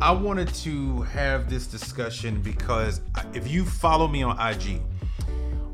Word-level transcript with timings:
I 0.00 0.12
wanted 0.12 0.54
to 0.54 1.02
have 1.02 1.50
this 1.50 1.66
discussion 1.66 2.40
because 2.40 3.00
if 3.34 3.48
you 3.50 3.64
follow 3.64 4.06
me 4.06 4.22
on 4.22 4.38
IG, 4.38 4.80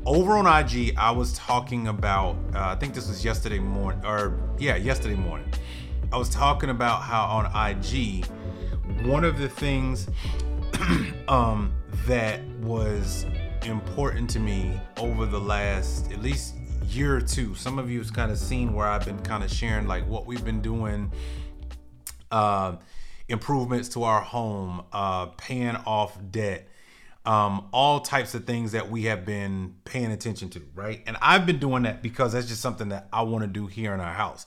over 0.03 0.35
on 0.37 0.47
IG, 0.47 0.95
I 0.97 1.11
was 1.11 1.33
talking 1.33 1.89
about, 1.89 2.35
uh, 2.55 2.59
I 2.59 2.75
think 2.75 2.95
this 2.95 3.07
was 3.07 3.23
yesterday 3.23 3.59
morning, 3.59 4.03
or 4.03 4.39
yeah, 4.57 4.77
yesterday 4.77 5.13
morning. 5.13 5.47
I 6.11 6.17
was 6.17 6.29
talking 6.29 6.71
about 6.71 7.03
how 7.03 7.25
on 7.25 7.71
IG, 7.71 8.25
one 9.05 9.23
of 9.23 9.37
the 9.37 9.47
things 9.47 10.07
um, 11.27 11.71
that 12.07 12.43
was 12.61 13.27
important 13.63 14.27
to 14.31 14.39
me 14.39 14.71
over 14.97 15.27
the 15.27 15.39
last 15.39 16.11
at 16.11 16.23
least 16.23 16.55
year 16.89 17.15
or 17.15 17.21
two, 17.21 17.53
some 17.53 17.77
of 17.77 17.91
you 17.91 17.99
have 17.99 18.11
kind 18.11 18.31
of 18.31 18.39
seen 18.39 18.73
where 18.73 18.87
I've 18.87 19.05
been 19.05 19.21
kind 19.21 19.43
of 19.43 19.51
sharing 19.51 19.85
like 19.85 20.07
what 20.07 20.25
we've 20.25 20.43
been 20.43 20.61
doing. 20.61 21.11
Uh, 22.31 22.77
improvements 23.27 23.89
to 23.89 24.03
our 24.03 24.21
home, 24.21 24.83
uh, 24.91 25.27
paying 25.37 25.75
off 25.85 26.17
debt, 26.31 26.67
um, 27.25 27.67
all 27.73 27.99
types 28.01 28.35
of 28.35 28.45
things 28.45 28.71
that 28.73 28.89
we 28.91 29.03
have 29.05 29.25
been 29.25 29.75
paying 29.83 30.11
attention 30.11 30.49
to, 30.51 30.61
right? 30.75 31.01
And 31.07 31.17
I've 31.21 31.45
been 31.45 31.57
doing 31.59 31.83
that 31.83 32.03
because 32.03 32.33
that's 32.33 32.47
just 32.47 32.61
something 32.61 32.89
that 32.89 33.07
I 33.11 33.23
want 33.23 33.43
to 33.43 33.47
do 33.47 33.67
here 33.67 33.93
in 33.93 33.99
our 33.99 34.13
house. 34.13 34.45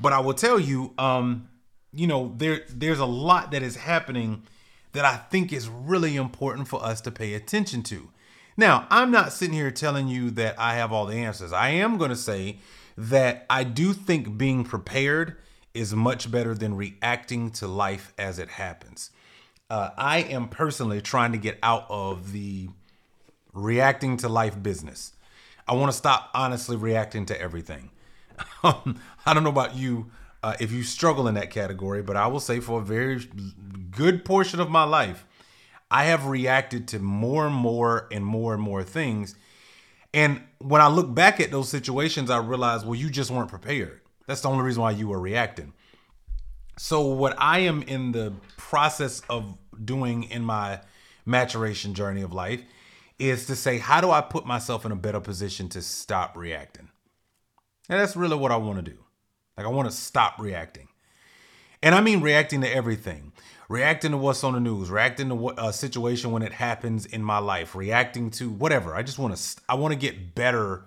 But 0.00 0.12
I 0.12 0.20
will 0.20 0.34
tell 0.34 0.58
you, 0.58 0.94
um, 0.96 1.48
you 1.92 2.06
know, 2.06 2.34
there 2.36 2.62
there's 2.68 3.00
a 3.00 3.06
lot 3.06 3.50
that 3.50 3.62
is 3.62 3.76
happening 3.76 4.44
that 4.92 5.04
I 5.04 5.16
think 5.16 5.52
is 5.52 5.68
really 5.68 6.16
important 6.16 6.68
for 6.68 6.82
us 6.82 7.00
to 7.02 7.10
pay 7.10 7.34
attention 7.34 7.82
to. 7.84 8.08
Now, 8.56 8.86
I'm 8.90 9.10
not 9.10 9.32
sitting 9.32 9.54
here 9.54 9.70
telling 9.70 10.08
you 10.08 10.30
that 10.32 10.58
I 10.58 10.74
have 10.74 10.92
all 10.92 11.06
the 11.06 11.16
answers. 11.16 11.52
I 11.52 11.70
am 11.70 11.98
going 11.98 12.10
to 12.10 12.16
say 12.16 12.58
that 12.96 13.46
I 13.48 13.64
do 13.64 13.92
think 13.92 14.36
being 14.36 14.64
prepared 14.64 15.36
is 15.78 15.94
much 15.94 16.30
better 16.30 16.54
than 16.54 16.74
reacting 16.74 17.50
to 17.52 17.68
life 17.68 18.12
as 18.18 18.40
it 18.40 18.48
happens. 18.48 19.10
Uh, 19.70 19.90
I 19.96 20.18
am 20.18 20.48
personally 20.48 21.00
trying 21.00 21.32
to 21.32 21.38
get 21.38 21.56
out 21.62 21.86
of 21.88 22.32
the 22.32 22.68
reacting 23.52 24.16
to 24.18 24.28
life 24.28 24.60
business. 24.60 25.12
I 25.68 25.74
want 25.74 25.92
to 25.92 25.96
stop 25.96 26.30
honestly 26.34 26.76
reacting 26.76 27.26
to 27.26 27.40
everything. 27.40 27.90
Um, 28.62 29.00
I 29.26 29.34
don't 29.34 29.42
know 29.42 29.50
about 29.50 29.76
you 29.76 30.10
uh, 30.44 30.54
if 30.60 30.70
you 30.70 30.84
struggle 30.84 31.26
in 31.26 31.34
that 31.34 31.50
category, 31.50 32.02
but 32.02 32.16
I 32.16 32.28
will 32.28 32.40
say 32.40 32.60
for 32.60 32.80
a 32.80 32.84
very 32.84 33.28
good 33.90 34.24
portion 34.24 34.60
of 34.60 34.70
my 34.70 34.84
life, 34.84 35.26
I 35.90 36.04
have 36.04 36.26
reacted 36.26 36.86
to 36.88 36.98
more 37.00 37.46
and 37.46 37.54
more 37.54 38.08
and 38.12 38.24
more 38.24 38.54
and 38.54 38.62
more 38.62 38.84
things. 38.84 39.34
And 40.14 40.42
when 40.58 40.80
I 40.80 40.88
look 40.88 41.12
back 41.14 41.40
at 41.40 41.50
those 41.50 41.68
situations, 41.68 42.30
I 42.30 42.38
realize, 42.38 42.84
well, 42.84 42.94
you 42.94 43.10
just 43.10 43.30
weren't 43.30 43.48
prepared. 43.48 44.00
That's 44.28 44.42
the 44.42 44.50
only 44.50 44.62
reason 44.62 44.82
why 44.82 44.90
you 44.90 45.08
were 45.08 45.18
reacting. 45.18 45.72
So, 46.76 47.00
what 47.00 47.34
I 47.38 47.60
am 47.60 47.82
in 47.82 48.12
the 48.12 48.34
process 48.58 49.22
of 49.28 49.56
doing 49.82 50.24
in 50.24 50.44
my 50.44 50.80
maturation 51.24 51.94
journey 51.94 52.20
of 52.20 52.32
life 52.32 52.62
is 53.18 53.46
to 53.46 53.56
say, 53.56 53.78
how 53.78 54.00
do 54.00 54.10
I 54.10 54.20
put 54.20 54.46
myself 54.46 54.84
in 54.84 54.92
a 54.92 54.96
better 54.96 55.18
position 55.18 55.68
to 55.70 55.82
stop 55.82 56.36
reacting? 56.36 56.90
And 57.88 57.98
that's 57.98 58.14
really 58.14 58.36
what 58.36 58.52
I 58.52 58.56
want 58.56 58.84
to 58.84 58.90
do. 58.90 58.98
Like, 59.56 59.66
I 59.66 59.70
want 59.70 59.90
to 59.90 59.96
stop 59.96 60.38
reacting. 60.38 60.88
And 61.82 61.94
I 61.94 62.02
mean 62.02 62.20
reacting 62.20 62.60
to 62.60 62.72
everything, 62.72 63.32
reacting 63.68 64.10
to 64.10 64.18
what's 64.18 64.44
on 64.44 64.52
the 64.52 64.60
news, 64.60 64.90
reacting 64.90 65.30
to 65.30 65.34
what 65.34 65.54
a 65.58 65.72
situation 65.72 66.32
when 66.32 66.42
it 66.42 66.52
happens 66.52 67.06
in 67.06 67.22
my 67.22 67.38
life, 67.38 67.74
reacting 67.74 68.30
to 68.32 68.50
whatever. 68.50 68.94
I 68.94 69.02
just 69.02 69.18
want 69.18 69.34
to, 69.34 69.60
I 69.68 69.74
want 69.76 69.92
to 69.92 69.98
get 69.98 70.34
better 70.34 70.84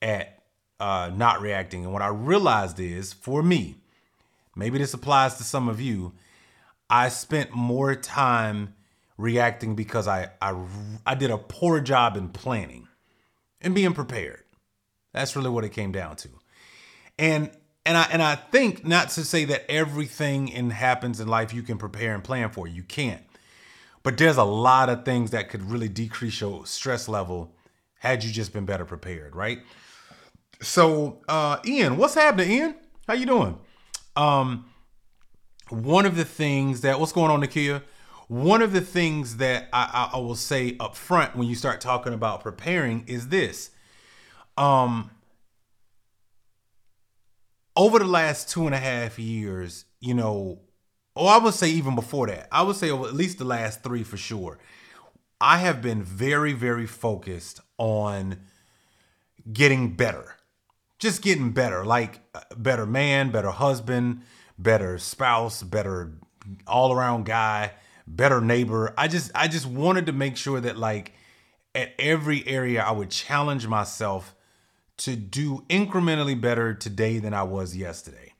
at 0.00 0.41
uh, 0.82 1.12
not 1.14 1.40
reacting. 1.40 1.84
And 1.84 1.92
what 1.92 2.02
I 2.02 2.08
realized 2.08 2.80
is 2.80 3.12
for 3.12 3.40
me, 3.40 3.76
maybe 4.56 4.78
this 4.78 4.92
applies 4.92 5.36
to 5.36 5.44
some 5.44 5.68
of 5.68 5.80
you, 5.80 6.12
I 6.90 7.08
spent 7.08 7.54
more 7.54 7.94
time 7.94 8.74
reacting 9.16 9.76
because 9.76 10.08
I, 10.08 10.30
I, 10.42 10.60
I 11.06 11.14
did 11.14 11.30
a 11.30 11.38
poor 11.38 11.80
job 11.80 12.16
in 12.16 12.30
planning 12.30 12.88
and 13.60 13.76
being 13.76 13.94
prepared. 13.94 14.42
That's 15.12 15.36
really 15.36 15.50
what 15.50 15.62
it 15.62 15.68
came 15.68 15.92
down 15.92 16.16
to. 16.16 16.28
And 17.16 17.52
and 17.86 17.96
I 17.96 18.08
and 18.10 18.22
I 18.22 18.34
think 18.34 18.84
not 18.84 19.10
to 19.10 19.24
say 19.24 19.44
that 19.44 19.70
everything 19.70 20.48
in 20.48 20.70
happens 20.70 21.20
in 21.20 21.28
life 21.28 21.52
you 21.54 21.62
can 21.62 21.78
prepare 21.78 22.14
and 22.14 22.24
plan 22.24 22.50
for. 22.50 22.66
You 22.66 22.82
can't. 22.82 23.22
But 24.02 24.18
there's 24.18 24.36
a 24.36 24.44
lot 24.44 24.88
of 24.88 25.04
things 25.04 25.30
that 25.30 25.48
could 25.48 25.62
really 25.70 25.88
decrease 25.88 26.40
your 26.40 26.66
stress 26.66 27.08
level 27.08 27.54
had 27.98 28.24
you 28.24 28.32
just 28.32 28.52
been 28.52 28.64
better 28.64 28.84
prepared, 28.84 29.36
right? 29.36 29.60
So, 30.62 31.18
uh, 31.28 31.58
Ian, 31.66 31.96
what's 31.96 32.14
happening, 32.14 32.50
Ian? 32.52 32.74
How 33.08 33.14
you 33.14 33.26
doing? 33.26 33.58
Um, 34.14 34.66
one 35.70 36.06
of 36.06 36.16
the 36.16 36.24
things 36.24 36.82
that 36.82 37.00
what's 37.00 37.12
going 37.12 37.32
on, 37.32 37.42
Nakia? 37.42 37.82
One 38.28 38.62
of 38.62 38.72
the 38.72 38.80
things 38.80 39.38
that 39.38 39.68
I, 39.72 40.08
I, 40.12 40.16
I 40.16 40.20
will 40.20 40.36
say 40.36 40.76
up 40.78 40.94
front 40.94 41.34
when 41.34 41.48
you 41.48 41.56
start 41.56 41.80
talking 41.80 42.14
about 42.14 42.42
preparing 42.42 43.04
is 43.08 43.28
this. 43.28 43.70
Um, 44.56 45.10
over 47.76 47.98
the 47.98 48.06
last 48.06 48.48
two 48.48 48.66
and 48.66 48.74
a 48.74 48.78
half 48.78 49.18
years, 49.18 49.84
you 50.00 50.14
know, 50.14 50.60
or 51.16 51.28
I 51.28 51.38
would 51.38 51.54
say 51.54 51.70
even 51.70 51.96
before 51.96 52.28
that, 52.28 52.46
I 52.52 52.62
would 52.62 52.76
say 52.76 52.90
over 52.90 53.08
at 53.08 53.14
least 53.14 53.38
the 53.38 53.44
last 53.44 53.82
three 53.82 54.04
for 54.04 54.16
sure. 54.16 54.58
I 55.40 55.58
have 55.58 55.82
been 55.82 56.04
very, 56.04 56.52
very 56.52 56.86
focused 56.86 57.60
on 57.78 58.36
getting 59.52 59.96
better 59.96 60.36
just 61.02 61.20
getting 61.20 61.50
better, 61.50 61.84
like 61.84 62.20
better 62.56 62.86
man, 62.86 63.32
better 63.32 63.50
husband, 63.50 64.22
better 64.56 64.98
spouse, 64.98 65.64
better 65.64 66.12
all 66.64 66.92
around 66.92 67.26
guy, 67.26 67.72
better 68.06 68.40
neighbor. 68.40 68.94
I 68.96 69.08
just 69.08 69.32
I 69.34 69.48
just 69.48 69.66
wanted 69.66 70.06
to 70.06 70.12
make 70.12 70.36
sure 70.36 70.60
that 70.60 70.78
like 70.78 71.12
at 71.74 71.92
every 71.98 72.46
area 72.46 72.84
I 72.84 72.92
would 72.92 73.10
challenge 73.10 73.66
myself 73.66 74.36
to 74.98 75.16
do 75.16 75.64
incrementally 75.68 76.40
better 76.40 76.72
today 76.72 77.18
than 77.18 77.34
I 77.34 77.42
was 77.42 77.76
yesterday. 77.76 78.34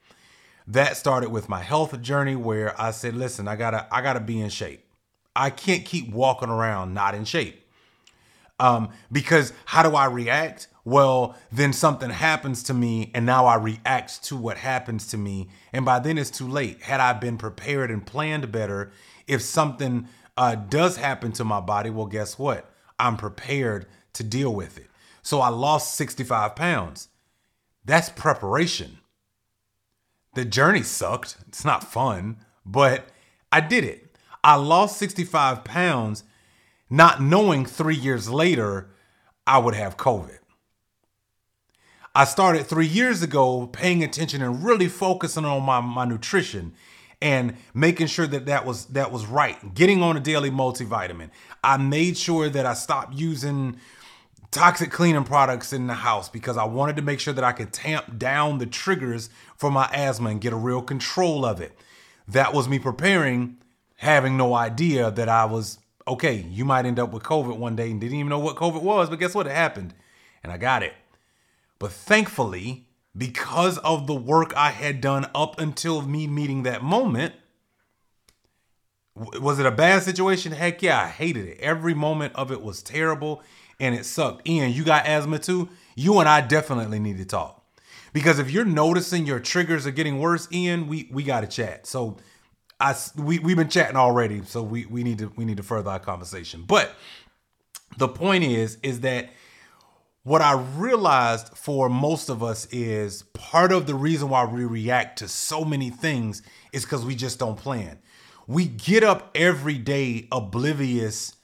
That 0.69 0.97
started 0.97 1.31
with 1.31 1.49
my 1.49 1.63
health 1.65 2.01
journey 2.01 2.37
where 2.37 2.81
I 2.81 2.93
said, 2.93 3.17
listen, 3.17 3.49
I 3.49 3.57
gotta 3.57 3.89
I 3.93 4.03
gotta 4.03 4.21
be 4.21 4.41
in 4.41 4.51
shape. 4.51 4.87
I 5.35 5.51
can't 5.51 5.85
keep 5.85 6.13
walking 6.13 6.49
around 6.49 6.95
not 6.95 7.17
in 7.17 7.25
shape. 7.25 7.59
Um, 8.61 8.91
because 9.11 9.53
how 9.65 9.83
do 9.83 9.97
I 9.97 10.05
react? 10.05 10.69
Well, 10.85 11.37
then 11.51 11.73
something 11.73 12.11
happens 12.11 12.63
to 12.65 12.75
me 12.75 13.11
and 13.15 13.25
now 13.25 13.47
I 13.47 13.55
react 13.55 14.25
to 14.25 14.37
what 14.37 14.59
happens 14.59 15.07
to 15.09 15.17
me. 15.17 15.49
And 15.73 15.85
by 15.85 16.01
then 16.01 16.19
it's 16.19 16.31
too 16.31 16.49
late. 16.49 16.83
Had 16.83 17.01
I 17.01 17.13
been 17.13 17.39
prepared 17.39 17.91
and 17.91 18.05
planned 18.05 18.51
better, 18.51 18.91
if 19.27 19.43
something 19.43 20.09
uh, 20.37 20.57
does 20.57 20.97
happen 20.97 21.33
to 21.33 21.45
my 21.45 21.61
body, 21.61 21.91
well, 21.91 22.07
guess 22.07 22.39
what? 22.39 22.69
I'm 22.99 23.17
prepared 23.17 23.87
to 24.15 24.25
deal 24.25 24.53
with 24.53 24.77
it. 24.79 24.89
So 25.23 25.41
I 25.41 25.49
lost 25.49 25.95
65 25.95 26.57
pounds. 26.57 27.09
That's 27.85 28.09
preparation. 28.09 28.99
The 30.35 30.45
journey 30.45 30.83
sucked. 30.83 31.37
It's 31.47 31.65
not 31.65 31.85
fun, 31.85 32.39
but 32.67 33.07
I 33.53 33.61
did 33.61 33.85
it. 33.85 34.17
I 34.43 34.57
lost 34.57 34.97
65 34.99 35.63
pounds, 35.63 36.25
not 36.91 37.23
knowing 37.23 37.67
three 37.67 37.95
years 37.95 38.29
later 38.29 38.91
I 39.47 39.59
would 39.59 39.75
have 39.75 39.97
COVID. 39.97 40.39
I 42.15 42.25
started 42.25 42.67
three 42.67 42.87
years 42.87 43.23
ago 43.23 43.67
paying 43.67 44.05
attention 44.05 44.43
and 44.43 44.63
really 44.63 44.89
focusing 44.89 45.47
on 45.47 45.63
my, 45.63 45.81
my 45.81 46.05
nutrition 46.05 46.75
and 47.23 47.57
making 47.73 48.09
sure 48.09 48.27
that 48.27 48.47
that 48.47 48.67
was 48.67 48.87
that 48.87 49.11
was 49.11 49.25
right. 49.25 49.75
Getting 49.75 50.03
on 50.03 50.17
a 50.17 50.21
daily 50.21 50.51
multivitamin. 50.51 51.31
I 51.65 51.79
made 51.79 52.19
sure 52.19 52.51
that 52.51 52.67
I 52.67 52.75
stopped 52.75 53.15
using 53.15 53.79
toxic 54.51 54.91
cleaning 54.91 55.25
products 55.25 55.73
in 55.73 55.87
the 55.87 55.95
house 55.95 56.29
because 56.29 56.59
I 56.59 56.65
wanted 56.65 56.97
to 56.97 57.03
make 57.03 57.19
sure 57.19 57.33
that 57.33 57.45
I 57.45 57.53
could 57.53 57.73
tamp 57.73 58.19
down 58.19 58.59
the 58.59 58.67
triggers 58.67 59.31
for 59.57 59.71
my 59.71 59.89
asthma 59.95 60.31
and 60.31 60.41
get 60.41 60.53
a 60.53 60.57
real 60.57 60.83
control 60.83 61.47
of 61.47 61.63
it. 61.63 61.73
That 62.29 62.53
was 62.53 62.69
me 62.69 62.79
preparing, 62.79 63.57
having 63.97 64.37
no 64.37 64.53
idea 64.53 65.11
that 65.11 65.31
I 65.31 65.47
was 65.47 65.79
okay. 66.07 66.45
You 66.51 66.67
might 66.67 66.85
end 66.85 66.99
up 66.99 67.11
with 67.11 67.23
COVID 67.23 67.57
one 67.57 67.75
day 67.75 67.91
and 67.91 67.99
didn't 67.99 68.19
even 68.19 68.29
know 68.29 68.39
what 68.39 68.57
COVID 68.57 68.83
was, 68.83 69.09
but 69.09 69.19
guess 69.19 69.35
what? 69.35 69.47
It 69.47 69.55
happened 69.55 69.95
and 70.43 70.53
I 70.53 70.59
got 70.59 70.83
it. 70.83 70.93
But 71.83 71.91
thankfully, 71.91 72.87
because 73.19 73.77
of 73.79 74.07
the 74.07 74.15
work 74.15 74.57
I 74.57 74.71
had 74.71 75.01
done 75.01 75.29
up 75.35 75.61
until 75.61 76.01
me 76.01 76.29
meeting 76.29 76.63
that 76.63 76.85
moment, 76.85 77.35
was 79.17 79.59
it 79.59 79.67
a 79.67 79.73
bad 79.73 80.05
situation? 80.05 80.53
Heck 80.53 80.81
yeah, 80.81 81.03
I 81.03 81.09
hated 81.09 81.45
it. 81.45 81.59
Every 81.59 81.93
moment 81.93 82.37
of 82.37 82.53
it 82.53 82.63
was 82.63 82.85
terrible 82.85 83.43
and 83.81 83.97
it 83.97 84.05
sucked. 84.05 84.49
Ian, 84.49 84.71
you 84.71 84.85
got 84.85 85.07
asthma 85.07 85.41
too? 85.41 85.71
You 85.97 86.21
and 86.21 86.29
I 86.29 86.41
definitely 86.41 87.01
need 87.01 87.19
to 87.19 87.25
talk. 87.25 87.67
Because 88.13 88.39
if 88.39 88.49
you're 88.49 88.65
noticing 88.65 89.27
your 89.27 89.41
triggers 89.41 89.85
are 89.85 89.91
getting 89.91 90.21
worse, 90.21 90.47
Ian, 90.53 90.87
we 90.87 91.09
we 91.11 91.25
got 91.25 91.41
to 91.41 91.49
chat. 91.49 91.89
So 91.89 92.17
I 92.79 92.95
we 93.17 93.41
we've 93.41 93.57
been 93.57 93.69
chatting 93.69 93.97
already, 93.97 94.45
so 94.45 94.63
we 94.63 94.87
we 94.87 95.03
need 95.03 95.19
to 95.19 95.33
we 95.35 95.45
need 95.45 95.57
to 95.57 95.65
further 95.65 95.91
our 95.91 95.99
conversation. 95.99 96.63
But 96.65 96.95
the 97.99 98.07
point 98.07 98.45
is 98.45 98.79
is 98.85 99.01
that 99.01 99.31
what 100.25 100.41
I 100.43 100.53
realized 100.55 101.49
for 101.57 101.89
most 101.89 102.29
of 102.29 102.43
us 102.43 102.67
is 102.67 103.25
part 103.35 103.73
of 103.73 103.87
the 103.87 103.95
reason 103.95 104.29
why 104.29 104.45
we 104.45 104.65
react 104.65 105.19
to 105.19 105.29
so 105.29 105.65
many 105.65 105.91
things 105.91 106.43
is 106.73 106.85
because 106.85 107.05
we 107.05 107.17
just 107.17 107.39
don't 107.39 107.57
plan. 107.57 107.99
we 108.47 108.67
get 108.67 109.05
up 109.05 109.31
every 109.35 109.79
day 109.79 110.29
oblivious 110.33 111.35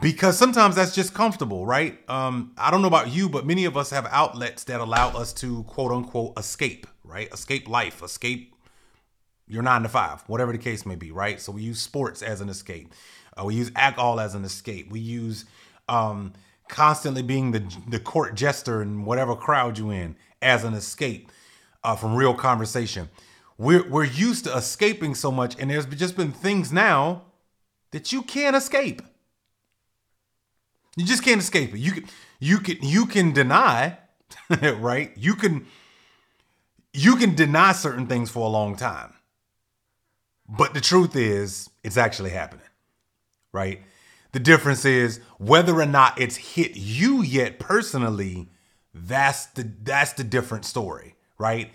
because 0.00 0.36
sometimes 0.36 0.74
that's 0.76 0.94
just 0.94 1.14
comfortable, 1.14 1.64
right? 1.66 1.98
Um, 2.10 2.52
I 2.58 2.70
don't 2.70 2.82
know 2.82 2.88
about 2.88 3.10
you, 3.12 3.28
but 3.28 3.46
many 3.46 3.64
of 3.66 3.76
us 3.76 3.90
have 3.90 4.06
outlets 4.10 4.64
that 4.64 4.80
allow 4.80 5.10
us 5.10 5.32
to 5.34 5.62
quote 5.64 5.92
unquote 5.92 6.38
escape, 6.38 6.86
right? 7.04 7.32
Escape 7.32 7.68
life, 7.68 8.02
escape 8.02 8.54
your 9.46 9.62
nine 9.62 9.82
to 9.82 9.88
five, 9.88 10.22
whatever 10.26 10.52
the 10.52 10.58
case 10.58 10.84
may 10.86 10.96
be, 10.96 11.12
right? 11.12 11.40
So 11.40 11.52
we 11.52 11.62
use 11.62 11.80
sports 11.80 12.22
as 12.22 12.40
an 12.40 12.48
escape. 12.48 12.92
Uh, 13.38 13.44
we 13.44 13.54
use 13.54 13.70
alcohol 13.76 14.18
as 14.18 14.34
an 14.34 14.44
escape. 14.44 14.90
We 14.90 14.98
use 15.00 15.44
um, 15.88 16.32
constantly 16.68 17.22
being 17.22 17.52
the 17.52 17.76
the 17.88 18.00
court 18.00 18.34
jester 18.34 18.82
in 18.82 19.04
whatever 19.04 19.34
crowd 19.34 19.78
you 19.78 19.90
in 19.90 20.16
as 20.42 20.64
an 20.64 20.74
escape 20.74 21.30
uh, 21.84 21.96
from 21.96 22.14
real 22.14 22.34
conversation. 22.34 23.08
We're 23.58 23.88
we're 23.88 24.04
used 24.04 24.44
to 24.44 24.56
escaping 24.56 25.14
so 25.14 25.30
much, 25.30 25.56
and 25.58 25.70
there's 25.70 25.86
just 25.86 26.16
been 26.16 26.32
things 26.32 26.72
now 26.72 27.22
that 27.92 28.12
you 28.12 28.22
can't 28.22 28.56
escape. 28.56 29.02
You 30.96 31.04
just 31.04 31.22
can't 31.22 31.40
escape 31.40 31.74
it. 31.74 31.78
You 31.78 31.92
can 31.92 32.04
you 32.40 32.58
can 32.58 32.76
you 32.82 33.06
can 33.06 33.32
deny, 33.32 33.98
right? 34.78 35.12
You 35.16 35.34
can 35.34 35.66
you 36.92 37.16
can 37.16 37.34
deny 37.34 37.72
certain 37.72 38.06
things 38.06 38.30
for 38.30 38.46
a 38.46 38.50
long 38.50 38.76
time. 38.76 39.14
But 40.48 40.74
the 40.74 40.80
truth 40.80 41.16
is, 41.16 41.68
it's 41.82 41.96
actually 41.96 42.30
happening. 42.30 42.66
Right? 43.52 43.82
The 44.32 44.40
difference 44.40 44.84
is 44.84 45.20
whether 45.38 45.80
or 45.80 45.86
not 45.86 46.20
it's 46.20 46.36
hit 46.36 46.76
you 46.76 47.22
yet 47.22 47.58
personally, 47.58 48.48
that's 48.92 49.46
the 49.46 49.70
that's 49.82 50.12
the 50.14 50.24
different 50.24 50.64
story, 50.64 51.14
right? 51.38 51.70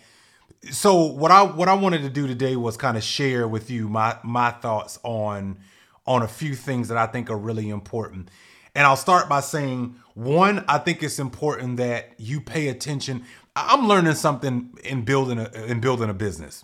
So 0.69 1.05
what 1.05 1.31
I 1.31 1.43
what 1.43 1.67
I 1.67 1.73
wanted 1.73 2.01
to 2.03 2.09
do 2.09 2.27
today 2.27 2.55
was 2.55 2.77
kind 2.77 2.97
of 2.97 3.03
share 3.03 3.47
with 3.47 3.69
you 3.71 3.89
my 3.89 4.17
my 4.23 4.51
thoughts 4.51 4.99
on 5.03 5.59
on 6.05 6.21
a 6.21 6.27
few 6.27 6.55
things 6.55 6.87
that 6.89 6.97
I 6.97 7.07
think 7.07 7.29
are 7.29 7.37
really 7.37 7.69
important. 7.69 8.29
And 8.73 8.87
I'll 8.87 8.95
start 8.95 9.27
by 9.27 9.41
saying 9.41 9.95
one, 10.13 10.63
I 10.67 10.77
think 10.77 11.03
it's 11.03 11.19
important 11.19 11.77
that 11.77 12.13
you 12.17 12.41
pay 12.41 12.69
attention. 12.69 13.25
I'm 13.55 13.87
learning 13.87 14.13
something 14.15 14.77
in 14.83 15.03
building 15.03 15.39
a 15.39 15.49
in 15.65 15.79
building 15.79 16.09
a 16.09 16.13
business. 16.13 16.63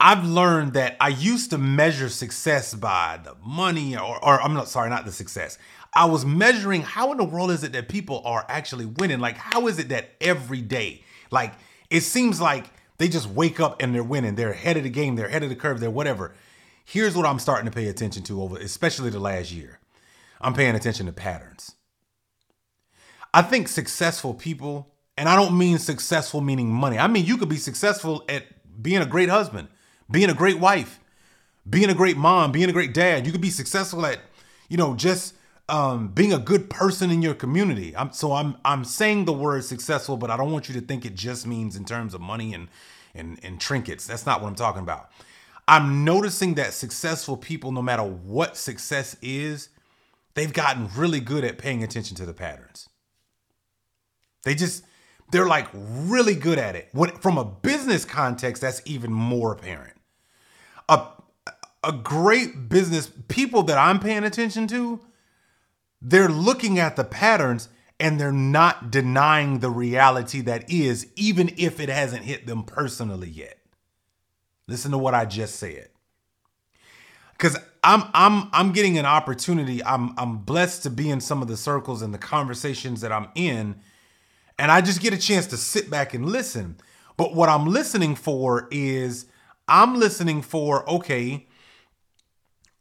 I've 0.00 0.24
learned 0.24 0.74
that 0.74 0.96
I 1.00 1.08
used 1.08 1.50
to 1.50 1.58
measure 1.58 2.08
success 2.08 2.72
by 2.72 3.20
the 3.22 3.34
money 3.44 3.96
or, 3.96 4.24
or 4.24 4.40
I'm 4.40 4.54
not 4.54 4.68
sorry, 4.68 4.90
not 4.90 5.04
the 5.04 5.12
success. 5.12 5.58
I 5.92 6.04
was 6.04 6.24
measuring 6.24 6.82
how 6.82 7.10
in 7.10 7.18
the 7.18 7.24
world 7.24 7.50
is 7.50 7.64
it 7.64 7.72
that 7.72 7.88
people 7.88 8.22
are 8.24 8.44
actually 8.48 8.86
winning? 8.86 9.18
Like 9.18 9.36
how 9.36 9.66
is 9.66 9.78
it 9.78 9.88
that 9.88 10.10
every 10.20 10.60
day, 10.60 11.02
like 11.30 11.52
it 11.90 12.02
seems 12.02 12.40
like 12.40 12.66
they 12.98 13.08
just 13.08 13.28
wake 13.28 13.58
up 13.58 13.82
and 13.82 13.94
they're 13.94 14.04
winning. 14.04 14.34
They're 14.36 14.52
ahead 14.52 14.76
of 14.76 14.84
the 14.84 14.90
game, 14.90 15.16
they're 15.16 15.26
ahead 15.26 15.42
of 15.42 15.48
the 15.48 15.56
curve, 15.56 15.80
they're 15.80 15.90
whatever. 15.90 16.34
Here's 16.84 17.16
what 17.16 17.26
I'm 17.26 17.38
starting 17.38 17.66
to 17.66 17.74
pay 17.74 17.88
attention 17.88 18.22
to 18.24 18.42
over 18.42 18.56
especially 18.56 19.10
the 19.10 19.20
last 19.20 19.50
year. 19.50 19.80
I'm 20.40 20.54
paying 20.54 20.76
attention 20.76 21.06
to 21.06 21.12
patterns. 21.12 21.74
I 23.34 23.42
think 23.42 23.68
successful 23.68 24.32
people, 24.32 24.94
and 25.16 25.28
I 25.28 25.36
don't 25.36 25.58
mean 25.58 25.78
successful 25.78 26.40
meaning 26.40 26.70
money. 26.72 26.98
I 26.98 27.08
mean, 27.08 27.26
you 27.26 27.36
could 27.36 27.48
be 27.48 27.56
successful 27.56 28.24
at 28.28 28.44
being 28.80 29.02
a 29.02 29.06
great 29.06 29.28
husband, 29.28 29.68
being 30.10 30.30
a 30.30 30.34
great 30.34 30.58
wife, 30.58 31.00
being 31.68 31.90
a 31.90 31.94
great 31.94 32.16
mom, 32.16 32.52
being 32.52 32.68
a 32.68 32.72
great 32.72 32.94
dad. 32.94 33.26
You 33.26 33.32
could 33.32 33.40
be 33.40 33.50
successful 33.50 34.04
at, 34.06 34.20
you 34.68 34.76
know, 34.76 34.94
just 34.94 35.34
um, 35.68 36.08
being 36.08 36.32
a 36.32 36.38
good 36.38 36.70
person 36.70 37.10
in 37.10 37.22
your 37.22 37.34
community. 37.34 37.94
I'm, 37.96 38.12
so 38.12 38.32
I'm 38.32 38.56
I'm 38.64 38.84
saying 38.84 39.26
the 39.26 39.32
word 39.32 39.64
successful, 39.64 40.16
but 40.16 40.30
I 40.30 40.36
don't 40.36 40.50
want 40.50 40.68
you 40.68 40.74
to 40.80 40.86
think 40.86 41.04
it 41.04 41.14
just 41.14 41.46
means 41.46 41.76
in 41.76 41.84
terms 41.84 42.14
of 42.14 42.20
money 42.20 42.54
and 42.54 42.68
and 43.14 43.38
and 43.42 43.60
trinkets. 43.60 44.06
That's 44.06 44.24
not 44.24 44.40
what 44.40 44.48
I'm 44.48 44.54
talking 44.54 44.82
about. 44.82 45.10
I'm 45.66 46.02
noticing 46.02 46.54
that 46.54 46.72
successful 46.72 47.36
people, 47.36 47.72
no 47.72 47.82
matter 47.82 48.02
what 48.02 48.56
success 48.56 49.16
is, 49.20 49.68
they've 50.32 50.52
gotten 50.52 50.88
really 50.96 51.20
good 51.20 51.44
at 51.44 51.58
paying 51.58 51.84
attention 51.84 52.16
to 52.16 52.24
the 52.24 52.32
patterns. 52.32 52.88
They 54.44 54.54
just, 54.54 54.82
they're 55.30 55.46
like 55.46 55.68
really 55.74 56.34
good 56.34 56.58
at 56.58 56.74
it. 56.74 56.88
When, 56.92 57.10
from 57.10 57.36
a 57.36 57.44
business 57.44 58.06
context, 58.06 58.62
that's 58.62 58.80
even 58.86 59.12
more 59.12 59.52
apparent. 59.52 59.97
A, 60.88 61.06
a 61.84 61.92
great 61.92 62.68
business, 62.68 63.10
people 63.28 63.62
that 63.64 63.78
I'm 63.78 64.00
paying 64.00 64.24
attention 64.24 64.66
to, 64.68 65.00
they're 66.00 66.28
looking 66.28 66.78
at 66.78 66.96
the 66.96 67.04
patterns 67.04 67.68
and 68.00 68.20
they're 68.20 68.32
not 68.32 68.90
denying 68.90 69.58
the 69.58 69.70
reality 69.70 70.40
that 70.42 70.70
is, 70.70 71.08
even 71.16 71.52
if 71.56 71.80
it 71.80 71.88
hasn't 71.88 72.24
hit 72.24 72.46
them 72.46 72.62
personally 72.62 73.28
yet. 73.28 73.58
Listen 74.66 74.92
to 74.92 74.98
what 74.98 75.14
I 75.14 75.24
just 75.24 75.56
said 75.56 75.88
because 77.38 77.56
I'm 77.84 78.04
I'm 78.12 78.48
I'm 78.52 78.72
getting 78.72 78.98
an 78.98 79.06
opportunity. 79.06 79.82
I'm 79.84 80.12
I'm 80.18 80.38
blessed 80.38 80.82
to 80.82 80.90
be 80.90 81.08
in 81.08 81.20
some 81.20 81.40
of 81.40 81.48
the 81.48 81.56
circles 81.56 82.02
and 82.02 82.12
the 82.12 82.18
conversations 82.18 83.00
that 83.00 83.12
I'm 83.12 83.28
in, 83.34 83.76
and 84.58 84.72
I 84.72 84.80
just 84.80 85.00
get 85.00 85.14
a 85.14 85.18
chance 85.18 85.46
to 85.48 85.56
sit 85.56 85.88
back 85.88 86.12
and 86.12 86.26
listen. 86.26 86.76
But 87.16 87.34
what 87.34 87.48
I'm 87.48 87.66
listening 87.66 88.16
for 88.16 88.68
is 88.70 89.26
I'm 89.68 89.98
listening 89.98 90.42
for 90.42 90.88
okay, 90.88 91.46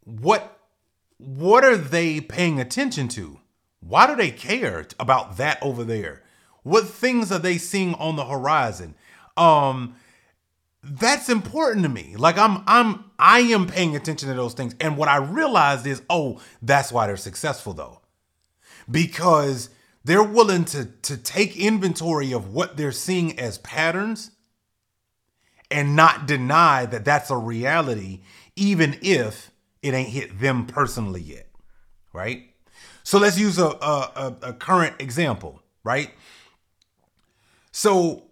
what 0.03 0.59
what 1.17 1.63
are 1.63 1.77
they 1.77 2.21
paying 2.21 2.59
attention 2.59 3.07
to? 3.09 3.39
Why 3.79 4.07
do 4.07 4.15
they 4.15 4.31
care 4.31 4.85
about 4.99 5.37
that 5.37 5.61
over 5.61 5.83
there? 5.83 6.23
What 6.63 6.87
things 6.87 7.31
are 7.31 7.39
they 7.39 7.57
seeing 7.57 7.93
on 7.95 8.15
the 8.15 8.25
horizon? 8.25 8.95
Um, 9.35 9.95
that's 10.83 11.29
important 11.29 11.83
to 11.83 11.89
me. 11.89 12.15
Like 12.17 12.37
I'm 12.37 12.63
I'm 12.67 13.05
I 13.19 13.39
am 13.39 13.67
paying 13.67 13.95
attention 13.95 14.29
to 14.29 14.35
those 14.35 14.53
things. 14.53 14.75
And 14.79 14.97
what 14.97 15.09
I 15.09 15.17
realized 15.17 15.85
is, 15.85 16.01
oh, 16.09 16.41
that's 16.61 16.91
why 16.91 17.07
they're 17.07 17.17
successful 17.17 17.73
though. 17.73 18.01
Because 18.89 19.69
they're 20.03 20.23
willing 20.23 20.65
to 20.65 20.85
to 20.85 21.17
take 21.17 21.57
inventory 21.57 22.31
of 22.31 22.53
what 22.53 22.77
they're 22.77 22.91
seeing 22.91 23.37
as 23.39 23.57
patterns 23.59 24.31
and 25.69 25.95
not 25.95 26.25
deny 26.25 26.85
that 26.85 27.05
that's 27.05 27.29
a 27.29 27.37
reality 27.37 28.21
even 28.55 28.97
if 29.01 29.51
it 29.81 29.93
ain't 29.93 30.09
hit 30.09 30.39
them 30.39 30.65
personally 30.65 31.21
yet. 31.21 31.47
Right? 32.13 32.49
So 33.03 33.19
let's 33.19 33.39
use 33.39 33.57
a 33.57 33.67
a, 33.67 34.35
a 34.41 34.53
current 34.53 34.95
example, 34.99 35.61
right? 35.83 36.11
So 37.71 38.23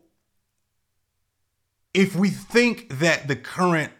if 1.94 2.16
we 2.16 2.30
think 2.30 3.00
that 3.00 3.28
the 3.28 3.38
current 3.38 3.94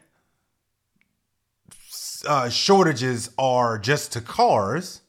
uh, 2.28 2.50
shortages 2.50 3.30
are 3.38 3.78
just 3.80 4.12
to 4.14 4.22
cars, 4.22 5.02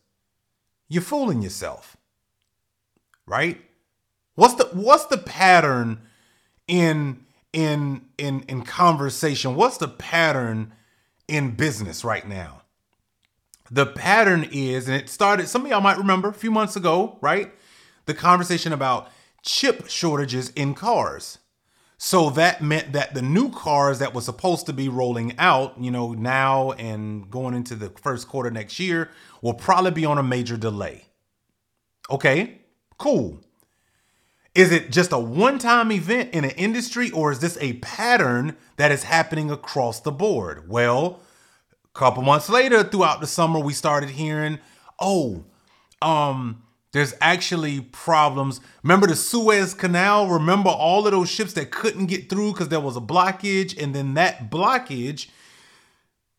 you're 0.88 1.02
fooling 1.02 1.42
yourself, 1.42 1.96
right? 3.26 3.60
What's 4.36 4.54
the 4.54 4.66
what's 4.66 5.06
the 5.06 5.18
pattern 5.18 6.02
in 6.68 7.25
in 7.56 8.02
in 8.18 8.42
in 8.42 8.62
conversation? 8.62 9.56
What's 9.56 9.78
the 9.78 9.88
pattern 9.88 10.72
in 11.26 11.56
business 11.56 12.04
right 12.04 12.26
now? 12.28 12.62
The 13.70 13.86
pattern 13.86 14.48
is, 14.52 14.86
and 14.86 14.96
it 14.96 15.08
started. 15.08 15.48
Some 15.48 15.64
of 15.64 15.70
y'all 15.70 15.80
might 15.80 15.98
remember 15.98 16.28
a 16.28 16.34
few 16.34 16.52
months 16.52 16.76
ago, 16.76 17.18
right? 17.20 17.52
The 18.04 18.14
conversation 18.14 18.72
about 18.72 19.10
chip 19.42 19.88
shortages 19.88 20.50
in 20.50 20.74
cars 20.74 21.38
so 21.98 22.28
that 22.30 22.60
meant 22.60 22.92
that 22.92 23.14
the 23.14 23.22
new 23.22 23.50
cars 23.50 24.00
that 24.00 24.14
were 24.14 24.20
supposed 24.20 24.66
to 24.66 24.72
be 24.72 24.88
rolling 24.88 25.34
out, 25.38 25.80
you 25.80 25.90
know, 25.90 26.12
now 26.12 26.72
and 26.72 27.30
going 27.30 27.54
into 27.54 27.74
the 27.74 27.88
first 27.90 28.28
quarter 28.28 28.50
next 28.50 28.78
year 28.78 29.10
will 29.40 29.54
probably 29.54 29.92
be 29.92 30.04
on 30.04 30.18
a 30.18 30.22
major 30.22 30.58
delay. 30.58 31.06
Okay, 32.10 32.60
cool. 32.98 33.40
Is 34.56 34.72
it 34.72 34.90
just 34.90 35.12
a 35.12 35.18
one 35.18 35.58
time 35.58 35.92
event 35.92 36.32
in 36.32 36.44
an 36.44 36.50
industry 36.52 37.10
or 37.10 37.30
is 37.30 37.40
this 37.40 37.58
a 37.60 37.74
pattern 37.74 38.56
that 38.76 38.90
is 38.90 39.02
happening 39.02 39.50
across 39.50 40.00
the 40.00 40.10
board? 40.10 40.66
Well, 40.66 41.20
a 41.84 41.98
couple 41.98 42.22
months 42.22 42.48
later 42.48 42.82
throughout 42.82 43.20
the 43.20 43.26
summer, 43.26 43.60
we 43.60 43.74
started 43.74 44.08
hearing, 44.08 44.58
oh, 44.98 45.44
um, 46.00 46.62
there's 46.92 47.12
actually 47.20 47.82
problems. 47.82 48.62
Remember 48.82 49.06
the 49.06 49.14
Suez 49.14 49.74
Canal? 49.74 50.28
Remember 50.28 50.70
all 50.70 51.06
of 51.06 51.12
those 51.12 51.28
ships 51.28 51.52
that 51.52 51.70
couldn't 51.70 52.06
get 52.06 52.30
through 52.30 52.52
because 52.52 52.70
there 52.70 52.80
was 52.80 52.96
a 52.96 53.00
blockage, 53.00 53.76
and 53.80 53.94
then 53.94 54.14
that 54.14 54.50
blockage 54.50 55.28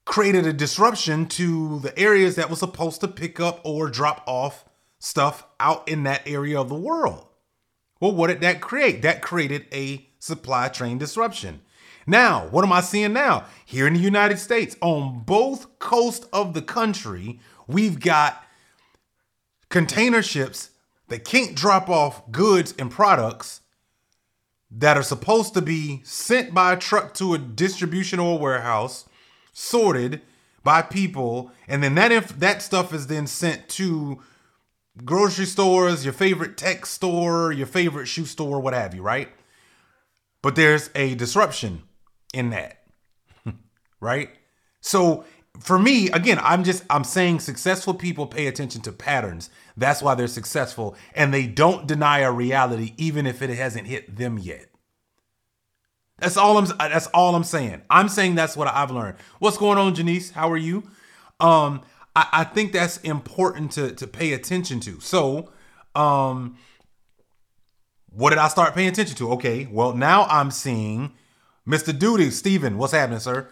created 0.06 0.48
a 0.48 0.54
disruption 0.54 1.28
to 1.28 1.78
the 1.82 1.96
areas 2.00 2.36
that 2.36 2.50
were 2.50 2.56
supposed 2.56 3.00
to 3.02 3.08
pick 3.08 3.40
up 3.40 3.62
or 3.64 3.92
drop 3.92 4.24
off 4.26 4.66
stuff 4.98 5.46
out 5.60 5.88
in 5.88 6.02
that 6.02 6.24
area 6.26 6.60
of 6.60 6.70
the 6.70 6.76
world. 6.76 7.27
Well, 8.00 8.14
what 8.14 8.28
did 8.28 8.42
that 8.42 8.62
create? 8.62 9.02
That 9.02 9.22
created 9.22 9.66
a 9.72 10.08
supply 10.20 10.70
chain 10.70 10.98
disruption. 10.98 11.62
Now, 12.06 12.48
what 12.48 12.64
am 12.64 12.72
I 12.72 12.82
seeing 12.82 13.14
now? 13.14 13.46
Here 13.66 13.86
in 13.86 13.94
the 13.94 14.00
United 14.00 14.40
States, 14.40 14.78
on 14.82 15.24
both 15.26 15.78
coasts 15.80 16.26
of 16.32 16.54
the 16.54 16.62
country, 16.62 17.40
we've 17.68 18.00
got 18.00 18.44
container 19.70 20.22
ships 20.22 20.70
that 21.10 21.26
can't 21.26 21.56
drop 21.56 21.90
off 21.90 22.32
goods 22.32 22.74
and 22.80 22.90
products 22.90 23.62
that 24.72 24.98
are 24.98 25.04
supposed 25.04 25.54
to 25.54 25.62
be 25.62 26.02
sent 26.04 26.54
by 26.54 26.74
a 26.74 26.78
truck 26.78 27.14
to 27.16 27.34
a 27.34 27.38
distribution 27.38 28.20
or 28.20 28.38
warehouse 28.38 29.06
sorted 29.54 30.22
by 30.64 30.82
people, 30.82 31.52
and 31.68 31.82
then 31.82 31.96
that 31.96 32.28
that 32.40 32.62
stuff 32.62 32.94
is 32.94 33.08
then 33.08 33.26
sent 33.26 33.70
to 33.70 34.22
grocery 35.06 35.46
stores, 35.46 36.04
your 36.04 36.14
favorite 36.14 36.58
tech 36.58 36.86
store, 36.86 37.52
your 37.52 37.68
favorite 37.68 38.08
shoe 38.08 38.26
store, 38.26 38.60
what 38.60 38.74
have 38.74 38.94
you, 38.94 39.02
right? 39.02 39.30
But 40.42 40.56
there's 40.56 40.90
a 40.96 41.16
disruption 41.16 41.84
in 42.34 42.50
that, 42.52 42.84
right? 44.00 44.30
So 44.82 45.26
for 45.60 45.80
me, 45.80 46.10
again, 46.12 46.40
I'm 46.42 46.64
just 46.64 46.84
I'm 46.90 47.04
saying 47.04 47.40
successful 47.40 47.94
people 47.94 48.28
pay 48.28 48.48
attention 48.48 48.82
to 48.82 48.92
patterns. 48.92 49.50
That's 49.76 50.02
why 50.02 50.16
they're 50.16 50.28
successful, 50.28 50.96
and 51.14 51.34
they 51.34 51.48
don't 51.48 51.88
deny 51.88 52.20
a 52.20 52.32
reality 52.32 52.94
even 52.98 53.26
if 53.26 53.42
it 53.42 53.50
hasn't 53.50 53.88
hit 53.88 54.16
them 54.16 54.38
yet. 54.38 54.68
That's 56.20 56.38
all 56.38 56.58
I'm 56.58 56.66
that's 56.78 57.08
all 57.08 57.36
I'm 57.36 57.44
saying. 57.44 57.82
I'm 57.90 58.10
saying 58.10 58.36
that's 58.36 58.58
what 58.58 58.68
I've 58.68 58.92
learned. 58.92 59.18
What's 59.40 59.58
going 59.58 59.78
on, 59.78 59.94
Janice? 59.96 60.32
How 60.32 60.52
are 60.52 60.58
you? 60.58 60.84
Um, 61.40 61.82
I, 62.18 62.28
I 62.34 62.44
think 62.46 62.74
that's 62.74 62.98
important 62.98 63.72
to 63.74 63.94
to 63.94 64.08
pay 64.08 64.34
attention 64.34 64.80
to. 64.82 65.00
So, 65.00 65.52
um, 65.94 66.58
what 68.10 68.32
did 68.32 68.40
I 68.40 68.48
start 68.48 68.74
paying 68.74 68.90
attention 68.90 69.16
to? 69.18 69.32
Okay, 69.34 69.68
well 69.72 69.94
now 69.94 70.24
I'm 70.24 70.50
seeing 70.50 71.14
Mr. 71.68 71.98
Duty, 71.98 72.32
Steven, 72.32 72.80
what's 72.80 72.94
happening, 72.94 73.20
sir? 73.20 73.48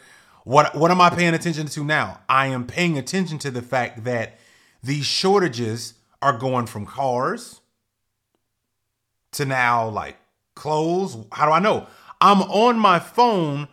What 0.46 0.76
what 0.76 0.90
am 0.90 1.00
I 1.00 1.12
paying 1.12 1.36
attention 1.36 1.68
to 1.68 1.84
now? 1.84 2.22
I 2.28 2.48
am 2.48 2.66
paying 2.66 2.98
attention 2.98 3.38
to 3.40 3.52
the 3.52 3.62
fact 3.62 4.04
that 4.06 4.40
these 4.82 5.06
shortages 5.06 5.94
are 6.24 6.38
going 6.38 6.66
from 6.66 6.88
cars 6.88 7.62
to 9.34 9.46
now 9.46 9.88
like 9.90 10.18
clothes. 10.56 11.18
How 11.34 11.46
do 11.46 11.52
I 11.52 11.60
know? 11.60 11.86
I'm 12.20 12.42
on 12.42 12.80
my 12.80 12.98
phone 12.98 13.68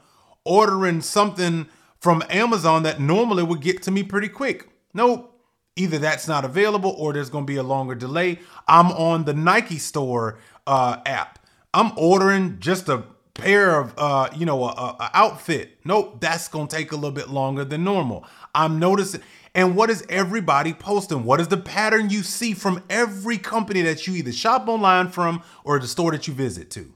ordering 0.44 1.00
something 1.00 1.66
from 1.98 2.22
Amazon 2.28 2.82
that 2.82 3.00
normally 3.00 3.42
would 3.42 3.62
get 3.62 3.82
to 3.84 3.90
me 3.90 4.02
pretty 4.02 4.28
quick. 4.28 4.68
Nope. 4.94 5.28
Either 5.74 5.98
that's 5.98 6.28
not 6.28 6.44
available 6.44 6.94
or 6.98 7.14
there's 7.14 7.30
going 7.30 7.46
to 7.46 7.50
be 7.50 7.56
a 7.56 7.62
longer 7.62 7.94
delay. 7.94 8.38
I'm 8.68 8.92
on 8.92 9.24
the 9.24 9.32
Nike 9.32 9.78
store 9.78 10.38
uh, 10.66 10.98
app. 11.06 11.38
I'm 11.72 11.92
ordering 11.96 12.58
just 12.60 12.90
a 12.90 13.04
pair 13.32 13.80
of, 13.80 13.94
uh, 13.96 14.28
you 14.36 14.44
know, 14.44 14.64
a, 14.64 14.68
a 14.68 15.10
outfit. 15.14 15.78
Nope, 15.84 16.20
that's 16.20 16.48
going 16.48 16.68
to 16.68 16.76
take 16.76 16.92
a 16.92 16.94
little 16.94 17.10
bit 17.10 17.30
longer 17.30 17.64
than 17.64 17.84
normal. 17.84 18.26
I'm 18.54 18.78
noticing. 18.78 19.22
And 19.54 19.74
what 19.74 19.88
is 19.88 20.04
everybody 20.08 20.74
posting? 20.74 21.24
What 21.24 21.40
is 21.40 21.48
the 21.48 21.56
pattern 21.56 22.10
you 22.10 22.22
see 22.22 22.52
from 22.52 22.82
every 22.90 23.38
company 23.38 23.82
that 23.82 24.06
you 24.06 24.14
either 24.14 24.32
shop 24.32 24.68
online 24.68 25.08
from 25.08 25.42
or 25.64 25.78
the 25.78 25.88
store 25.88 26.10
that 26.12 26.28
you 26.28 26.34
visit 26.34 26.70
to? 26.72 26.92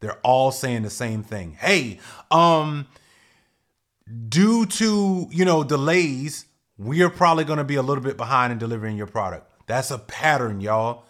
They're 0.00 0.18
all 0.22 0.50
saying 0.50 0.82
the 0.82 0.90
same 0.90 1.22
thing. 1.22 1.56
Hey, 1.60 1.98
um, 2.30 2.86
due 4.28 4.66
to, 4.66 5.28
you 5.30 5.44
know, 5.44 5.62
delays, 5.62 6.46
we 6.80 7.02
are 7.02 7.10
probably 7.10 7.44
going 7.44 7.58
to 7.58 7.64
be 7.64 7.74
a 7.74 7.82
little 7.82 8.02
bit 8.02 8.16
behind 8.16 8.52
in 8.52 8.58
delivering 8.58 8.96
your 8.96 9.06
product. 9.06 9.50
That's 9.66 9.90
a 9.90 9.98
pattern, 9.98 10.62
y'all. 10.62 11.04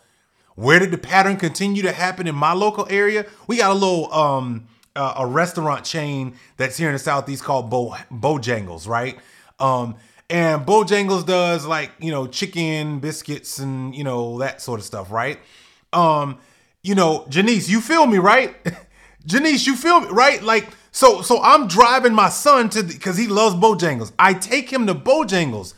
Where 0.57 0.81
did 0.81 0.91
the 0.91 0.99
pattern 0.99 1.37
continue 1.37 1.83
to 1.83 1.93
happen 1.93 2.27
in 2.27 2.35
my 2.35 2.53
local 2.53 2.89
area? 2.91 3.25
We 3.47 3.59
got 3.59 3.71
a 3.71 3.75
little 3.75 4.13
um 4.13 4.67
uh, 4.97 5.15
a 5.19 5.27
restaurant 5.27 5.85
chain 5.85 6.35
that's 6.57 6.77
here 6.77 6.89
in 6.89 6.95
the 6.95 6.99
southeast 6.99 7.45
called 7.45 7.71
Bo 7.71 7.95
Bojangles, 8.11 8.89
right? 8.89 9.19
Um 9.61 9.95
and 10.29 10.67
Bojangles 10.67 11.25
does 11.25 11.65
like, 11.65 11.93
you 12.01 12.11
know, 12.11 12.27
chicken 12.27 12.99
biscuits 12.99 13.59
and, 13.61 13.95
you 13.95 14.05
know, 14.05 14.39
that 14.41 14.61
sort 14.61 14.81
of 14.81 14.85
stuff, 14.85 15.13
right? 15.13 15.39
Um 15.93 16.39
you 16.83 16.97
know, 16.97 17.27
Janice, 17.29 17.69
you 17.69 17.81
feel 17.81 18.07
me, 18.07 18.19
right? 18.19 18.57
Janice, 19.25 19.67
you 19.67 19.77
feel 19.77 20.01
me, 20.01 20.09
right? 20.09 20.43
Like, 20.43 20.69
so 21.01 21.23
so 21.23 21.41
I'm 21.43 21.67
driving 21.67 22.13
my 22.13 22.29
son 22.29 22.69
to 22.71 22.83
because 22.83 23.17
he 23.17 23.27
loves 23.27 23.57
Bojangles. 23.57 24.13
I 24.19 24.35
take 24.35 24.71
him 24.71 24.87
to 24.87 24.95
Bojangles. 24.95 25.73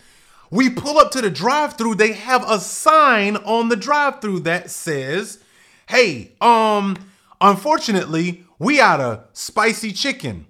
We 0.50 0.68
pull 0.68 0.98
up 0.98 1.12
to 1.12 1.20
the 1.20 1.30
drive-through. 1.30 1.94
They 1.94 2.14
have 2.14 2.44
a 2.50 2.58
sign 2.58 3.36
on 3.36 3.68
the 3.68 3.76
drive-through 3.76 4.40
that 4.40 4.68
says, 4.68 5.38
"Hey, 5.86 6.32
um, 6.40 6.96
unfortunately, 7.40 8.44
we 8.58 8.80
out 8.80 9.00
of 9.00 9.24
spicy 9.32 9.92
chicken. 9.92 10.46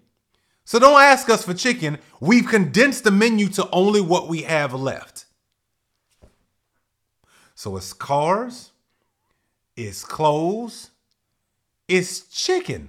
So 0.65 0.79
don't 0.79 1.03
ask 1.03 1.29
us 1.29 1.45
for 1.45 1.53
chicken. 1.53 1.99
We've 2.19 2.49
condensed 2.49 3.05
the 3.05 3.11
menu 3.11 3.49
to 3.49 3.69
only 3.73 4.01
what 4.01 4.27
we 4.27 4.45
have 4.45 4.73
left." 4.73 5.27
So 7.55 7.77
it's 7.77 7.93
cars, 7.93 8.71
it's 9.77 10.03
clothes, 10.03 10.93
it's 11.89 12.21
chicken. 12.21 12.89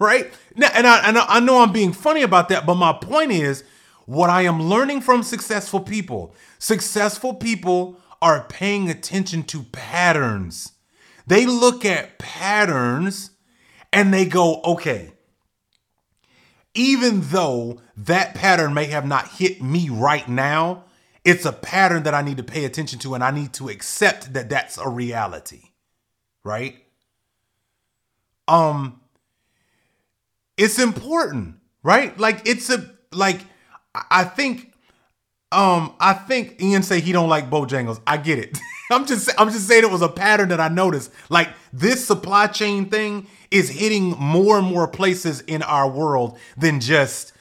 Right? 0.00 0.32
Now, 0.56 0.70
and 0.74 0.86
I, 0.86 1.08
and 1.08 1.18
I 1.18 1.40
know 1.40 1.60
I'm 1.60 1.72
being 1.72 1.92
funny 1.92 2.22
about 2.22 2.48
that, 2.48 2.66
but 2.66 2.74
my 2.74 2.92
point 2.92 3.32
is 3.32 3.64
what 4.06 4.30
I 4.30 4.42
am 4.42 4.62
learning 4.62 5.00
from 5.00 5.22
successful 5.22 5.80
people. 5.80 6.34
Successful 6.58 7.34
people 7.34 7.98
are 8.20 8.44
paying 8.44 8.88
attention 8.88 9.42
to 9.44 9.62
patterns. 9.64 10.72
They 11.26 11.46
look 11.46 11.84
at 11.84 12.18
patterns 12.18 13.30
and 13.92 14.12
they 14.12 14.26
go, 14.26 14.60
okay, 14.64 15.12
even 16.74 17.20
though 17.22 17.80
that 17.96 18.34
pattern 18.34 18.74
may 18.74 18.86
have 18.86 19.06
not 19.06 19.28
hit 19.28 19.62
me 19.62 19.88
right 19.88 20.28
now, 20.28 20.84
it's 21.24 21.44
a 21.44 21.52
pattern 21.52 22.02
that 22.02 22.14
I 22.14 22.22
need 22.22 22.36
to 22.36 22.42
pay 22.42 22.64
attention 22.64 22.98
to 23.00 23.14
and 23.14 23.24
I 23.24 23.30
need 23.30 23.52
to 23.54 23.68
accept 23.68 24.34
that 24.34 24.48
that's 24.48 24.76
a 24.76 24.88
reality. 24.88 25.62
Right? 26.42 26.76
Um 28.48 29.00
it's 30.56 30.78
important, 30.78 31.56
right? 31.82 32.18
Like 32.18 32.42
it's 32.46 32.70
a 32.70 32.90
like 33.12 33.40
I 33.94 34.24
think 34.24 34.72
um 35.52 35.94
I 36.00 36.14
think 36.14 36.60
Ian 36.60 36.82
say 36.82 37.00
he 37.00 37.12
don't 37.12 37.28
like 37.28 37.50
Bojangles. 37.50 38.00
I 38.06 38.16
get 38.16 38.38
it. 38.38 38.58
I'm 38.90 39.06
just 39.06 39.30
I'm 39.38 39.50
just 39.50 39.66
saying 39.66 39.84
it 39.84 39.90
was 39.90 40.02
a 40.02 40.08
pattern 40.08 40.50
that 40.50 40.60
I 40.60 40.68
noticed. 40.68 41.10
Like 41.28 41.48
this 41.72 42.04
supply 42.04 42.46
chain 42.46 42.90
thing 42.90 43.26
is 43.50 43.70
hitting 43.70 44.10
more 44.18 44.58
and 44.58 44.66
more 44.66 44.88
places 44.88 45.40
in 45.42 45.62
our 45.62 45.88
world 45.88 46.38
than 46.56 46.80
just 46.80 47.32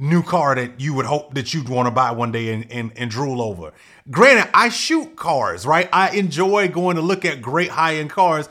new 0.00 0.22
car 0.22 0.54
that 0.54 0.80
you 0.80 0.94
would 0.94 1.04
hope 1.04 1.34
that 1.34 1.52
you'd 1.52 1.68
want 1.68 1.86
to 1.86 1.90
buy 1.90 2.10
one 2.10 2.32
day 2.32 2.52
and, 2.54 2.70
and, 2.72 2.90
and 2.96 3.10
drool 3.10 3.42
over. 3.42 3.72
Granted, 4.10 4.50
I 4.54 4.70
shoot 4.70 5.14
cars, 5.14 5.66
right? 5.66 5.88
I 5.92 6.10
enjoy 6.16 6.68
going 6.68 6.96
to 6.96 7.02
look 7.02 7.24
at 7.26 7.42
great 7.42 7.70
high-end 7.70 8.08
cars, 8.08 8.48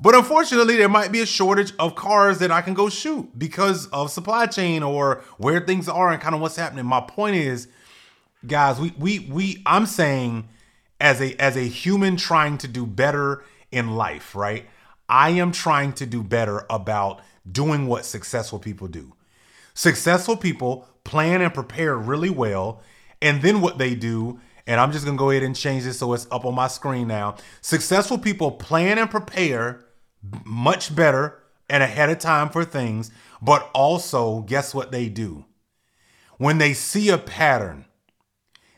but 0.00 0.14
unfortunately, 0.14 0.76
there 0.76 0.88
might 0.88 1.12
be 1.12 1.20
a 1.20 1.26
shortage 1.26 1.72
of 1.78 1.94
cars 1.94 2.38
that 2.38 2.50
I 2.50 2.60
can 2.60 2.74
go 2.74 2.88
shoot 2.88 3.30
because 3.38 3.86
of 3.88 4.10
supply 4.10 4.46
chain 4.46 4.82
or 4.82 5.22
where 5.38 5.60
things 5.60 5.88
are 5.88 6.12
and 6.12 6.20
kind 6.20 6.34
of 6.34 6.40
what's 6.40 6.56
happening. 6.56 6.84
My 6.84 7.00
point 7.00 7.36
is, 7.36 7.68
guys, 8.46 8.78
we 8.78 8.92
we 8.98 9.20
we 9.20 9.62
I'm 9.64 9.86
saying 9.86 10.48
as 11.00 11.20
a 11.20 11.34
as 11.40 11.56
a 11.56 11.62
human 11.62 12.16
trying 12.16 12.58
to 12.58 12.68
do 12.68 12.86
better 12.86 13.44
in 13.70 13.96
life, 13.96 14.34
right? 14.34 14.66
I 15.08 15.30
am 15.30 15.52
trying 15.52 15.92
to 15.94 16.06
do 16.06 16.22
better 16.22 16.66
about 16.68 17.20
doing 17.50 17.86
what 17.86 18.04
successful 18.04 18.58
people 18.58 18.88
do. 18.88 19.14
Successful 19.72 20.36
people 20.36 20.88
plan 21.04 21.40
and 21.40 21.54
prepare 21.54 21.96
really 21.96 22.30
well, 22.30 22.82
and 23.22 23.40
then 23.40 23.60
what 23.60 23.78
they 23.78 23.94
do 23.94 24.40
and 24.66 24.80
I'm 24.80 24.92
just 24.92 25.04
gonna 25.04 25.16
go 25.16 25.30
ahead 25.30 25.42
and 25.42 25.54
change 25.54 25.84
this 25.84 25.98
so 25.98 26.12
it's 26.12 26.26
up 26.30 26.44
on 26.44 26.54
my 26.54 26.68
screen 26.68 27.08
now. 27.08 27.36
Successful 27.60 28.18
people 28.18 28.52
plan 28.52 28.98
and 28.98 29.10
prepare 29.10 29.84
much 30.44 30.94
better 30.94 31.42
and 31.68 31.82
ahead 31.82 32.10
of 32.10 32.18
time 32.18 32.48
for 32.48 32.64
things, 32.64 33.10
but 33.42 33.70
also, 33.74 34.40
guess 34.40 34.74
what 34.74 34.92
they 34.92 35.08
do? 35.08 35.44
When 36.38 36.58
they 36.58 36.74
see 36.74 37.08
a 37.08 37.18
pattern, 37.18 37.86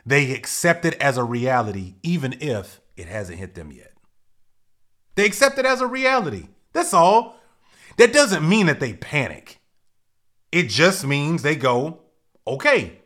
they 0.04 0.32
accept 0.32 0.84
it 0.84 0.94
as 0.94 1.16
a 1.16 1.24
reality, 1.24 1.94
even 2.02 2.36
if 2.40 2.80
it 2.96 3.08
hasn't 3.08 3.38
hit 3.38 3.54
them 3.54 3.72
yet. 3.72 3.92
They 5.16 5.26
accept 5.26 5.58
it 5.58 5.66
as 5.66 5.80
a 5.80 5.86
reality. 5.86 6.48
That's 6.72 6.94
all. 6.94 7.36
That 7.96 8.12
doesn't 8.12 8.48
mean 8.48 8.66
that 8.66 8.80
they 8.80 8.94
panic. 8.94 9.58
It 10.52 10.68
just 10.68 11.04
means 11.04 11.42
they 11.42 11.56
go, 11.56 12.00
okay, 12.46 12.97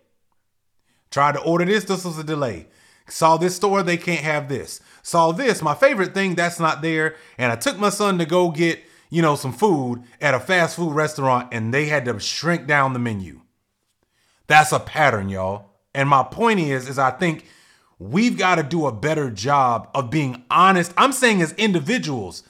tried 1.12 1.35
to 1.35 1.42
order 1.42 1.64
this, 1.64 1.85
this 1.85 2.04
was 2.04 2.19
a 2.19 2.25
delay. 2.25 2.66
Saw 3.09 3.37
this 3.37 3.57
store, 3.57 3.83
they 3.83 3.97
can't 3.97 4.25
have 4.25 4.49
this. 4.49 4.81
Saw 5.02 5.33
this, 5.33 5.62
my 5.62 5.75
favorite 5.75 6.14
thing, 6.14 6.35
that's 6.35 6.59
not 6.59 6.83
there. 6.83 7.16
And 7.38 7.52
I 7.52 7.57
took 7.57 7.78
my 7.78 7.90
son 7.90 8.19
to 8.19 8.25
go 8.25 8.50
get, 8.50 8.81
you 9.11 9.23
know, 9.23 9.37
some 9.37 9.52
food 9.52 10.02
at 10.21 10.35
a 10.35 10.40
fast 10.40 10.76
food 10.76 10.95
restaurant 10.95 11.49
and 11.52 11.73
they 11.73 11.87
had 11.87 12.07
to 12.07 12.19
shrink 12.19 12.66
down 12.66 12.92
the 12.92 12.99
menu. 12.99 13.42
That's 14.47 14.73
a 14.73 14.81
pattern, 14.81 15.28
y'all. 15.28 15.66
And 15.95 16.09
my 16.09 16.23
point 16.23 16.61
is, 16.61 16.88
is 16.88 16.99
I 16.99 17.11
think 17.11 17.47
we've 17.99 18.38
got 18.38 18.57
to 18.57 18.62
do 18.62 18.87
a 18.87 18.92
better 18.92 19.31
job 19.31 19.90
of 19.95 20.11
being 20.11 20.45
honest. 20.50 20.92
I'm 20.97 21.12
saying 21.12 21.42
as 21.42 21.52
individuals, 21.54 22.42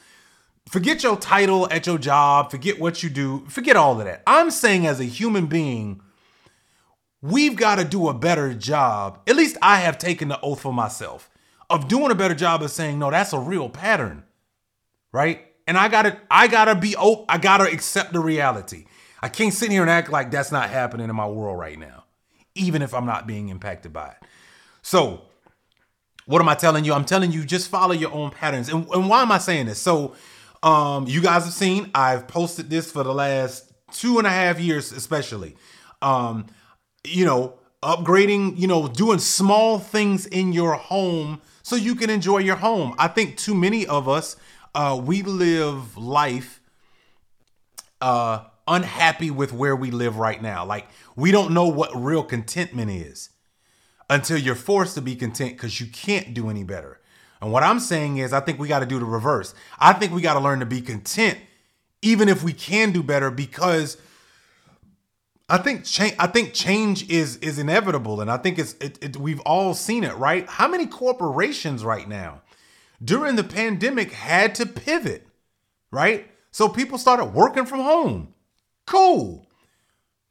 forget 0.69 1.03
your 1.03 1.17
title 1.17 1.69
at 1.71 1.87
your 1.87 1.99
job, 1.99 2.51
forget 2.51 2.79
what 2.79 3.03
you 3.03 3.11
do, 3.11 3.45
forget 3.49 3.77
all 3.77 3.99
of 3.99 4.05
that. 4.05 4.23
I'm 4.27 4.51
saying 4.51 4.87
as 4.87 5.01
a 5.01 5.05
human 5.05 5.47
being, 5.47 6.01
we've 7.23 7.57
got 7.57 7.77
to 7.77 7.85
do 7.85 8.09
a 8.09 8.15
better 8.15 8.53
job. 8.53 9.21
At 9.27 9.37
least 9.37 9.57
I 9.63 9.77
have 9.77 9.97
taken 9.97 10.29
the 10.29 10.41
oath 10.41 10.61
for 10.61 10.73
myself 10.73 11.31
of 11.71 11.89
doing 11.89 12.11
a 12.11 12.15
better 12.15 12.35
job 12.35 12.63
of 12.63 12.71
saying, 12.71 12.99
no, 12.99 13.11
that's 13.11 13.33
a 13.33 13.39
real 13.39 13.69
pattern. 13.69 14.25
Right. 15.13 15.47
And 15.67 15.79
I 15.79 15.89
gotta, 15.89 16.19
I 16.31 16.49
gotta 16.49 16.75
be 16.75 16.97
open. 16.97 17.25
I 17.29 17.39
gotta 17.39 17.65
accept 17.65 18.13
the 18.13 18.21
reality. 18.21 18.87
I 19.23 19.29
can't 19.29 19.55
sit 19.55 19.71
here 19.71 19.83
and 19.83 19.91
act 19.91 20.11
like 20.11 20.31
that's 20.31 20.51
not 20.51 20.69
happening 20.69 21.09
in 21.09 21.15
my 21.15 21.29
world 21.29 21.57
right 21.59 21.79
now, 21.79 22.05
even 22.57 22.83
if 22.83 22.93
I'm 22.93 23.07
not 23.07 23.27
being 23.27 23.49
impacted 23.49 23.93
by 23.93 24.09
it. 24.09 24.17
So, 24.83 25.23
what 26.27 26.41
am 26.41 26.49
I 26.49 26.57
telling 26.57 26.85
you? 26.85 26.93
I'm 26.93 27.05
telling 27.05 27.31
you 27.31 27.45
just 27.45 27.69
follow 27.69 27.93
your 27.93 28.13
own 28.13 28.31
patterns. 28.31 28.69
And, 28.69 28.87
and 28.89 29.09
why 29.09 29.23
am 29.23 29.31
I 29.31 29.39
saying 29.39 29.67
this? 29.67 29.79
So, 29.81 30.17
um, 30.63 31.07
you 31.07 31.21
guys 31.21 31.45
have 31.45 31.53
seen 31.53 31.91
I've 31.95 32.27
posted 32.27 32.69
this 32.69 32.91
for 32.91 33.05
the 33.05 33.15
last 33.15 33.73
two 33.93 34.19
and 34.19 34.27
a 34.27 34.31
half 34.31 34.59
years, 34.59 34.91
especially. 34.91 35.57
Um, 36.01 36.47
you 37.05 37.25
know, 37.25 37.55
upgrading, 37.83 38.59
you 38.59 38.67
know, 38.67 38.89
doing 38.89 39.19
small 39.19 39.79
things 39.79 40.27
in 40.27 40.53
your 40.53 40.75
home 40.75 41.41
so 41.63 41.77
you 41.77 41.95
can 41.95 42.11
enjoy 42.11 42.39
your 42.39 42.57
home. 42.57 42.95
I 42.99 43.09
think 43.09 43.37
too 43.37 43.55
many 43.55 43.87
of 43.87 44.09
us, 44.09 44.37
uh, 44.75 45.01
we 45.03 45.23
live 45.23 45.97
life 45.97 46.61
uh, 48.01 48.45
unhappy 48.67 49.31
with 49.31 49.53
where 49.53 49.77
we 49.77 49.91
live 49.91 50.17
right 50.17 50.41
now. 50.41 50.65
Like 50.65 50.87
we 51.17 51.31
don't 51.31 51.53
know 51.53 51.69
what 51.69 51.95
real 51.95 52.23
contentment 52.23 52.91
is 52.91 53.31
until 54.09 54.39
you're 54.39 54.55
forced 54.55 54.95
to 54.95 55.01
be 55.01 55.17
content 55.17 55.53
because 55.53 55.81
you 55.81 55.87
can't 55.87 56.35
do 56.35 56.51
any 56.51 56.65
better. 56.65 57.01
And 57.41 57.51
what 57.51 57.65
I'm 57.65 57.81
saying 57.81 58.19
is, 58.19 58.33
I 58.33 58.41
think 58.41 58.61
we 58.61 58.69
got 58.69 58.81
to 58.81 58.87
do 58.87 59.01
the 59.01 59.05
reverse. 59.05 59.53
I 59.79 59.95
think 59.95 60.13
we 60.13 60.23
got 60.23 60.35
to 60.35 60.41
learn 60.41 60.61
to 60.61 60.67
be 60.67 60.81
content, 60.81 61.39
even 62.01 62.29
if 62.29 62.45
we 62.45 62.53
can 62.53 62.93
do 62.93 63.03
better, 63.03 63.33
because 63.33 63.97
I 65.53 65.59
think 65.59 65.85
change. 65.85 66.15
I 66.19 66.29
think 66.29 66.55
change 66.55 67.11
is 67.11 67.37
is 67.37 67.59
inevitable, 67.59 68.23
and 68.23 68.31
I 68.31 68.39
think 68.39 68.59
it's 68.59 68.73
it, 68.81 68.99
it, 69.03 69.17
we've 69.19 69.41
all 69.41 69.75
seen 69.75 70.03
it, 70.03 70.17
right? 70.17 70.49
How 70.49 70.67
many 70.67 70.87
corporations 70.87 71.85
right 71.85 72.09
now 72.09 72.41
during 73.05 73.37
the 73.37 73.45
pandemic 73.45 74.13
had 74.13 74.55
to 74.55 74.65
pivot, 74.65 75.27
right? 75.91 76.27
So 76.53 76.71
people 76.71 76.97
started 76.97 77.27
working 77.27 77.67
from 77.67 77.81
home. 77.81 78.33
Cool. 78.87 79.47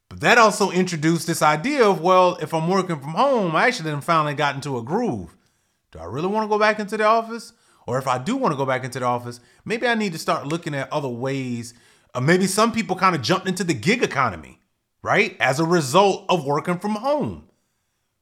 But 0.08 0.20
that 0.20 0.38
also 0.38 0.72
introduced 0.72 1.28
this 1.28 1.40
idea 1.40 1.88
of, 1.88 2.00
well, 2.00 2.36
if 2.42 2.52
I'm 2.52 2.66
working 2.68 2.98
from 2.98 3.12
home, 3.12 3.54
I 3.54 3.68
actually 3.68 3.92
then 3.92 4.00
finally 4.00 4.34
got 4.34 4.56
into 4.56 4.76
a 4.76 4.82
groove. 4.82 5.36
Do 5.92 6.00
I 6.00 6.04
really 6.04 6.26
want 6.26 6.44
to 6.44 6.48
go 6.48 6.58
back 6.58 6.80
into 6.80 6.96
the 6.96 7.04
office? 7.04 7.52
Or 7.86 7.96
if 7.98 8.08
I 8.08 8.18
do 8.18 8.34
want 8.34 8.52
to 8.54 8.56
go 8.56 8.66
back 8.66 8.82
into 8.82 8.98
the 8.98 9.06
office, 9.06 9.38
maybe 9.64 9.86
I 9.86 9.94
need 9.94 10.12
to 10.14 10.18
start 10.18 10.48
looking 10.48 10.74
at 10.74 10.92
other 10.92 11.08
ways. 11.08 11.74
Uh, 12.12 12.20
maybe 12.20 12.48
some 12.48 12.72
people 12.72 12.96
kind 12.96 13.14
of 13.14 13.22
jumped 13.22 13.46
into 13.46 13.64
the 13.64 13.74
gig 13.74 14.02
economy, 14.02 14.58
right? 15.02 15.36
As 15.40 15.60
a 15.60 15.64
result 15.64 16.24
of 16.28 16.44
working 16.44 16.78
from 16.78 16.92
home, 16.92 17.48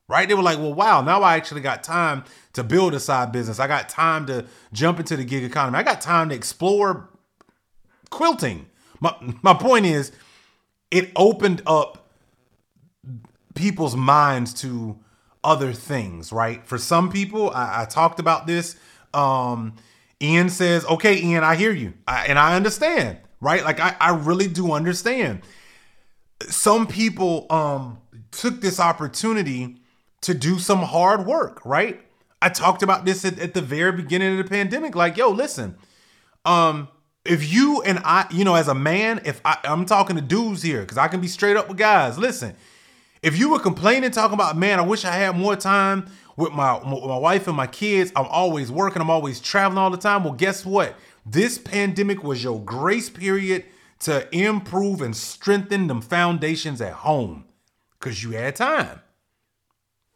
right? 0.09 0.29
They 0.29 0.35
were 0.35 0.43
like, 0.43 0.59
well, 0.59 0.75
wow, 0.75 1.03
now 1.03 1.23
I 1.23 1.37
actually 1.37 1.61
got 1.61 1.83
time 1.83 2.25
to 2.55 2.65
build 2.65 2.95
a 2.95 3.01
side 3.01 3.33
business. 3.33 3.61
I 3.61 3.67
got 3.67 3.89
time 3.89 4.27
to 4.27 4.47
jump 4.73 4.99
into 4.99 5.17
the 5.17 5.25
gig 5.25 5.45
economy. 5.45 5.79
I 5.79 5.83
got 5.83 6.01
time 6.01 6.31
to 6.31 6.35
explore 6.35 7.09
quilting. 8.11 8.67
My 9.01 9.15
my 9.43 9.55
point 9.55 9.87
is, 9.87 10.13
it 10.91 11.11
opened 11.17 11.63
up 11.67 12.11
people's 13.55 13.97
minds 13.97 14.53
to 14.55 14.99
other 15.43 15.73
things, 15.73 16.33
right? 16.33 16.67
For 16.67 16.79
some 16.79 17.11
people, 17.11 17.51
I, 17.51 17.83
I 17.83 17.85
talked 17.85 18.21
about 18.21 18.47
this. 18.47 18.77
Um, 19.15 19.75
Ian 20.21 20.51
says, 20.51 20.85
"Okay, 20.85 21.23
Ian, 21.23 21.45
I 21.45 21.57
hear 21.57 21.73
you, 21.73 21.95
I, 22.07 22.27
and 22.27 22.39
I 22.39 22.57
understand." 22.57 23.19
Right? 23.43 23.65
Like 23.65 23.81
I, 23.81 23.97
I 23.99 24.11
really 24.11 24.49
do 24.49 24.73
understand. 24.73 25.41
Some 26.49 26.87
people 26.87 27.47
um 27.51 27.99
took 28.31 28.61
this 28.61 28.79
opportunity 28.81 29.77
to 30.23 30.35
do 30.35 30.59
some 30.59 30.81
hard 30.81 31.27
work, 31.27 31.65
right? 31.65 32.01
I 32.43 32.49
talked 32.49 32.83
about 32.83 33.05
this 33.05 33.25
at, 33.25 33.39
at 33.39 33.55
the 33.55 33.63
very 33.63 33.93
beginning 33.93 34.39
of 34.39 34.45
the 34.45 34.51
pandemic. 34.51 34.95
Like, 34.95 35.17
yo, 35.17 35.31
listen, 35.31 35.77
um, 36.45 36.89
if 37.25 37.53
you 37.53 37.83
and 37.83 37.99
I, 38.05 38.27
you 38.31 38.45
know, 38.45 38.55
as 38.55 38.69
a 38.69 38.75
man, 38.75 39.21
if 39.25 39.41
I, 39.45 39.59
I'm 39.65 39.85
talking 39.85 40.17
to 40.17 40.23
dudes 40.23 40.63
here, 40.63 40.81
because 40.81 40.97
I 40.99 41.09
can 41.09 41.21
be 41.21 41.29
straight 41.29 41.57
up 41.57 41.69
with 41.69 41.77
guys. 41.77 42.19
Listen, 42.19 42.57
if 43.23 43.39
you 43.39 43.51
were 43.51 43.59
complaining, 43.59 44.11
talking 44.11 44.35
about, 44.35 44.57
man, 44.57 44.79
I 44.79 44.83
wish 44.83 45.05
I 45.05 45.13
had 45.13 45.37
more 45.37 45.57
time 45.57 46.11
with 46.37 46.53
my 46.53 46.79
with 46.79 47.05
my 47.05 47.19
wife 47.19 47.47
and 47.47 47.57
my 47.57 47.67
kids. 47.67 48.11
I'm 48.17 48.27
always 48.27 48.71
working. 48.71 49.03
I'm 49.03 49.11
always 49.11 49.41
traveling 49.41 49.79
all 49.79 49.91
the 49.91 49.99
time. 49.99 50.25
Well, 50.25 50.33
guess 50.33 50.65
what? 50.65 50.97
This 51.27 51.59
pandemic 51.59 52.25
was 52.25 52.43
your 52.43 52.61
grace 52.63 53.11
period 53.11 53.65
to 54.01 54.29
improve 54.35 55.01
and 55.01 55.17
strengthen 55.17 55.87
them 55.87 56.01
foundations 56.01 56.81
at 56.81 56.93
home, 56.93 57.45
cause 57.99 58.23
you 58.23 58.33
had 58.33 58.57
time, 58.57 59.01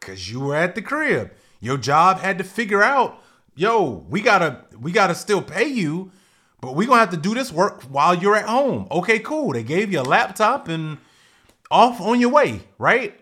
cause 0.01 0.29
you 0.29 0.40
were 0.40 0.57
at 0.57 0.75
the 0.75 0.83
crib. 0.83 1.33
Your 1.61 1.79
job 1.79 2.18
had 2.18 2.38
to 2.38 2.44
figure 2.44 2.83
out, 2.83 3.23
yo, 3.55 4.05
we 4.09 4.20
gotta 4.20 4.64
we 4.79 4.92
gotta 4.92 5.14
still 5.14 5.42
pay 5.42 5.66
you 5.66 6.12
but 6.64 6.77
we're 6.77 6.88
gonna 6.88 7.01
have 7.01 7.11
to 7.11 7.18
do 7.18 7.35
this 7.35 7.53
work 7.53 7.83
while 7.83 8.14
you're 8.14 8.37
at 8.37 8.47
home. 8.47 8.88
Okay, 8.90 9.18
cool. 9.18 9.53
They 9.53 9.62
gave 9.62 9.92
you 9.92 10.01
a 10.01 10.03
laptop 10.03 10.68
and 10.68 10.97
off 11.70 12.01
on 12.01 12.20
your 12.20 12.31
way, 12.31 12.62
right? 12.79 13.20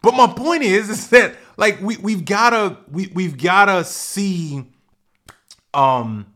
But 0.00 0.14
my 0.14 0.28
point 0.28 0.62
is, 0.62 0.88
is 0.90 1.08
that 1.08 1.34
like 1.58 1.80
we 1.82 1.98
we've 1.98 2.24
gotta 2.24 2.78
we 2.90 3.08
we've 3.08 3.36
gotta 3.36 3.84
see 3.84 4.64
um 5.74 6.26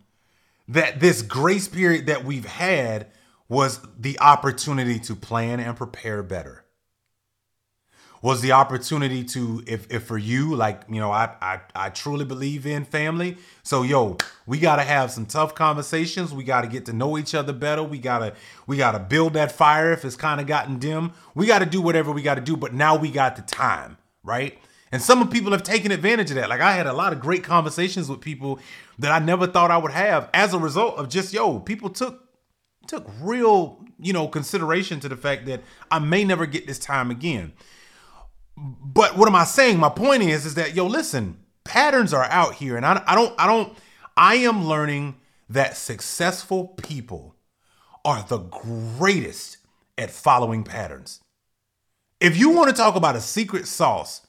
that 0.68 1.00
this 1.00 1.22
grace 1.22 1.66
period 1.66 2.06
that 2.06 2.26
we've 2.26 2.44
had 2.44 3.06
was 3.52 3.80
the 3.98 4.18
opportunity 4.18 4.98
to 4.98 5.14
plan 5.14 5.60
and 5.60 5.76
prepare 5.76 6.22
better. 6.22 6.64
Was 8.22 8.40
the 8.40 8.52
opportunity 8.52 9.24
to 9.24 9.62
if 9.66 9.92
if 9.92 10.04
for 10.04 10.16
you 10.16 10.54
like 10.54 10.82
you 10.88 11.00
know 11.00 11.10
I 11.10 11.34
I, 11.42 11.60
I 11.74 11.90
truly 11.90 12.24
believe 12.24 12.66
in 12.66 12.86
family. 12.86 13.36
So 13.62 13.82
yo 13.82 14.16
we 14.46 14.58
got 14.58 14.76
to 14.76 14.82
have 14.82 15.10
some 15.10 15.26
tough 15.26 15.54
conversations. 15.54 16.32
We 16.32 16.44
got 16.44 16.62
to 16.62 16.66
get 16.66 16.86
to 16.86 16.94
know 16.94 17.18
each 17.18 17.34
other 17.34 17.52
better. 17.52 17.82
We 17.82 17.98
got 17.98 18.20
to 18.20 18.32
we 18.66 18.78
got 18.78 18.92
to 18.92 19.00
build 19.00 19.34
that 19.34 19.52
fire 19.52 19.92
if 19.92 20.02
it's 20.02 20.16
kind 20.16 20.40
of 20.40 20.46
gotten 20.46 20.78
dim. 20.78 21.12
We 21.34 21.46
got 21.46 21.58
to 21.58 21.66
do 21.66 21.82
whatever 21.82 22.10
we 22.10 22.22
got 22.22 22.36
to 22.36 22.40
do 22.40 22.56
but 22.56 22.72
now 22.72 22.96
we 22.96 23.10
got 23.10 23.36
the 23.36 23.42
time 23.42 23.98
right? 24.24 24.56
And 24.92 25.02
some 25.02 25.20
of 25.20 25.30
people 25.30 25.52
have 25.52 25.64
taken 25.64 25.90
advantage 25.90 26.30
of 26.30 26.36
that. 26.36 26.48
Like 26.48 26.60
I 26.60 26.72
had 26.72 26.86
a 26.86 26.92
lot 26.92 27.12
of 27.12 27.20
great 27.20 27.44
conversations 27.44 28.08
with 28.08 28.20
people 28.20 28.60
that 28.98 29.10
I 29.10 29.18
never 29.18 29.46
thought 29.46 29.70
I 29.70 29.76
would 29.76 29.90
have 29.90 30.30
as 30.32 30.54
a 30.54 30.58
result 30.58 30.96
of 30.96 31.10
just 31.10 31.34
yo 31.34 31.58
people 31.58 31.90
took 31.90 32.31
took 32.86 33.06
real 33.20 33.84
you 34.00 34.12
know 34.12 34.28
consideration 34.28 35.00
to 35.00 35.08
the 35.08 35.16
fact 35.16 35.46
that 35.46 35.62
I 35.90 35.98
may 35.98 36.24
never 36.24 36.46
get 36.46 36.66
this 36.66 36.78
time 36.78 37.10
again 37.10 37.52
but 38.56 39.16
what 39.16 39.28
am 39.28 39.34
I 39.34 39.44
saying? 39.44 39.78
My 39.78 39.88
point 39.88 40.22
is, 40.22 40.46
is 40.46 40.54
that 40.54 40.74
yo, 40.74 40.86
listen, 40.86 41.38
patterns 41.64 42.12
are 42.12 42.24
out 42.24 42.54
here, 42.54 42.76
and 42.76 42.84
I, 42.84 43.02
I 43.06 43.14
don't, 43.14 43.34
I 43.38 43.46
don't, 43.46 43.76
I 44.16 44.36
am 44.36 44.66
learning 44.66 45.16
that 45.48 45.76
successful 45.76 46.68
people 46.68 47.34
are 48.04 48.24
the 48.28 48.38
greatest 48.38 49.58
at 49.96 50.10
following 50.10 50.64
patterns. 50.64 51.20
If 52.20 52.36
you 52.36 52.50
want 52.50 52.70
to 52.70 52.76
talk 52.76 52.94
about 52.94 53.16
a 53.16 53.20
secret 53.20 53.66
sauce 53.66 54.26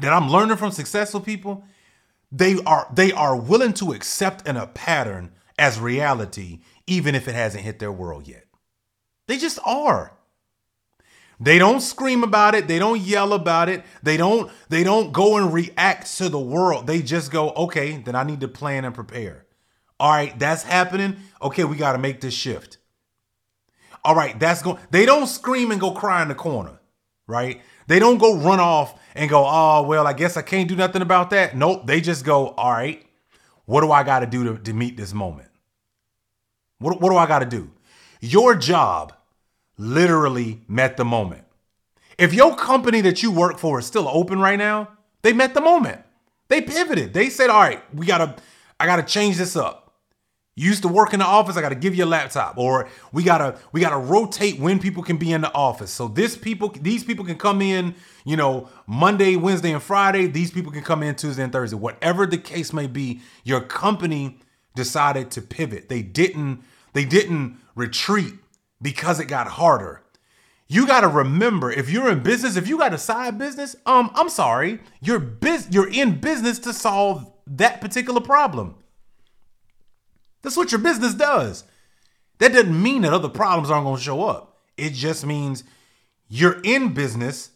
that 0.00 0.12
I'm 0.12 0.30
learning 0.30 0.56
from 0.56 0.70
successful 0.70 1.20
people, 1.20 1.64
they 2.30 2.56
are 2.64 2.88
they 2.92 3.12
are 3.12 3.36
willing 3.36 3.72
to 3.74 3.92
accept 3.92 4.46
in 4.46 4.56
a 4.56 4.66
pattern 4.66 5.32
as 5.58 5.78
reality, 5.78 6.60
even 6.86 7.14
if 7.14 7.28
it 7.28 7.34
hasn't 7.34 7.64
hit 7.64 7.78
their 7.78 7.92
world 7.92 8.26
yet. 8.26 8.44
They 9.28 9.38
just 9.38 9.58
are. 9.64 10.12
They 11.40 11.58
don't 11.58 11.80
scream 11.80 12.22
about 12.22 12.54
it, 12.54 12.68
they 12.68 12.78
don't 12.78 13.00
yell 13.00 13.32
about 13.32 13.68
it. 13.68 13.84
They 14.02 14.16
don't 14.16 14.50
they 14.68 14.84
don't 14.84 15.12
go 15.12 15.36
and 15.36 15.52
react 15.52 16.16
to 16.18 16.28
the 16.28 16.38
world. 16.38 16.86
They 16.86 17.02
just 17.02 17.32
go, 17.32 17.50
"Okay, 17.50 17.96
then 17.96 18.14
I 18.14 18.22
need 18.22 18.40
to 18.40 18.48
plan 18.48 18.84
and 18.84 18.94
prepare." 18.94 19.46
All 19.98 20.10
right, 20.10 20.36
that's 20.38 20.62
happening. 20.62 21.16
Okay, 21.40 21.64
we 21.64 21.76
got 21.76 21.92
to 21.92 21.98
make 21.98 22.20
this 22.20 22.34
shift. 22.34 22.78
All 24.04 24.14
right, 24.14 24.38
that's 24.38 24.62
going 24.62 24.78
They 24.90 25.04
don't 25.04 25.26
scream 25.26 25.70
and 25.72 25.80
go 25.80 25.92
cry 25.92 26.22
in 26.22 26.28
the 26.28 26.34
corner, 26.34 26.80
right? 27.26 27.60
They 27.88 27.98
don't 27.98 28.18
go 28.18 28.36
run 28.36 28.60
off 28.60 28.98
and 29.14 29.28
go, 29.28 29.44
"Oh, 29.46 29.82
well, 29.82 30.06
I 30.06 30.12
guess 30.12 30.36
I 30.36 30.42
can't 30.42 30.68
do 30.68 30.76
nothing 30.76 31.02
about 31.02 31.30
that." 31.30 31.56
Nope, 31.56 31.86
they 31.86 32.00
just 32.00 32.24
go, 32.24 32.48
"All 32.50 32.70
right, 32.72 33.04
what 33.64 33.80
do 33.80 33.90
I 33.90 34.04
got 34.04 34.20
to 34.20 34.26
do 34.26 34.58
to 34.58 34.72
meet 34.72 34.96
this 34.96 35.12
moment? 35.12 35.48
What, 36.82 37.00
what 37.00 37.10
do 37.10 37.16
I 37.16 37.26
got 37.26 37.38
to 37.38 37.46
do?" 37.46 37.70
Your 38.20 38.54
job 38.54 39.14
literally 39.78 40.60
met 40.68 40.96
the 40.96 41.04
moment. 41.04 41.44
If 42.18 42.34
your 42.34 42.54
company 42.54 43.00
that 43.00 43.22
you 43.22 43.32
work 43.32 43.58
for 43.58 43.78
is 43.78 43.86
still 43.86 44.06
open 44.06 44.38
right 44.38 44.58
now, 44.58 44.88
they 45.22 45.32
met 45.32 45.54
the 45.54 45.60
moment. 45.60 46.02
They 46.48 46.60
pivoted. 46.60 47.14
They 47.14 47.30
said, 47.30 47.48
"All 47.48 47.60
right, 47.60 47.82
we 47.94 48.06
gotta, 48.06 48.36
I 48.78 48.86
gotta 48.86 49.02
change 49.02 49.38
this 49.38 49.56
up. 49.56 49.78
You 50.54 50.68
used 50.68 50.82
to 50.82 50.88
work 50.88 51.14
in 51.14 51.20
the 51.20 51.24
office. 51.24 51.56
I 51.56 51.62
gotta 51.62 51.74
give 51.74 51.94
you 51.94 52.04
a 52.04 52.06
laptop, 52.06 52.58
or 52.58 52.90
we 53.10 53.22
gotta, 53.22 53.58
we 53.72 53.80
gotta 53.80 53.96
rotate 53.96 54.60
when 54.60 54.78
people 54.78 55.02
can 55.02 55.16
be 55.16 55.32
in 55.32 55.40
the 55.40 55.52
office. 55.54 55.90
So 55.90 56.08
this 56.08 56.36
people, 56.36 56.68
these 56.78 57.02
people 57.02 57.24
can 57.24 57.38
come 57.38 57.62
in, 57.62 57.94
you 58.26 58.36
know, 58.36 58.68
Monday, 58.86 59.36
Wednesday, 59.36 59.72
and 59.72 59.82
Friday. 59.82 60.26
These 60.26 60.50
people 60.50 60.70
can 60.70 60.82
come 60.82 61.02
in 61.02 61.14
Tuesday 61.14 61.42
and 61.42 61.52
Thursday. 61.52 61.76
Whatever 61.76 62.26
the 62.26 62.36
case 62.36 62.72
may 62.74 62.86
be, 62.86 63.22
your 63.44 63.62
company 63.62 64.38
decided 64.74 65.30
to 65.30 65.40
pivot. 65.40 65.88
They 65.88 66.02
didn't, 66.02 66.62
they 66.92 67.04
didn't 67.04 67.58
retreat 67.74 68.34
because 68.80 69.20
it 69.20 69.26
got 69.26 69.46
harder. 69.46 70.02
You 70.68 70.86
got 70.86 71.00
to 71.00 71.08
remember 71.08 71.70
if 71.70 71.90
you're 71.90 72.10
in 72.10 72.22
business, 72.22 72.56
if 72.56 72.66
you 72.66 72.78
got 72.78 72.94
a 72.94 72.98
side 72.98 73.38
business, 73.38 73.76
um 73.86 74.10
I'm 74.14 74.28
sorry, 74.28 74.80
you're 75.00 75.20
biz- 75.20 75.68
you're 75.70 75.90
in 75.90 76.20
business 76.20 76.58
to 76.60 76.72
solve 76.72 77.30
that 77.46 77.80
particular 77.80 78.20
problem. 78.20 78.76
That's 80.42 80.56
what 80.56 80.72
your 80.72 80.80
business 80.80 81.14
does. 81.14 81.64
That 82.38 82.52
doesn't 82.52 82.82
mean 82.82 83.02
that 83.02 83.12
other 83.12 83.28
problems 83.28 83.70
aren't 83.70 83.84
going 83.84 83.98
to 83.98 84.02
show 84.02 84.24
up. 84.24 84.58
It 84.76 84.94
just 84.94 85.24
means 85.24 85.62
you're 86.28 86.60
in 86.64 86.94
business 86.94 87.50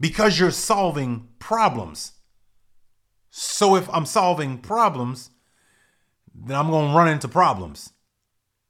because 0.00 0.38
you're 0.38 0.50
solving 0.50 1.28
problems. 1.38 2.12
So 3.30 3.76
if 3.76 3.88
I'm 3.90 4.06
solving 4.06 4.58
problems, 4.58 5.30
then 6.34 6.56
I'm 6.56 6.70
going 6.70 6.90
to 6.90 6.96
run 6.96 7.08
into 7.08 7.28
problems. 7.28 7.92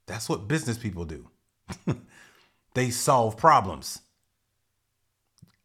That's 0.09 0.27
what 0.27 0.47
business 0.47 0.79
people 0.79 1.05
do. 1.05 1.29
they 2.73 2.89
solve 2.89 3.37
problems. 3.37 4.01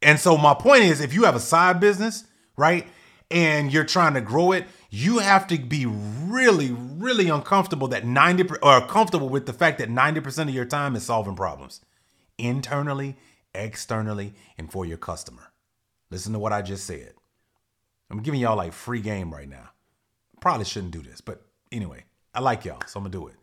And 0.03 0.19
so 0.19 0.37
my 0.37 0.53
point 0.53 0.83
is 0.83 1.01
if 1.01 1.15
you 1.15 1.23
have 1.23 1.35
a 1.35 1.39
side 1.39 1.79
business, 1.79 2.25
right? 2.55 2.87
And 3.31 3.73
you're 3.73 3.83
trying 3.83 4.13
to 4.13 4.21
grow 4.21 4.51
it, 4.51 4.67
you 4.91 5.17
have 5.17 5.47
to 5.47 5.57
be 5.57 5.87
really 5.87 6.71
really 6.71 7.27
uncomfortable 7.27 7.87
that 7.87 8.05
90 8.05 8.49
or 8.61 8.81
comfortable 8.81 9.29
with 9.29 9.47
the 9.47 9.53
fact 9.53 9.79
that 9.79 9.89
90% 9.89 10.43
of 10.43 10.49
your 10.53 10.65
time 10.65 10.95
is 10.95 11.03
solving 11.03 11.35
problems 11.35 11.81
internally, 12.37 13.17
externally, 13.53 14.35
and 14.59 14.71
for 14.71 14.85
your 14.85 14.97
customer. 14.97 15.51
Listen 16.11 16.33
to 16.33 16.39
what 16.39 16.53
I 16.53 16.61
just 16.61 16.85
said. 16.85 17.13
I'm 18.11 18.21
giving 18.21 18.39
y'all 18.39 18.57
like 18.57 18.73
free 18.73 19.01
game 19.01 19.33
right 19.33 19.49
now. 19.49 19.71
Probably 20.39 20.65
shouldn't 20.65 20.91
do 20.91 21.01
this, 21.01 21.19
but 21.19 21.41
anyway, 21.71 22.05
I 22.33 22.41
like 22.41 22.63
y'all, 22.63 22.81
so 22.85 22.99
I'm 22.99 23.05
gonna 23.05 23.11
do 23.11 23.27
it. 23.27 23.35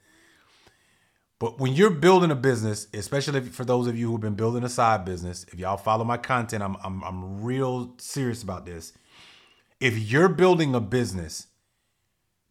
But 1.42 1.58
when 1.58 1.72
you're 1.72 1.90
building 1.90 2.30
a 2.30 2.36
business, 2.36 2.86
especially 2.94 3.40
for 3.40 3.64
those 3.64 3.88
of 3.88 3.98
you 3.98 4.08
who've 4.08 4.20
been 4.20 4.36
building 4.36 4.62
a 4.62 4.68
side 4.68 5.04
business, 5.04 5.44
if 5.52 5.58
y'all 5.58 5.76
follow 5.76 6.04
my 6.04 6.16
content, 6.16 6.62
I'm, 6.62 6.76
I'm, 6.84 7.02
I'm 7.02 7.42
real 7.42 7.94
serious 7.98 8.44
about 8.44 8.64
this. 8.64 8.92
If 9.80 9.98
you're 9.98 10.28
building 10.28 10.72
a 10.72 10.80
business, 10.80 11.48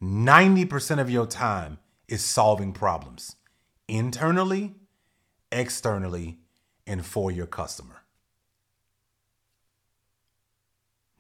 90% 0.04 1.00
of 1.00 1.10
your 1.10 1.26
time 1.26 1.80
is 2.10 2.22
solving 2.22 2.74
problems 2.74 3.38
internally, 3.88 4.76
externally, 5.54 6.40
and 6.86 7.06
for 7.06 7.32
your 7.32 7.48
customer. 7.48 8.02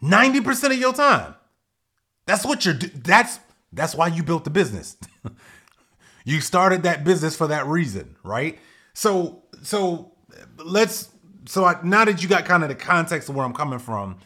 90% 0.03 0.73
of 0.73 0.77
your 0.77 0.91
time. 0.91 1.36
That's 2.25 2.45
what 2.45 2.65
you're 2.65 2.73
that's 2.73 3.39
that's 3.71 3.95
why 3.95 4.07
you 4.07 4.23
built 4.23 4.43
the 4.43 4.49
business. 4.49 4.97
You 6.23 6.41
started 6.41 6.84
that 6.84 7.03
business 7.03 7.36
for 7.36 7.47
that 7.47 7.65
reason, 7.65 8.15
right? 8.23 8.60
So 8.93 9.43
so 9.63 10.13
let's 10.63 11.10
so 11.45 11.65
I, 11.65 11.75
now 11.84 12.05
that 12.05 12.21
you 12.21 12.29
got 12.29 12.45
kind 12.45 12.63
of 12.63 12.69
the 12.69 12.75
context 12.75 13.29
of 13.29 13.36
where 13.36 13.45
I'm 13.45 13.53
coming 13.53 13.79
from, 13.79 14.17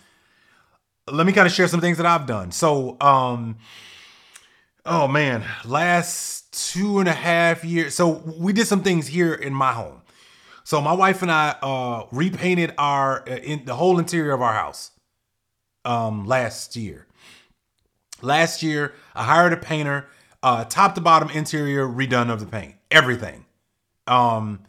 let 1.10 1.25
me 1.25 1.34
kind 1.34 1.47
of 1.47 1.53
share 1.53 1.67
some 1.67 1.81
things 1.81 1.97
that 1.97 2.05
I've 2.05 2.25
done. 2.25 2.51
So 2.51 2.97
um 3.01 3.58
oh 4.86 5.08
man, 5.08 5.43
last 5.63 6.71
two 6.71 6.99
and 6.99 7.08
a 7.08 7.13
half 7.13 7.63
years. 7.63 7.95
So 7.95 8.23
we 8.38 8.53
did 8.53 8.67
some 8.67 8.84
things 8.84 9.08
here 9.08 9.34
in 9.34 9.53
my 9.53 9.73
home. 9.73 10.01
So 10.63 10.81
my 10.81 10.93
wife 10.93 11.21
and 11.21 11.31
I 11.31 11.55
uh 11.62 12.08
repainted 12.12 12.73
our 12.77 13.27
uh, 13.29 13.36
in 13.36 13.65
the 13.65 13.75
whole 13.75 13.99
interior 13.99 14.34
of 14.34 14.41
our 14.41 14.53
house 14.53 14.91
um 15.86 16.25
last 16.25 16.75
year. 16.75 17.08
Last 18.21 18.63
year, 18.63 18.93
I 19.13 19.23
hired 19.23 19.53
a 19.53 19.58
painter 19.58 20.08
uh, 20.45 20.63
top 20.65 20.93
to 20.93 21.01
bottom 21.01 21.31
interior 21.31 21.88
redone 21.88 22.31
of 22.31 22.39
the 22.39 22.45
paint, 22.45 22.75
everything. 22.91 23.45
Um, 24.05 24.60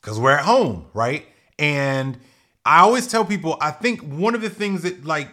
because 0.00 0.18
we're 0.18 0.32
at 0.32 0.44
home, 0.44 0.86
right? 0.94 1.24
And 1.60 2.18
I 2.66 2.80
always 2.80 3.06
tell 3.06 3.24
people, 3.24 3.56
I 3.60 3.70
think 3.70 4.00
one 4.00 4.34
of 4.34 4.40
the 4.40 4.50
things 4.50 4.82
that 4.82 5.04
like 5.04 5.32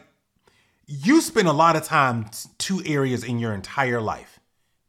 you 0.86 1.22
spend 1.22 1.48
a 1.48 1.54
lot 1.54 1.76
of 1.76 1.84
time 1.84 2.30
two 2.60 2.84
areas 2.86 3.24
in 3.24 3.40
your 3.40 3.52
entire 3.52 4.00
life. 4.00 4.40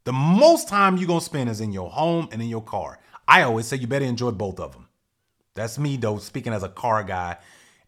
The 0.04 0.12
most 0.12 0.68
time 0.68 0.98
you're 0.98 1.08
gonna 1.08 1.22
spend 1.22 1.48
is 1.48 1.62
in 1.62 1.72
your 1.72 1.88
home 1.88 2.28
and 2.30 2.42
in 2.42 2.48
your 2.48 2.62
car. 2.62 2.98
I 3.26 3.40
always 3.40 3.66
say 3.66 3.78
you 3.78 3.86
better 3.86 4.04
enjoy 4.04 4.32
both 4.32 4.60
of 4.60 4.72
them. 4.72 4.88
That's 5.54 5.78
me 5.78 5.96
though, 5.96 6.18
speaking 6.18 6.52
as 6.52 6.62
a 6.62 6.68
car 6.68 7.04
guy, 7.04 7.38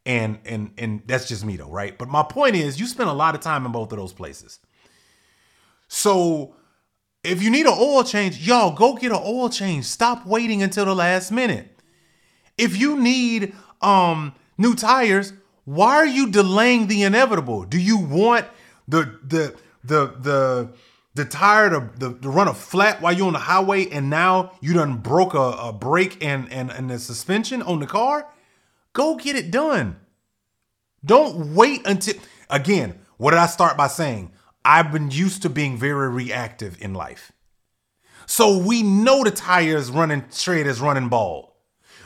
and 0.07 0.39
and 0.47 0.73
and 0.79 1.03
that's 1.05 1.29
just 1.29 1.45
me 1.45 1.59
though, 1.59 1.71
right? 1.71 1.97
But 1.99 2.09
my 2.09 2.23
point 2.23 2.57
is, 2.57 2.81
you 2.81 2.87
spend 2.87 3.11
a 3.11 3.15
lot 3.15 3.35
of 3.35 3.43
time 3.43 3.67
in 3.67 3.73
both 3.73 3.93
of 3.93 3.99
those 3.99 4.15
places. 4.15 4.61
So 5.89 6.55
if 7.25 7.43
you 7.43 7.51
need 7.51 7.67
an 7.67 7.75
oil 7.79 8.03
change, 8.03 8.47
y'all 8.47 8.73
go 8.73 8.95
get 8.95 9.13
an 9.13 9.21
oil 9.25 9.49
change. 9.49 9.85
Stop 9.85 10.27
waiting 10.27 10.63
until 10.63 10.85
the 10.85 10.95
last 10.95 11.31
minute. 11.31 11.69
If 12.59 12.77
you 12.77 13.01
need 13.01 13.55
um 13.81 14.35
new 14.59 14.75
tires, 14.75 15.33
why 15.65 15.97
are 15.97 16.07
you 16.07 16.31
delaying 16.31 16.89
the 16.89 17.03
inevitable? 17.05 17.65
Do 17.65 17.79
you 17.79 17.99
want 17.99 18.47
the 18.89 19.19
the 19.25 19.57
the 19.85 20.15
the 20.19 20.73
the 21.15 21.25
tire 21.27 21.69
to, 21.69 21.91
the, 21.99 22.15
to 22.21 22.29
run 22.31 22.49
a 22.49 22.55
flat 22.55 23.03
while 23.03 23.13
you're 23.13 23.27
on 23.27 23.35
the 23.35 23.39
highway 23.39 23.87
and 23.91 24.09
now 24.09 24.53
you 24.63 24.73
done 24.73 24.97
broke 24.97 25.35
a, 25.35 25.39
a 25.39 25.73
brake 25.73 26.25
and, 26.25 26.51
and 26.51 26.71
and 26.71 26.91
the 26.91 26.99
suspension 26.99 27.63
on 27.63 27.79
the 27.79 27.87
car? 27.87 28.27
Go 28.95 29.17
get 29.17 29.37
it 29.37 29.51
done. 29.51 29.97
Don't 31.05 31.55
wait 31.55 31.87
until 31.87 32.15
again, 32.51 32.99
what 33.17 33.31
did 33.31 33.39
I 33.39 33.47
start 33.47 33.77
by 33.77 33.87
saying? 33.87 34.33
I've 34.65 34.93
been 34.93 35.11
used 35.11 35.43
to 35.43 35.51
being 35.51 35.77
very 35.77 36.09
reactive 36.09 36.81
in 36.81 36.95
life. 36.95 37.33
So 38.27 38.57
we 38.59 38.83
know 38.83 39.25
the 39.25 39.31
tire 39.31 39.77
is 39.77 39.91
running 39.91 40.25
straight 40.31 40.67
is 40.67 40.81
running 40.81 41.09
bald. 41.09 41.51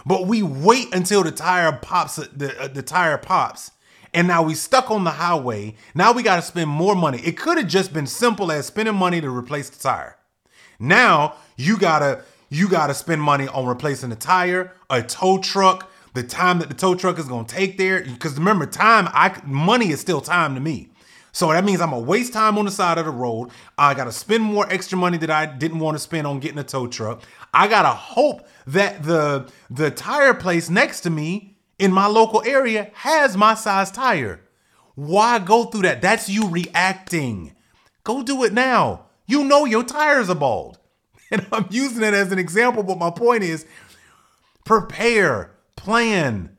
But 0.05 0.27
we 0.27 0.43
wait 0.43 0.95
until 0.95 1.23
the 1.25 1.33
tire 1.33 1.73
pops 1.73 2.17
the, 2.17 2.55
uh, 2.59 2.69
the 2.69 2.83
tire 2.83 3.19
pops. 3.19 3.73
And 4.15 4.29
now 4.29 4.43
we 4.43 4.55
stuck 4.55 4.91
on 4.91 5.05
the 5.05 5.11
highway. 5.11 5.75
Now 5.95 6.13
we 6.13 6.23
got 6.23 6.37
to 6.37 6.43
spend 6.43 6.71
more 6.71 6.95
money. 6.95 7.19
It 7.19 7.37
could 7.37 7.59
have 7.59 7.67
just 7.67 7.93
been 7.93 8.07
simple 8.07 8.51
as 8.51 8.67
spending 8.67 8.95
money 8.95 9.21
to 9.21 9.29
replace 9.29 9.69
the 9.69 9.79
tire. 9.79 10.17
Now 10.79 11.35
you 11.57 11.77
got 11.77 11.99
to 11.99 12.23
you 12.49 12.69
got 12.69 12.87
to 12.87 12.95
spend 12.95 13.21
money 13.21 13.49
on 13.49 13.67
replacing 13.67 14.11
the 14.11 14.17
tire, 14.17 14.73
a 14.89 15.03
tow 15.03 15.39
truck, 15.39 15.91
the 16.15 16.23
time 16.23 16.61
that 16.61 16.69
the 16.69 16.75
tow 16.75 16.95
truck 16.95 17.19
is 17.19 17.27
going 17.27 17.45
to 17.45 17.55
take 17.55 17.77
there 17.77 18.03
because 18.03 18.39
remember 18.39 18.67
time 18.67 19.09
I 19.13 19.41
money 19.45 19.91
is 19.91 20.01
still 20.01 20.21
time 20.21 20.55
to 20.55 20.61
me. 20.61 20.91
So 21.37 21.53
that 21.53 21.67
means 21.67 21.83
I'm 21.83 21.91
gonna 21.91 22.01
waste 22.01 22.33
time 22.33 22.57
on 22.57 22.65
the 22.65 22.71
side 22.71 22.97
of 22.97 23.05
the 23.05 23.11
road. 23.11 23.51
I 23.77 23.93
gotta 23.93 24.11
spend 24.11 24.43
more 24.43 24.67
extra 24.73 24.97
money 24.97 25.19
that 25.19 25.31
I 25.31 25.45
didn't 25.45 25.81
want 25.81 25.95
to 25.95 25.99
spend 25.99 26.27
on 26.27 26.41
getting 26.41 26.57
a 26.57 26.65
tow 26.65 26.87
truck. 26.87 27.21
I 27.53 27.69
gotta 27.69 27.91
hope 27.91 28.49
that 28.67 29.03
the 29.03 29.47
the 29.69 29.91
tire 29.91 30.33
place 30.33 30.71
next 30.71 31.03
to 31.03 31.11
me 31.11 31.59
in 31.79 31.93
my 31.93 32.07
local 32.07 32.43
area 32.47 32.91
has 32.95 33.37
my 33.37 33.53
size 33.53 33.91
tire. 33.91 34.41
Why 34.95 35.39
go 35.39 35.65
through 35.65 35.83
that? 35.83 36.01
That's 36.01 36.31
you 36.31 36.49
reacting. 36.49 37.55
Go 38.03 38.23
do 38.23 38.43
it 38.45 38.55
now. 38.55 39.05
You 39.27 39.45
know 39.45 39.67
your 39.67 39.85
tires 39.85 40.31
are 40.31 40.35
bald. 40.35 40.79
And 41.31 41.47
I'm 41.53 41.67
using 41.69 42.03
it 42.03 42.15
as 42.15 42.33
an 42.33 42.39
example, 42.39 42.83
but 42.83 42.97
my 42.97 43.11
point 43.11 43.43
is 43.43 43.67
prepare, 44.65 45.51
plan. 45.77 46.57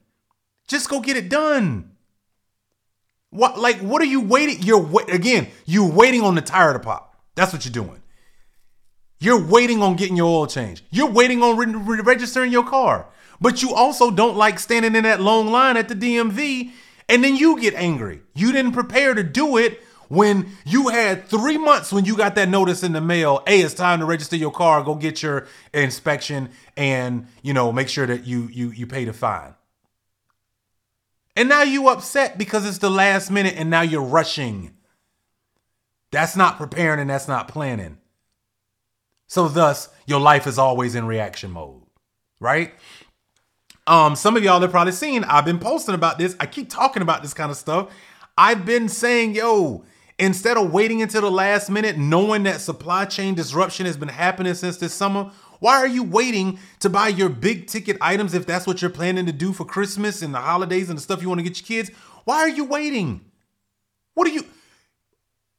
Just 0.67 0.87
go 0.87 0.99
get 0.99 1.17
it 1.17 1.29
done. 1.29 1.96
What 3.37 3.59
like 3.59 3.77
what 3.81 4.01
are 4.01 4.05
you 4.05 4.21
waiting? 4.21 4.63
You're 4.63 4.81
wait 4.81 5.13
again. 5.13 5.47
You're 5.65 5.91
waiting 5.91 6.21
on 6.21 6.33
the 6.33 6.41
tire 6.41 6.73
to 6.73 6.79
pop. 6.79 7.15
That's 7.35 7.53
what 7.53 7.65
you're 7.65 7.71
doing. 7.71 8.01
You're 9.19 9.45
waiting 9.45 9.83
on 9.83 9.95
getting 9.95 10.17
your 10.17 10.25
oil 10.25 10.47
change. 10.47 10.83
You're 10.89 11.11
waiting 11.11 11.43
on 11.43 11.55
re- 11.55 11.67
re- 11.67 12.01
registering 12.01 12.51
your 12.51 12.65
car. 12.65 13.05
But 13.39 13.61
you 13.61 13.75
also 13.75 14.09
don't 14.09 14.37
like 14.37 14.57
standing 14.57 14.95
in 14.95 15.03
that 15.03 15.21
long 15.21 15.51
line 15.51 15.77
at 15.77 15.87
the 15.87 15.93
DMV 15.93 16.71
and 17.07 17.23
then 17.23 17.35
you 17.35 17.59
get 17.61 17.75
angry. 17.75 18.21
You 18.33 18.51
didn't 18.51 18.71
prepare 18.71 19.13
to 19.13 19.21
do 19.21 19.57
it 19.57 19.83
when 20.07 20.49
you 20.65 20.87
had 20.87 21.27
three 21.27 21.59
months 21.59 21.93
when 21.93 22.05
you 22.05 22.17
got 22.17 22.33
that 22.35 22.49
notice 22.49 22.81
in 22.81 22.93
the 22.93 23.01
mail. 23.01 23.43
Hey, 23.45 23.61
it's 23.61 23.75
time 23.75 23.99
to 23.99 24.05
register 24.05 24.35
your 24.35 24.51
car. 24.51 24.81
Go 24.81 24.95
get 24.95 25.21
your 25.21 25.45
inspection 25.75 26.49
and 26.75 27.27
you 27.43 27.53
know 27.53 27.71
make 27.71 27.89
sure 27.89 28.07
that 28.07 28.25
you 28.25 28.49
you 28.51 28.71
you 28.71 28.87
pay 28.87 29.05
the 29.05 29.13
fine. 29.13 29.53
And 31.37 31.47
now 31.47 31.61
you 31.61 31.87
upset 31.87 32.39
because 32.39 32.67
it's 32.67 32.79
the 32.79 32.89
last 32.89 33.29
minute 33.29 33.53
and 33.57 33.69
now 33.69 33.81
you're 33.81 34.01
rushing. 34.01 34.73
That's 36.11 36.35
not 36.35 36.57
preparing 36.57 36.99
and 36.99 37.11
that's 37.11 37.27
not 37.27 37.47
planning. 37.47 37.99
So 39.27 39.47
thus, 39.47 39.89
your 40.07 40.19
life 40.19 40.47
is 40.47 40.57
always 40.57 40.95
in 40.95 41.05
reaction 41.05 41.51
mode, 41.51 41.83
right? 42.39 42.73
Um, 43.85 44.15
some 44.15 44.35
of 44.35 44.43
y'all 44.43 44.59
have 44.59 44.71
probably 44.71 44.93
seen 44.93 45.23
I've 45.25 45.45
been 45.45 45.59
posting 45.59 45.93
about 45.93 46.17
this. 46.17 46.35
I 46.39 46.47
keep 46.47 46.71
talking 46.71 47.03
about 47.03 47.21
this 47.21 47.35
kind 47.35 47.51
of 47.51 47.57
stuff. 47.57 47.93
I've 48.35 48.65
been 48.65 48.89
saying, 48.89 49.35
yo, 49.35 49.85
instead 50.17 50.57
of 50.57 50.73
waiting 50.73 51.03
until 51.03 51.21
the 51.21 51.31
last 51.31 51.69
minute, 51.69 51.97
knowing 51.97 52.43
that 52.43 52.61
supply 52.61 53.05
chain 53.05 53.35
disruption 53.35 53.85
has 53.85 53.95
been 53.95 54.09
happening 54.09 54.55
since 54.55 54.77
this 54.77 54.93
summer, 54.93 55.31
why 55.59 55.77
are 55.77 55.87
you 55.87 56.03
waiting 56.03 56.59
to 56.79 56.89
buy 56.89 57.07
your 57.07 57.29
big 57.29 57.67
ticket 57.67 57.97
items 58.01 58.33
if 58.33 58.45
that's 58.45 58.67
what 58.67 58.81
you're 58.81 58.91
planning 58.91 59.25
to 59.25 59.31
do 59.31 59.53
for 59.53 59.65
Christmas 59.65 60.21
and 60.21 60.33
the 60.33 60.39
holidays 60.39 60.89
and 60.89 60.97
the 60.97 61.01
stuff 61.01 61.21
you 61.21 61.29
want 61.29 61.39
to 61.39 61.43
get 61.43 61.59
your 61.59 61.65
kids? 61.65 61.95
Why 62.25 62.37
are 62.37 62.49
you 62.49 62.65
waiting? 62.65 63.21
What 64.13 64.27
are 64.27 64.31
you? 64.31 64.45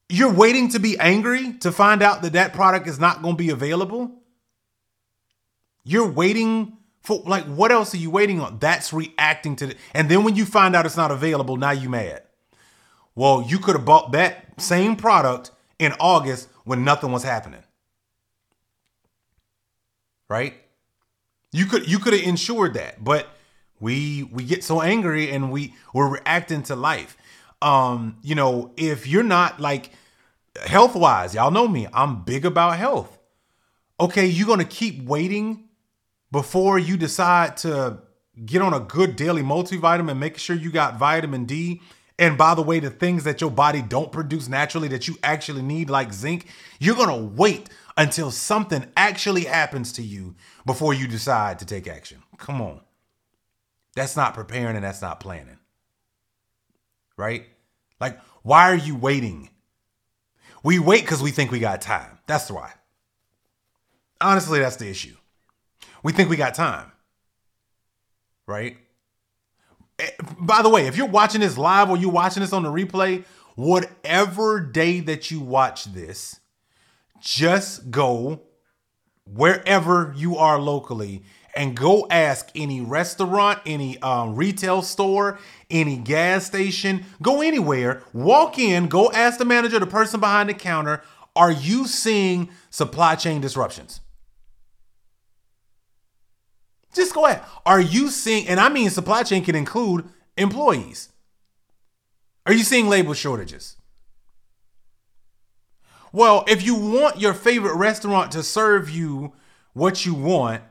You're 0.08 0.32
waiting 0.32 0.68
to 0.70 0.78
be 0.78 0.98
angry 0.98 1.52
to 1.60 1.72
find 1.72 2.02
out 2.02 2.22
that 2.22 2.32
that 2.32 2.52
product 2.54 2.86
is 2.86 2.98
not 2.98 3.22
going 3.22 3.34
to 3.34 3.38
be 3.38 3.50
available? 3.50 4.12
You're 5.84 6.10
waiting 6.10 6.78
for, 7.02 7.22
like, 7.26 7.44
what 7.44 7.72
else 7.72 7.94
are 7.94 7.98
you 7.98 8.10
waiting 8.10 8.40
on? 8.40 8.58
That's 8.58 8.92
reacting 8.92 9.56
to 9.56 9.70
it. 9.70 9.76
And 9.94 10.10
then 10.10 10.24
when 10.24 10.36
you 10.36 10.44
find 10.44 10.74
out 10.74 10.86
it's 10.86 10.96
not 10.96 11.10
available, 11.10 11.56
now 11.56 11.70
you 11.70 11.88
mad. 11.88 12.22
Well, 13.14 13.44
you 13.46 13.58
could 13.58 13.76
have 13.76 13.84
bought 13.84 14.12
that 14.12 14.60
same 14.60 14.96
product 14.96 15.50
in 15.78 15.92
August 16.00 16.48
when 16.64 16.84
nothing 16.84 17.12
was 17.12 17.22
happening 17.22 17.62
right? 20.28 20.54
You 21.52 21.66
could 21.66 21.90
you 21.90 21.98
could 21.98 22.12
have 22.12 22.22
ensured 22.22 22.74
that, 22.74 23.02
but 23.02 23.26
we 23.80 24.24
we 24.24 24.44
get 24.44 24.62
so 24.64 24.82
angry 24.82 25.30
and 25.30 25.50
we 25.50 25.74
we're 25.94 26.08
reacting 26.08 26.62
to 26.64 26.76
life. 26.76 27.16
Um, 27.62 28.18
you 28.22 28.34
know, 28.34 28.72
if 28.76 29.06
you're 29.06 29.22
not 29.22 29.60
like 29.60 29.90
health 30.66 30.94
wise, 30.94 31.34
y'all 31.34 31.50
know 31.50 31.66
me, 31.66 31.86
I'm 31.92 32.22
big 32.22 32.44
about 32.44 32.76
health. 32.76 33.18
Okay, 33.98 34.26
you're 34.26 34.46
gonna 34.46 34.64
keep 34.64 35.02
waiting 35.04 35.68
before 36.30 36.78
you 36.78 36.96
decide 36.96 37.56
to 37.58 38.02
get 38.44 38.62
on 38.62 38.74
a 38.74 38.80
good 38.80 39.16
daily 39.16 39.42
multivitamin, 39.42 40.18
make 40.18 40.38
sure 40.38 40.54
you 40.54 40.70
got 40.70 40.98
vitamin 40.98 41.44
D. 41.44 41.80
And 42.18 42.36
by 42.36 42.54
the 42.54 42.62
way, 42.62 42.80
the 42.80 42.90
things 42.90 43.24
that 43.24 43.40
your 43.40 43.50
body 43.50 43.80
don't 43.80 44.10
produce 44.10 44.48
naturally 44.48 44.88
that 44.88 45.06
you 45.06 45.16
actually 45.22 45.62
need, 45.62 45.88
like 45.88 46.12
zinc, 46.12 46.46
you're 46.80 46.96
gonna 46.96 47.16
wait 47.16 47.68
until 47.96 48.30
something 48.30 48.86
actually 48.96 49.44
happens 49.44 49.92
to 49.92 50.02
you 50.02 50.34
before 50.66 50.94
you 50.94 51.06
decide 51.06 51.58
to 51.60 51.64
take 51.64 51.86
action. 51.86 52.22
Come 52.36 52.60
on. 52.60 52.80
That's 53.94 54.16
not 54.16 54.34
preparing 54.34 54.76
and 54.76 54.84
that's 54.84 55.02
not 55.02 55.20
planning. 55.20 55.58
Right? 57.16 57.46
Like, 58.00 58.18
why 58.42 58.70
are 58.70 58.76
you 58.76 58.96
waiting? 58.96 59.50
We 60.62 60.78
wait 60.78 61.02
because 61.02 61.22
we 61.22 61.30
think 61.30 61.50
we 61.50 61.60
got 61.60 61.80
time. 61.80 62.18
That's 62.26 62.50
why. 62.50 62.72
Honestly, 64.20 64.58
that's 64.58 64.76
the 64.76 64.88
issue. 64.88 65.16
We 66.02 66.12
think 66.12 66.30
we 66.30 66.36
got 66.36 66.54
time. 66.54 66.90
Right? 68.46 68.76
By 70.38 70.62
the 70.62 70.68
way, 70.68 70.86
if 70.86 70.96
you're 70.96 71.06
watching 71.06 71.40
this 71.40 71.58
live 71.58 71.90
or 71.90 71.96
you're 71.96 72.10
watching 72.10 72.40
this 72.40 72.52
on 72.52 72.62
the 72.62 72.70
replay, 72.70 73.24
whatever 73.56 74.60
day 74.60 75.00
that 75.00 75.30
you 75.30 75.40
watch 75.40 75.84
this, 75.86 76.40
just 77.20 77.90
go 77.90 78.42
wherever 79.24 80.14
you 80.16 80.36
are 80.36 80.60
locally 80.60 81.24
and 81.56 81.76
go 81.76 82.06
ask 82.08 82.50
any 82.54 82.80
restaurant, 82.80 83.58
any 83.66 84.00
um, 84.00 84.36
retail 84.36 84.80
store, 84.80 85.40
any 85.70 85.96
gas 85.96 86.46
station, 86.46 87.04
go 87.20 87.40
anywhere, 87.40 88.02
walk 88.12 88.58
in, 88.58 88.86
go 88.86 89.10
ask 89.10 89.38
the 89.38 89.44
manager, 89.44 89.80
the 89.80 89.86
person 89.86 90.20
behind 90.20 90.48
the 90.48 90.54
counter, 90.54 91.02
are 91.34 91.50
you 91.50 91.86
seeing 91.86 92.50
supply 92.70 93.16
chain 93.16 93.40
disruptions? 93.40 94.00
Just 96.98 97.14
go 97.14 97.26
ahead. 97.26 97.42
Are 97.64 97.80
you 97.80 98.10
seeing, 98.10 98.48
and 98.48 98.58
I 98.58 98.68
mean 98.68 98.90
supply 98.90 99.22
chain 99.22 99.44
can 99.44 99.54
include 99.54 100.08
employees. 100.36 101.10
Are 102.44 102.52
you 102.52 102.64
seeing 102.64 102.88
labor 102.88 103.14
shortages? 103.14 103.76
Well, 106.12 106.44
if 106.48 106.64
you 106.64 106.74
want 106.74 107.20
your 107.20 107.34
favorite 107.34 107.76
restaurant 107.76 108.32
to 108.32 108.42
serve 108.42 108.90
you 108.90 109.32
what 109.74 110.04
you 110.04 110.14
want, 110.14 110.62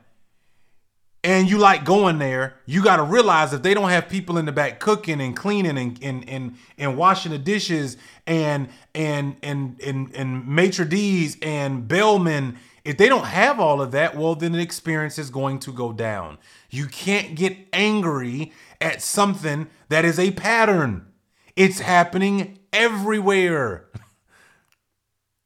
and 1.24 1.50
you 1.50 1.58
like 1.58 1.84
going 1.84 2.18
there, 2.18 2.54
you 2.66 2.82
got 2.82 2.96
to 2.96 3.02
realize 3.02 3.52
if 3.52 3.62
they 3.62 3.74
don't 3.74 3.90
have 3.90 4.08
people 4.08 4.38
in 4.38 4.44
the 4.44 4.52
back 4.52 4.78
cooking 4.78 5.20
and 5.20 5.36
cleaning 5.36 5.76
and 5.76 6.02
and 6.02 6.28
and, 6.28 6.56
and 6.76 6.96
washing 6.96 7.32
the 7.32 7.38
dishes 7.38 7.96
and 8.26 8.68
and 8.94 9.36
and 9.42 9.80
and 9.84 10.14
and 10.14 10.46
maitre 10.46 10.84
d's 10.84 11.36
and 11.42 11.88
bellmen, 11.88 12.58
if 12.88 12.96
they 12.96 13.10
don't 13.10 13.26
have 13.26 13.60
all 13.60 13.82
of 13.82 13.90
that, 13.90 14.16
well 14.16 14.34
then 14.34 14.52
the 14.52 14.60
experience 14.60 15.18
is 15.18 15.28
going 15.28 15.58
to 15.58 15.72
go 15.74 15.92
down. 15.92 16.38
You 16.70 16.86
can't 16.86 17.34
get 17.34 17.54
angry 17.70 18.50
at 18.80 19.02
something 19.02 19.68
that 19.90 20.06
is 20.06 20.18
a 20.18 20.30
pattern. 20.30 21.06
It's 21.54 21.80
happening 21.80 22.60
everywhere. 22.72 23.90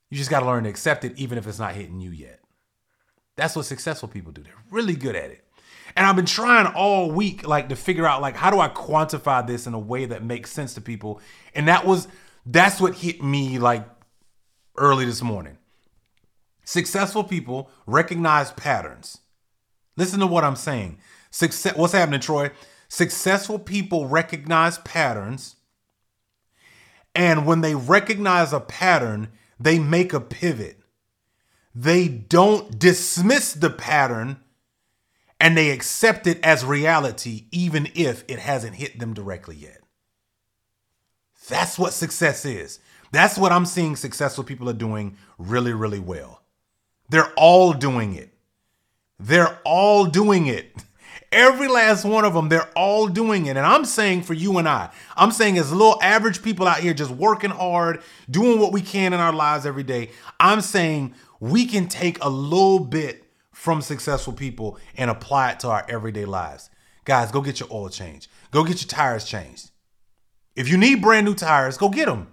You 0.09 0.19
just 0.19 0.31
got 0.31 0.41
to 0.41 0.47
learn 0.47 0.65
to 0.65 0.71
accept 0.71 1.05
it 1.05 1.15
even 1.17 1.37
if 1.37 1.49
it's 1.49 1.59
not 1.59 1.75
hitting 1.75 1.99
you 1.99 2.13
yet. 2.13 2.39
That's 3.37 3.57
what 3.57 3.65
successful 3.65 4.09
people 4.09 4.31
do. 4.31 4.45
They're 4.45 4.53
really 4.71 4.95
good 4.95 5.17
at 5.17 5.31
it. 5.31 5.45
And 5.97 6.07
I've 6.07 6.15
been 6.15 6.27
trying 6.27 6.69
all 6.69 7.11
week 7.11 7.45
like 7.45 7.71
to 7.71 7.77
figure 7.77 8.07
out 8.07 8.23
like 8.23 8.37
how 8.37 8.51
do 8.51 8.61
I 8.61 8.69
quantify 8.69 9.45
this 9.45 9.67
in 9.67 9.75
a 9.75 9.81
way 9.81 10.05
that 10.05 10.23
makes 10.23 10.53
sense 10.53 10.75
to 10.75 10.81
people. 10.81 11.21
And 11.57 11.67
that 11.67 11.87
was 11.87 12.07
that's 12.47 12.81
what 12.81 12.95
hit 12.95 13.21
me 13.21 13.59
like 13.59 13.85
early 14.77 15.07
this 15.07 15.23
morning. 15.23 15.59
Successful 16.73 17.23
people 17.23 17.69
recognize 17.85 18.51
patterns. 18.53 19.19
Listen 19.99 20.21
to 20.21 20.27
what 20.27 20.43
I'm 20.43 20.57
saying. 20.57 21.01
Success 21.31 21.77
what's 21.77 21.93
happening, 21.93 22.21
Troy? 22.21 22.51
Successful 22.89 23.59
people 23.59 24.09
recognize 24.09 24.79
patterns. 24.79 25.57
And 27.15 27.45
when 27.45 27.61
they 27.61 27.75
recognize 27.75 28.55
a 28.55 28.61
pattern, 28.61 29.29
they 29.61 29.79
make 29.79 30.15
a 30.15 30.21
pivot. 30.21 30.79
They 31.75 32.09
don't 32.09 32.79
dismiss 32.79 33.53
the 33.53 33.69
pattern 33.69 34.39
and 35.39 35.55
they 35.55 35.73
accept 35.73 36.27
it 36.27 36.43
as 36.43 36.65
reality, 36.65 37.49
even 37.51 37.87
if 37.95 38.25
it 38.29 38.39
hasn't 38.39 38.77
hit 38.77 38.99
them 38.99 39.13
directly 39.13 39.57
yet. 39.57 39.83
That's 41.51 41.79
what 41.79 41.93
success 41.93 42.47
is. 42.47 42.79
That's 43.11 43.37
what 43.37 43.53
I'm 43.53 43.67
seeing 43.67 43.95
successful 43.95 44.43
people 44.43 44.71
are 44.71 44.73
doing 44.73 45.19
really, 45.37 45.75
really 45.75 46.01
well. 46.01 46.42
They're 47.13 47.33
all 47.37 47.75
doing 47.75 48.15
it. 48.15 48.31
They're 49.21 49.59
all 49.67 50.07
doing 50.07 50.47
it. 50.47 50.75
Every 51.31 51.69
last 51.69 52.07
one 52.07 52.25
of 52.25 52.33
them, 52.33 52.49
they're 52.49 52.71
all 52.75 53.07
doing 53.07 53.45
it. 53.45 53.59
And 53.59 53.67
I'm 53.67 53.85
saying 53.85 54.23
for 54.23 54.33
you 54.33 54.57
and 54.57 54.67
I, 54.67 54.89
I'm 55.15 55.31
saying 55.31 55.59
as 55.59 55.71
little 55.71 56.03
average 56.03 56.43
people 56.43 56.67
out 56.67 56.79
here 56.79 56.95
just 56.95 57.11
working 57.11 57.51
hard, 57.51 58.01
doing 58.31 58.59
what 58.59 58.73
we 58.73 58.81
can 58.81 59.13
in 59.13 59.21
our 59.21 59.35
lives 59.35 59.67
every 59.67 59.83
day, 59.83 60.09
I'm 60.41 60.63
saying 60.63 61.15
we 61.39 61.67
can 61.67 61.87
take 61.87 62.17
a 62.25 62.31
little 62.31 62.81
bit 62.81 63.25
from 63.51 63.83
successful 63.83 64.33
people 64.33 64.79
and 64.97 65.11
apply 65.11 65.51
it 65.51 65.61
to 65.61 65.69
our 65.69 65.85
everyday 65.91 66.25
lives. 66.25 66.71
Guys, 67.05 67.31
go 67.31 67.43
get 67.43 67.61
your 67.61 67.69
oil 67.71 67.91
changed. 67.91 68.29
Go 68.53 68.65
get 68.65 68.81
your 68.81 68.89
tires 68.89 69.27
changed. 69.27 69.71
If 70.57 70.67
you 70.67 70.79
need 70.79 71.03
brand 71.03 71.27
new 71.27 71.35
tires, 71.35 71.77
go 71.77 71.91
get 71.91 72.07
them. 72.07 72.29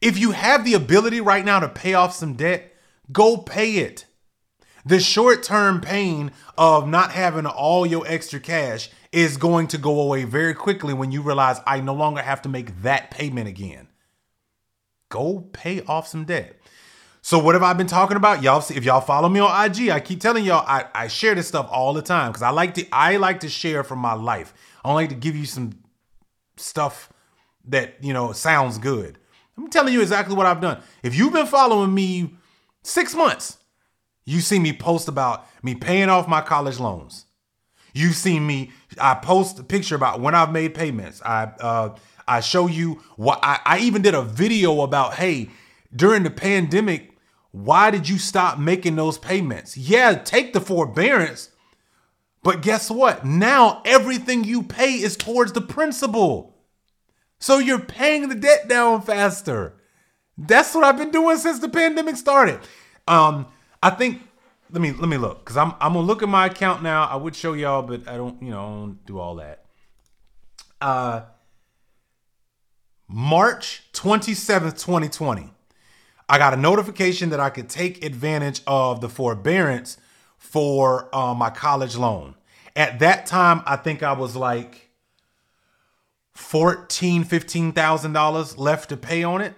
If 0.00 0.18
you 0.18 0.30
have 0.30 0.64
the 0.64 0.74
ability 0.74 1.20
right 1.20 1.44
now 1.44 1.58
to 1.58 1.68
pay 1.68 1.94
off 1.94 2.14
some 2.14 2.34
debt, 2.34 2.71
go 3.10 3.36
pay 3.36 3.76
it. 3.76 4.06
The 4.84 5.00
short 5.00 5.42
term 5.42 5.80
pain 5.80 6.32
of 6.58 6.88
not 6.88 7.12
having 7.12 7.46
all 7.46 7.86
your 7.86 8.04
extra 8.06 8.40
cash 8.40 8.90
is 9.12 9.36
going 9.36 9.68
to 9.68 9.78
go 9.78 10.00
away 10.00 10.24
very 10.24 10.54
quickly 10.54 10.94
when 10.94 11.12
you 11.12 11.22
realize 11.22 11.60
I 11.66 11.80
no 11.80 11.94
longer 11.94 12.22
have 12.22 12.42
to 12.42 12.48
make 12.48 12.82
that 12.82 13.10
payment 13.10 13.48
again. 13.48 13.88
Go 15.08 15.48
pay 15.52 15.82
off 15.82 16.08
some 16.08 16.24
debt. 16.24 16.56
So 17.24 17.38
what 17.38 17.54
have 17.54 17.62
I 17.62 17.72
been 17.74 17.86
talking 17.86 18.16
about? 18.16 18.42
Y'all 18.42 18.60
see 18.60 18.74
if 18.74 18.84
y'all 18.84 19.00
follow 19.00 19.28
me 19.28 19.38
on 19.38 19.66
IG, 19.66 19.90
I 19.90 20.00
keep 20.00 20.20
telling 20.20 20.44
y'all 20.44 20.64
I, 20.66 20.86
I 20.92 21.06
share 21.06 21.36
this 21.36 21.46
stuff 21.46 21.68
all 21.70 21.92
the 21.92 22.02
time 22.02 22.32
because 22.32 22.42
I 22.42 22.50
like 22.50 22.74
to 22.74 22.86
I 22.90 23.16
like 23.18 23.40
to 23.40 23.48
share 23.48 23.84
from 23.84 24.00
my 24.00 24.14
life. 24.14 24.52
I 24.84 24.92
like 24.92 25.10
to 25.10 25.14
give 25.14 25.36
you 25.36 25.46
some 25.46 25.72
stuff 26.56 27.12
that 27.66 27.94
you 28.00 28.12
know 28.12 28.32
sounds 28.32 28.78
good. 28.78 29.18
I'm 29.56 29.70
telling 29.70 29.92
you 29.92 30.00
exactly 30.00 30.34
what 30.34 30.46
I've 30.46 30.60
done. 30.60 30.82
If 31.04 31.14
you've 31.14 31.32
been 31.32 31.46
following 31.46 31.94
me 31.94 32.34
six 32.82 33.14
months, 33.14 33.58
you 34.24 34.40
see 34.40 34.58
me 34.58 34.72
post 34.72 35.08
about 35.08 35.46
me 35.62 35.74
paying 35.74 36.08
off 36.08 36.28
my 36.28 36.40
college 36.40 36.78
loans. 36.78 37.26
You've 37.94 38.16
seen 38.16 38.46
me. 38.46 38.70
I 38.98 39.14
post 39.14 39.58
a 39.58 39.64
picture 39.64 39.96
about 39.96 40.20
when 40.20 40.34
I've 40.34 40.52
made 40.52 40.74
payments. 40.74 41.20
I 41.24 41.44
uh, 41.60 41.96
I 42.26 42.40
show 42.40 42.66
you 42.66 43.02
what 43.16 43.40
I, 43.42 43.60
I 43.64 43.78
even 43.80 44.02
did 44.02 44.14
a 44.14 44.22
video 44.22 44.80
about. 44.82 45.14
Hey, 45.14 45.50
during 45.94 46.22
the 46.22 46.30
pandemic, 46.30 47.18
why 47.50 47.90
did 47.90 48.08
you 48.08 48.18
stop 48.18 48.58
making 48.58 48.96
those 48.96 49.18
payments? 49.18 49.76
Yeah, 49.76 50.14
take 50.14 50.52
the 50.54 50.60
forbearance, 50.60 51.50
but 52.42 52.62
guess 52.62 52.90
what? 52.90 53.26
Now 53.26 53.82
everything 53.84 54.44
you 54.44 54.62
pay 54.62 54.94
is 54.94 55.16
towards 55.16 55.52
the 55.52 55.60
principal. 55.60 56.56
So 57.38 57.58
you're 57.58 57.80
paying 57.80 58.28
the 58.28 58.36
debt 58.36 58.68
down 58.68 59.02
faster. 59.02 59.74
That's 60.36 60.74
what 60.74 60.84
I've 60.84 60.96
been 60.96 61.10
doing 61.10 61.36
since 61.36 61.58
the 61.58 61.68
pandemic 61.68 62.16
started. 62.16 62.60
Um, 63.06 63.46
I 63.82 63.90
think 63.90 64.22
let 64.70 64.80
me 64.80 64.92
let 64.92 65.08
me 65.08 65.18
look 65.18 65.40
because 65.40 65.56
I'm 65.56 65.74
I'm 65.80 65.92
gonna 65.92 66.00
look 66.00 66.22
at 66.22 66.28
my 66.28 66.46
account 66.46 66.82
now. 66.82 67.04
I 67.04 67.16
would 67.16 67.36
show 67.36 67.52
y'all, 67.52 67.82
but 67.82 68.08
I 68.08 68.16
don't 68.16 68.42
you 68.42 68.50
know 68.50 68.60
I 68.60 68.68
don't 68.68 69.06
do 69.06 69.18
all 69.18 69.36
that. 69.36 69.64
Uh, 70.80 71.22
March 73.08 73.84
27th, 73.92 74.82
2020. 74.82 75.50
I 76.28 76.38
got 76.38 76.54
a 76.54 76.56
notification 76.56 77.28
that 77.30 77.40
I 77.40 77.50
could 77.50 77.68
take 77.68 78.04
advantage 78.04 78.62
of 78.66 79.00
the 79.02 79.08
forbearance 79.08 79.98
for 80.38 81.14
uh, 81.14 81.34
my 81.34 81.50
college 81.50 81.94
loan. 81.94 82.34
At 82.74 83.00
that 83.00 83.26
time, 83.26 83.62
I 83.66 83.76
think 83.76 84.02
I 84.02 84.12
was 84.12 84.34
like 84.34 84.88
fourteen, 86.32 87.24
fifteen 87.24 87.72
thousand 87.72 88.14
dollars 88.14 88.56
left 88.56 88.88
to 88.88 88.96
pay 88.96 89.22
on 89.22 89.42
it. 89.42 89.54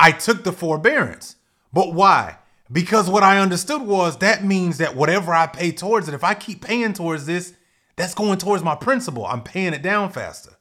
I 0.00 0.12
took 0.12 0.44
the 0.44 0.52
forbearance, 0.52 1.36
but 1.72 1.92
why? 1.92 2.38
Because 2.72 3.10
what 3.10 3.22
I 3.22 3.38
understood 3.38 3.82
was 3.82 4.16
that 4.18 4.44
means 4.44 4.78
that 4.78 4.96
whatever 4.96 5.34
I 5.34 5.46
pay 5.46 5.72
towards 5.72 6.08
it, 6.08 6.14
if 6.14 6.24
I 6.24 6.34
keep 6.34 6.64
paying 6.64 6.94
towards 6.94 7.26
this, 7.26 7.52
that's 7.96 8.14
going 8.14 8.38
towards 8.38 8.62
my 8.64 8.74
principal. 8.74 9.26
I'm 9.26 9.42
paying 9.42 9.74
it 9.74 9.82
down 9.82 10.10
faster. 10.10 10.52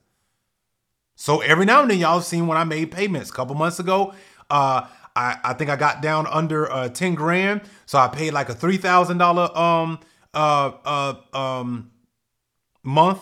So 1.15 1.39
every 1.39 1.65
now 1.65 1.81
and 1.81 1.89
then, 1.91 1.99
y'all 1.99 2.15
have 2.15 2.25
seen 2.25 2.47
when 2.47 2.57
I 2.57 2.65
made 2.65 2.91
payments 2.91 3.29
a 3.29 3.33
couple 3.33 3.55
months 3.55 3.79
ago. 3.79 4.13
Uh, 4.49 4.87
I, 5.15 5.37
I 5.43 5.53
think 5.53 5.69
I 5.69 5.75
got 5.75 6.01
down 6.01 6.27
under 6.27 6.69
uh, 6.71 6.89
10 6.89 7.15
grand. 7.15 7.61
So 7.85 7.97
I 7.97 8.07
paid 8.09 8.31
like 8.31 8.49
a 8.49 8.55
$3,000 8.55 9.57
um 9.57 9.99
uh 10.33 10.71
uh 10.85 11.37
um 11.37 11.91
month. 12.83 13.19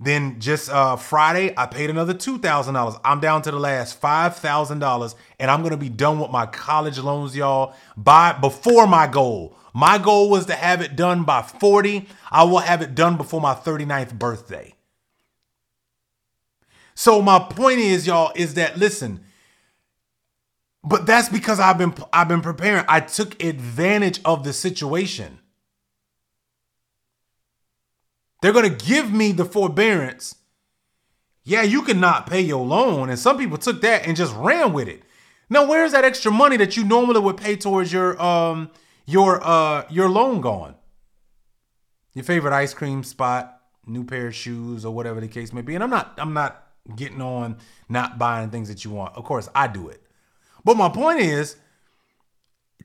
Then 0.00 0.38
just 0.40 0.70
uh 0.70 0.96
Friday, 0.96 1.52
I 1.56 1.66
paid 1.66 1.90
another 1.90 2.14
$2,000. 2.14 3.00
I'm 3.04 3.20
down 3.20 3.42
to 3.42 3.50
the 3.50 3.58
last 3.58 4.00
$5,000 4.00 5.14
and 5.40 5.50
I'm 5.50 5.60
going 5.60 5.72
to 5.72 5.76
be 5.76 5.88
done 5.88 6.20
with 6.20 6.30
my 6.30 6.46
college 6.46 6.98
loans, 6.98 7.34
y'all, 7.34 7.74
by 7.96 8.32
before 8.32 8.86
my 8.86 9.06
goal. 9.06 9.56
My 9.74 9.98
goal 9.98 10.30
was 10.30 10.46
to 10.46 10.54
have 10.54 10.80
it 10.80 10.96
done 10.96 11.24
by 11.24 11.42
40. 11.42 12.06
I 12.30 12.44
will 12.44 12.58
have 12.58 12.80
it 12.82 12.94
done 12.94 13.16
before 13.16 13.40
my 13.40 13.54
39th 13.54 14.18
birthday. 14.18 14.74
So 16.94 17.22
my 17.22 17.38
point 17.38 17.78
is, 17.78 18.06
y'all, 18.06 18.32
is 18.34 18.54
that 18.54 18.76
listen, 18.76 19.20
but 20.82 21.06
that's 21.06 21.28
because 21.28 21.60
I've 21.60 21.78
been 21.78 21.94
I've 22.12 22.26
been 22.26 22.40
preparing. 22.40 22.84
I 22.88 23.00
took 23.00 23.40
advantage 23.42 24.20
of 24.24 24.42
the 24.42 24.52
situation. 24.52 25.38
They're 28.40 28.52
going 28.52 28.76
to 28.76 28.86
give 28.86 29.12
me 29.12 29.32
the 29.32 29.44
forbearance. 29.44 30.36
Yeah, 31.44 31.62
you 31.62 31.82
cannot 31.82 32.26
pay 32.26 32.40
your 32.40 32.64
loan. 32.64 33.08
And 33.10 33.18
some 33.18 33.38
people 33.38 33.58
took 33.58 33.80
that 33.80 34.06
and 34.06 34.16
just 34.16 34.34
ran 34.36 34.72
with 34.72 34.88
it. 34.88 35.02
Now, 35.50 35.66
where's 35.66 35.92
that 35.92 36.04
extra 36.04 36.30
money 36.30 36.56
that 36.58 36.76
you 36.76 36.84
normally 36.84 37.20
would 37.20 37.38
pay 37.38 37.56
towards 37.56 37.92
your 37.92 38.20
um 38.22 38.70
your 39.06 39.40
uh 39.42 39.84
your 39.88 40.08
loan 40.08 40.40
gone? 40.40 40.74
Your 42.14 42.24
favorite 42.24 42.52
ice 42.52 42.74
cream 42.74 43.02
spot, 43.02 43.60
new 43.86 44.04
pair 44.04 44.26
of 44.26 44.34
shoes, 44.34 44.84
or 44.84 44.94
whatever 44.94 45.20
the 45.20 45.28
case 45.28 45.52
may 45.52 45.62
be. 45.62 45.74
And 45.74 45.82
I'm 45.82 45.90
not 45.90 46.14
I'm 46.18 46.34
not 46.34 46.66
getting 46.94 47.22
on 47.22 47.56
not 47.88 48.18
buying 48.18 48.50
things 48.50 48.68
that 48.68 48.84
you 48.84 48.90
want. 48.90 49.16
Of 49.16 49.24
course, 49.24 49.48
I 49.54 49.68
do 49.68 49.88
it. 49.88 50.02
But 50.64 50.76
my 50.76 50.90
point 50.90 51.20
is 51.20 51.56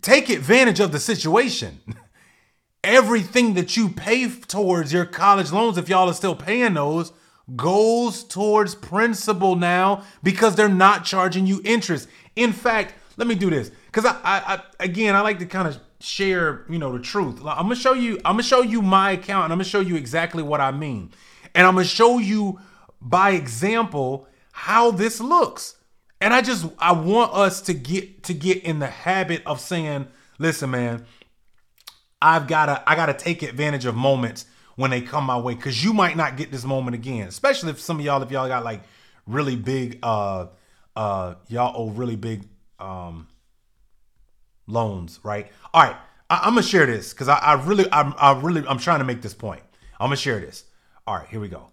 take 0.01 0.29
advantage 0.29 0.79
of 0.79 0.91
the 0.91 0.99
situation. 0.99 1.79
Everything 2.83 3.53
that 3.53 3.77
you 3.77 3.89
pay 3.89 4.29
towards 4.29 4.91
your 4.91 5.05
college 5.05 5.51
loans, 5.51 5.77
if 5.77 5.87
y'all 5.87 6.09
are 6.09 6.13
still 6.13 6.35
paying 6.35 6.73
those, 6.73 7.13
goes 7.55 8.23
towards 8.23 8.75
principal 8.75 9.55
now 9.55 10.03
because 10.21 10.55
they're 10.55 10.69
not 10.69 11.05
charging 11.05 11.45
you 11.45 11.61
interest. 11.63 12.07
In 12.35 12.51
fact, 12.51 12.93
let 13.17 13.27
me 13.27 13.35
do 13.35 13.49
this 13.49 13.71
because 13.85 14.05
I, 14.05 14.19
I, 14.23 14.53
I, 14.55 14.63
again, 14.79 15.15
I 15.15 15.21
like 15.21 15.39
to 15.39 15.45
kind 15.45 15.67
of 15.67 15.77
share, 15.99 16.65
you 16.69 16.77
know, 16.79 16.91
the 16.91 17.03
truth. 17.03 17.39
I'm 17.39 17.63
gonna 17.63 17.75
show 17.75 17.93
you, 17.93 18.15
I'm 18.25 18.33
gonna 18.33 18.43
show 18.43 18.61
you 18.61 18.81
my 18.81 19.11
account, 19.11 19.45
and 19.45 19.53
I'm 19.53 19.59
gonna 19.59 19.63
show 19.65 19.79
you 19.79 19.95
exactly 19.95 20.43
what 20.43 20.61
I 20.61 20.71
mean, 20.71 21.11
and 21.53 21.67
I'm 21.67 21.75
gonna 21.75 21.85
show 21.85 22.17
you 22.17 22.59
by 23.01 23.31
example 23.31 24.27
how 24.51 24.91
this 24.91 25.19
looks. 25.19 25.75
And 26.21 26.33
I 26.33 26.41
just 26.41 26.65
I 26.79 26.93
want 26.93 27.33
us 27.33 27.61
to 27.61 27.73
get 27.73 28.23
to 28.23 28.33
get 28.33 28.63
in 28.63 28.79
the 28.79 28.87
habit 28.87 29.43
of 29.45 29.59
saying, 29.59 30.07
listen, 30.39 30.71
man, 30.71 31.05
I've 32.23 32.47
gotta 32.47 32.81
I 32.87 32.95
gotta 32.95 33.13
take 33.13 33.43
advantage 33.43 33.85
of 33.85 33.95
moments 33.95 34.45
when 34.77 34.91
they 34.91 35.01
come 35.01 35.25
my 35.25 35.37
way 35.37 35.55
because 35.55 35.83
you 35.83 35.91
might 35.93 36.15
not 36.15 36.37
get 36.37 36.51
this 36.51 36.63
moment 36.63 36.95
again. 36.95 37.27
Especially 37.27 37.69
if 37.69 37.81
some 37.81 37.99
of 37.99 38.05
y'all, 38.05 38.21
if 38.23 38.31
y'all 38.31 38.47
got 38.47 38.63
like 38.63 38.81
really 39.27 39.57
big 39.57 39.99
uh 40.01 40.47
uh 40.95 41.35
y'all 41.49 41.73
owe 41.75 41.91
really 41.91 42.15
big 42.15 42.47
um 42.79 43.27
loans, 44.67 45.19
right? 45.23 45.51
All 45.73 45.83
right, 45.83 45.97
I, 46.29 46.47
am 46.47 46.53
gonna 46.53 46.63
share 46.63 46.85
this 46.85 47.11
because 47.11 47.27
I, 47.27 47.37
I 47.39 47.53
really 47.65 47.85
I'm 47.91 48.13
I 48.17 48.39
really 48.39 48.65
I'm 48.67 48.79
trying 48.79 48.99
to 48.99 49.05
make 49.05 49.21
this 49.21 49.33
point. 49.33 49.61
I'm 49.99 50.05
gonna 50.05 50.15
share 50.15 50.39
this. 50.39 50.63
All 51.05 51.17
right, 51.17 51.27
here 51.27 51.41
we 51.41 51.49
go. 51.49 51.71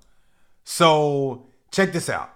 So 0.64 1.46
check 1.70 1.92
this 1.92 2.08
out. 2.08 2.34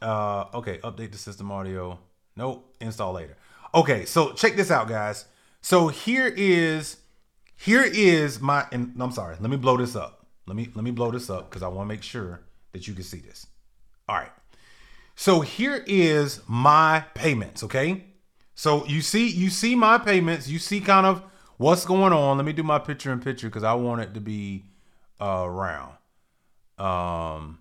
Uh, 0.00 0.44
okay, 0.54 0.78
update 0.78 1.10
the 1.10 1.18
system 1.18 1.50
audio. 1.50 1.98
Nope, 2.36 2.76
install 2.80 3.12
later. 3.12 3.36
Okay, 3.74 4.04
so 4.04 4.32
check 4.34 4.54
this 4.54 4.70
out, 4.70 4.86
guys. 4.86 5.24
So 5.62 5.88
here 5.88 6.32
is 6.36 6.98
here 7.56 7.82
is 7.82 8.40
my 8.40 8.66
and 8.72 8.94
I'm 9.00 9.12
sorry, 9.12 9.36
let 9.40 9.50
me 9.50 9.56
blow 9.56 9.76
this 9.76 9.96
up. 9.96 10.26
Let 10.46 10.56
me 10.56 10.68
let 10.74 10.84
me 10.84 10.90
blow 10.90 11.10
this 11.10 11.30
up 11.30 11.50
because 11.50 11.62
I 11.62 11.68
want 11.68 11.88
to 11.88 11.94
make 11.94 12.02
sure 12.02 12.40
that 12.72 12.86
you 12.86 12.94
can 12.94 13.02
see 13.02 13.18
this. 13.18 13.46
All 14.08 14.16
right. 14.16 14.30
So 15.14 15.40
here 15.40 15.82
is 15.86 16.40
my 16.46 17.04
payments, 17.14 17.64
okay? 17.64 18.04
So 18.54 18.86
you 18.86 19.00
see 19.00 19.28
you 19.28 19.50
see 19.50 19.74
my 19.74 19.98
payments, 19.98 20.48
you 20.48 20.58
see 20.58 20.80
kind 20.80 21.06
of 21.06 21.22
what's 21.56 21.84
going 21.84 22.12
on. 22.12 22.36
Let 22.36 22.46
me 22.46 22.52
do 22.52 22.62
my 22.62 22.78
picture 22.78 23.12
in 23.12 23.20
picture 23.20 23.48
because 23.48 23.64
I 23.64 23.74
want 23.74 24.02
it 24.02 24.14
to 24.14 24.20
be 24.20 24.64
uh 25.20 25.48
round. 25.48 25.94
Um 26.78 27.58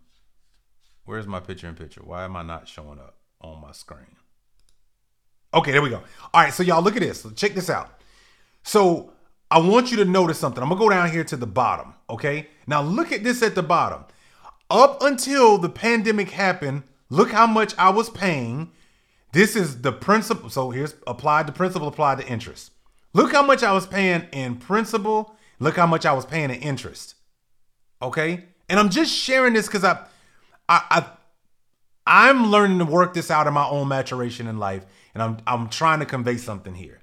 Where's 1.06 1.28
my 1.28 1.40
picture 1.40 1.68
in 1.68 1.76
picture? 1.76 2.02
Why 2.04 2.26
am 2.26 2.36
I 2.36 2.42
not 2.42 2.68
showing 2.68 3.00
up 3.00 3.18
on 3.40 3.62
my 3.62 3.72
screen? 3.72 4.16
Okay, 5.54 5.72
there 5.72 5.82
we 5.82 5.90
go. 5.90 6.02
All 6.34 6.42
right, 6.42 6.52
so 6.54 6.64
y'all 6.64 6.82
look 6.82 6.96
at 6.96 7.02
this. 7.02 7.26
Check 7.36 7.54
this 7.54 7.70
out. 7.70 8.02
So 8.64 9.14
I 9.52 9.60
want 9.60 9.92
you 9.92 9.98
to 9.98 10.06
notice 10.06 10.40
something. 10.40 10.62
I'm 10.62 10.70
gonna 10.70 10.80
go 10.80 10.90
down 10.90 11.12
here 11.12 11.24
to 11.24 11.38
the 11.38 11.48
bottom. 11.48 11.94
Okay. 12.10 12.48
Now 12.68 12.82
look 12.82 13.12
at 13.12 13.24
this 13.24 13.42
at 13.44 13.56
the 13.56 13.64
bottom. 13.64 14.06
Up 14.70 15.04
until 15.04 15.58
the 15.58 15.70
pandemic 15.70 16.32
happened, 16.32 16.84
look 17.10 17.32
how 17.32 17.46
much 17.46 17.76
I 17.78 17.90
was 17.90 18.10
paying. 18.10 18.72
This 19.32 19.56
is 19.56 19.82
the 19.82 19.92
principal. 19.92 20.50
So 20.50 20.72
here's 20.72 20.96
applied 21.06 21.48
to 21.48 21.54
principal, 21.54 21.88
applied 21.88 22.20
to 22.20 22.28
interest. 22.28 22.72
Look 23.14 23.32
how 23.32 23.44
much 23.44 23.64
I 23.64 23.72
was 23.72 23.86
paying 23.86 24.28
in 24.32 24.58
principal. 24.58 25.36
Look 25.60 25.78
how 25.78 25.88
much 25.88 26.06
I 26.06 26.14
was 26.14 26.26
paying 26.26 26.50
in 26.50 26.60
interest. 26.60 27.16
Okay. 28.02 28.46
And 28.68 28.80
I'm 28.80 28.90
just 28.90 29.14
sharing 29.14 29.54
this 29.54 29.68
because 29.68 29.84
I 29.84 30.06
I, 30.68 30.82
I 30.90 31.06
I'm 32.08 32.48
learning 32.48 32.80
to 32.80 32.86
work 32.86 33.14
this 33.14 33.32
out 33.32 33.48
in 33.48 33.54
my 33.54 33.68
own 33.68 33.88
maturation 33.88 34.48
in 34.48 34.58
life, 34.58 34.86
and 35.14 35.24
I'm 35.24 35.38
I'm 35.48 35.70
trying 35.70 36.00
to 36.00 36.06
convey 36.06 36.38
something 36.38 36.76
here. 36.76 37.02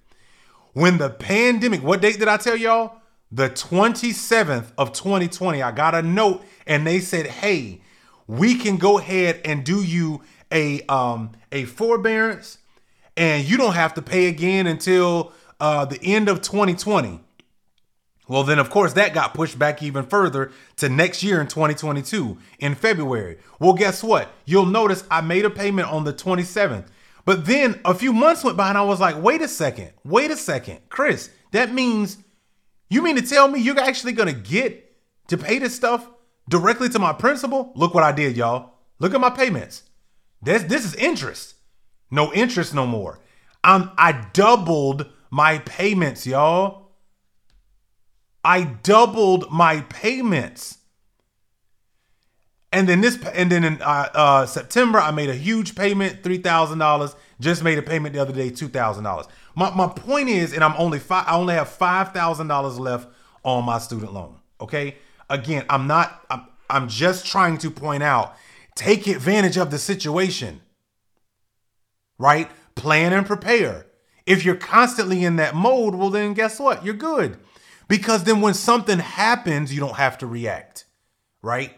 When 0.73 0.99
the 0.99 1.11
pandemic, 1.11 1.83
what 1.83 2.01
date 2.01 2.19
did 2.19 2.29
I 2.29 2.39
tell 2.39 2.57
y'all? 2.57 2.97
The 3.31 3.51
27th 3.51 4.73
of 4.79 4.93
2020. 4.93 5.63
I 5.63 5.71
got 5.71 5.95
a 5.95 6.03
note, 6.03 6.43
and 6.67 6.87
they 6.87 7.01
said, 7.01 7.27
"Hey, 7.27 7.83
we 8.27 8.55
can 8.55 8.77
go 8.79 8.99
ahead 8.99 9.41
and 9.45 9.65
do 9.65 9.83
you 9.83 10.23
a 10.51 10.83
um 10.87 11.33
a 11.51 11.65
forbearance, 11.65 12.59
and 13.17 13.49
you 13.49 13.57
don't 13.57 13.75
have 13.75 13.95
to 13.95 14.03
pay 14.03 14.27
again 14.27 14.67
until 14.67 15.33
uh, 15.61 15.85
the 15.85 16.01
end 16.03 16.29
of 16.29 16.41
2020." 16.41 17.21
Well, 18.29 18.45
then, 18.45 18.59
of 18.59 18.71
course, 18.71 18.95
that 18.95 19.13
got 19.13 19.35
pushed 19.35 19.59
back 19.59 19.83
even 19.83 20.07
further 20.07 20.53
to 20.77 20.89
next 20.89 21.23
year 21.23 21.41
in 21.41 21.49
2022 21.49 22.39
in 22.61 22.75
February. 22.75 23.39
Well, 23.59 23.75
guess 23.75 24.03
what? 24.03 24.33
You'll 24.47 24.65
notice 24.65 25.05
I 25.11 25.21
made 25.21 25.45
a 25.45 25.51
payment 25.51 25.89
on 25.89 26.05
the 26.05 26.15
27th. 26.15 26.87
But 27.25 27.47
then 27.47 27.81
a 27.85 27.95
few 27.95 28.13
months 28.13 28.43
went 28.43 28.57
by 28.57 28.69
and 28.69 28.79
I 28.79 28.83
was 28.83 29.01
like, 29.01 29.23
wait 29.23 29.43
a 29.43 29.49
second, 29.49 29.93
wait 30.05 30.31
a 30.31 30.37
second. 30.37 30.81
Chris, 30.89 31.31
that 31.53 31.73
means 31.73 32.19
you 32.91 33.03
mean 33.03 33.17
to 33.17 33.23
tell 33.23 33.49
me 33.49 33.61
you're 33.61 33.79
actually 33.79 34.13
to 34.29 34.35
get 34.35 34.97
to 35.29 35.39
pay 35.39 35.59
this 35.59 35.75
stuff 35.75 36.09
directly 36.49 36.89
to 36.91 36.99
my 36.99 37.13
principal? 37.13 37.73
Look 37.75 37.95
what 37.95 38.05
I 38.05 38.13
did, 38.13 38.37
y'all. 38.37 38.75
Look 38.99 39.15
at 39.15 39.21
my 39.21 39.31
payments. 39.31 39.85
This, 40.43 40.65
this 40.65 40.85
is 40.85 40.95
interest. 40.97 41.55
No 42.11 42.33
interest 42.33 42.75
no 42.75 42.87
more. 42.87 43.21
I'm, 43.65 43.91
I 43.97 44.27
doubled 44.33 45.07
my 45.31 45.59
payments, 45.59 46.27
y'all. 46.27 46.91
I 48.45 48.65
doubled 48.65 49.51
my 49.51 49.83
payments. 49.83 50.79
And 52.73 52.89
then 52.89 53.03
this, 53.03 53.23
and 53.35 53.53
then 53.53 53.65
in 53.65 53.83
uh, 53.83 54.09
uh, 54.15 54.47
September, 54.47 54.99
I 54.99 55.11
made 55.11 55.29
a 55.29 55.35
huge 55.35 55.75
payment, 55.75 56.23
three 56.23 56.39
thousand 56.39 56.79
dollars. 56.79 57.15
Just 57.39 57.63
made 57.63 57.77
a 57.77 57.83
payment 57.83 58.15
the 58.15 58.21
other 58.21 58.33
day, 58.33 58.51
two 58.51 58.69
thousand 58.69 59.05
dollars. 59.05 59.27
My 59.55 59.71
my 59.75 59.89
point 59.89 60.29
is, 60.29 60.53
and 60.53 60.65
I'm 60.65 60.75
only 60.79 60.99
five. 60.99 61.27
I 61.29 61.35
only 61.35 61.55
have 61.55 61.69
five 61.69 62.13
thousand 62.13 62.49
dollars 62.49 62.79
left 62.79 63.09
on 63.45 63.65
my 63.65 63.79
student 63.79 64.15
loan. 64.15 64.37
Okay. 64.61 64.97
Again, 65.29 65.65
I'm 65.69 65.87
not. 65.87 66.25
I'm, 66.31 66.47
I'm 66.71 66.89
just 66.89 67.27
trying 67.27 67.59
to 67.59 67.71
point 67.71 68.03
out. 68.03 68.37
Take 68.75 69.07
advantage 69.07 69.59
of 69.59 69.71
the 69.71 69.79
situation. 69.79 70.63
Right. 72.19 72.51
Plan 72.75 73.13
and 73.13 73.27
prepare. 73.27 73.87
If 74.25 74.45
you're 74.45 74.55
constantly 74.55 75.25
in 75.25 75.37
that 75.37 75.55
mode, 75.55 75.95
well, 75.95 76.11
then 76.11 76.33
guess 76.33 76.59
what? 76.59 76.85
You're 76.85 76.95
good. 76.95 77.39
Because 77.89 78.25
then 78.25 78.41
when 78.41 78.55
something 78.55 78.99
happens, 78.99 79.75
you 79.75 79.81
don't 79.81 79.97
have 79.97 80.17
to 80.19 80.27
react, 80.27 80.87
right? 81.43 81.75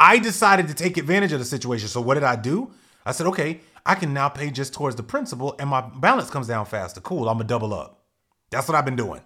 I 0.00 0.18
decided 0.18 0.66
to 0.68 0.74
take 0.74 0.96
advantage 0.96 1.32
of 1.32 1.38
the 1.38 1.44
situation. 1.44 1.86
So 1.86 2.00
what 2.00 2.14
did 2.14 2.24
I 2.24 2.34
do? 2.34 2.72
I 3.04 3.12
said, 3.12 3.26
okay, 3.26 3.60
I 3.84 3.94
can 3.94 4.14
now 4.14 4.30
pay 4.30 4.50
just 4.50 4.72
towards 4.72 4.96
the 4.96 5.02
principal 5.02 5.54
and 5.58 5.68
my 5.68 5.82
balance 5.82 6.30
comes 6.30 6.48
down 6.48 6.64
faster. 6.64 7.02
Cool, 7.02 7.28
I'm 7.28 7.36
gonna 7.36 7.44
double 7.48 7.74
up. 7.74 8.02
That's 8.50 8.66
what 8.66 8.76
I've 8.76 8.86
been 8.86 8.96
doing. 8.96 9.20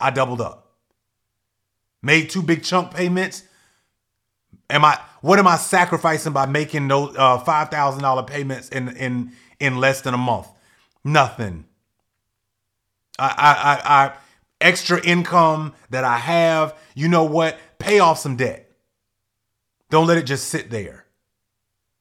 I 0.00 0.10
doubled 0.10 0.42
up. 0.42 0.74
Made 2.02 2.30
two 2.30 2.42
big 2.42 2.62
chunk 2.62 2.94
payments. 2.94 3.44
Am 4.70 4.84
I 4.84 5.00
what 5.22 5.38
am 5.38 5.48
I 5.48 5.56
sacrificing 5.56 6.32
by 6.32 6.46
making 6.46 6.88
those 6.88 7.16
uh, 7.16 7.38
five 7.38 7.70
thousand 7.70 8.02
dollar 8.02 8.22
payments 8.22 8.68
in 8.68 8.88
in 8.96 9.32
in 9.58 9.78
less 9.78 10.02
than 10.02 10.14
a 10.14 10.18
month? 10.18 10.48
Nothing. 11.02 11.64
I 13.18 13.34
I 13.38 13.52
I, 13.72 14.04
I 14.06 14.12
extra 14.60 15.02
income 15.04 15.72
that 15.90 16.04
I 16.04 16.18
have, 16.18 16.76
you 16.94 17.08
know 17.08 17.24
what? 17.24 17.58
Pay 17.78 18.00
off 18.00 18.18
some 18.18 18.36
debt. 18.36 18.67
Don't 19.90 20.06
let 20.06 20.18
it 20.18 20.24
just 20.24 20.48
sit 20.48 20.70
there. 20.70 21.06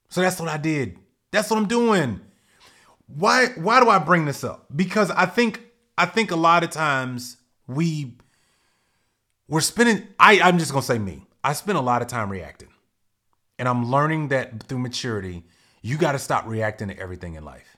So 0.10 0.22
that's 0.22 0.40
what 0.40 0.50
I 0.50 0.58
did. 0.58 0.98
That's 1.32 1.50
what 1.50 1.58
I'm 1.58 1.68
doing. 1.68 2.22
why 3.08 3.48
why 3.56 3.80
do 3.82 3.90
I 3.90 4.00
bring 4.00 4.26
this 4.26 4.44
up? 4.44 4.68
Because 4.76 5.12
I 5.12 5.26
think 5.26 5.62
I 5.98 6.06
think 6.06 6.32
a 6.32 6.36
lot 6.36 6.64
of 6.64 6.70
times 6.70 7.38
we 7.68 8.18
we're 9.48 9.62
spending 9.62 10.08
I 10.20 10.40
I'm 10.42 10.58
just 10.60 10.72
going 10.72 10.82
to 10.82 10.88
say 10.88 11.00
me. 11.00 11.28
I 11.44 11.54
spend 11.54 11.78
a 11.78 11.82
lot 11.82 12.02
of 12.02 12.08
time 12.08 12.30
reacting. 12.30 12.70
And 13.60 13.68
I'm 13.68 13.90
learning 13.90 14.28
that 14.28 14.64
through 14.64 14.80
maturity, 14.80 15.44
you 15.82 15.98
got 15.98 16.12
to 16.12 16.20
stop 16.20 16.46
reacting 16.46 16.90
to 16.90 17.00
everything 17.00 17.36
in 17.36 17.44
life. 17.44 17.78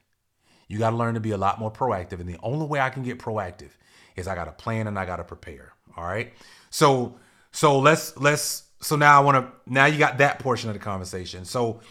You 0.68 0.78
got 0.78 0.92
to 0.92 0.96
learn 0.96 1.14
to 1.14 1.20
be 1.20 1.32
a 1.32 1.38
lot 1.38 1.60
more 1.60 1.72
proactive. 1.72 2.20
And 2.20 2.28
the 2.28 2.38
only 2.44 2.66
way 2.66 2.80
I 2.80 2.90
can 2.90 3.04
get 3.04 3.18
proactive 3.18 3.70
is 4.16 4.28
I 4.28 4.36
got 4.36 4.46
to 4.46 4.52
plan 4.52 4.88
and 4.88 5.00
I 5.00 5.06
got 5.06 5.18
to 5.18 5.24
prepare. 5.24 5.74
All 5.96 6.04
right. 6.04 6.34
So, 6.70 7.18
so 7.52 7.80
let's, 7.80 8.16
let's, 8.18 8.64
so 8.82 8.96
now 8.96 9.20
I 9.20 9.24
want 9.24 9.38
to, 9.38 9.52
now 9.72 9.86
you 9.86 9.98
got 9.98 10.20
that 10.20 10.40
portion 10.40 10.70
of 10.70 10.74
the 10.74 10.80
conversation. 10.80 11.44
So 11.46 11.82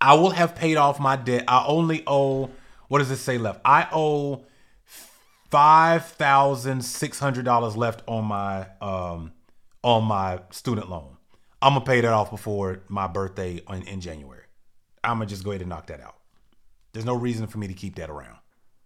I 0.00 0.14
will 0.14 0.30
have 0.30 0.54
paid 0.54 0.76
off 0.76 0.98
my 0.98 1.16
debt. 1.16 1.44
I 1.48 1.66
only 1.66 2.02
owe, 2.06 2.50
what 2.88 3.00
does 3.00 3.10
it 3.10 3.16
say 3.16 3.36
left? 3.38 3.60
I 3.64 3.88
owe 3.92 4.44
$5,600 5.50 7.76
left 7.76 8.02
on 8.06 8.24
my, 8.24 8.66
um, 8.80 9.32
on 9.82 10.04
my 10.04 10.38
student 10.50 10.88
loan. 10.88 11.16
I'm 11.60 11.74
gonna 11.74 11.84
pay 11.84 12.00
that 12.02 12.12
off 12.12 12.30
before 12.30 12.82
my 12.88 13.06
birthday 13.06 13.60
in, 13.70 13.82
in 13.84 14.00
January. 14.00 14.42
I'm 15.02 15.18
gonna 15.18 15.26
just 15.26 15.44
go 15.44 15.52
ahead 15.52 15.62
and 15.62 15.70
knock 15.70 15.86
that 15.86 16.00
out. 16.00 16.16
There's 16.92 17.06
no 17.06 17.14
reason 17.14 17.46
for 17.46 17.58
me 17.58 17.68
to 17.68 17.74
keep 17.74 17.94
that 17.96 18.10
around, 18.10 18.38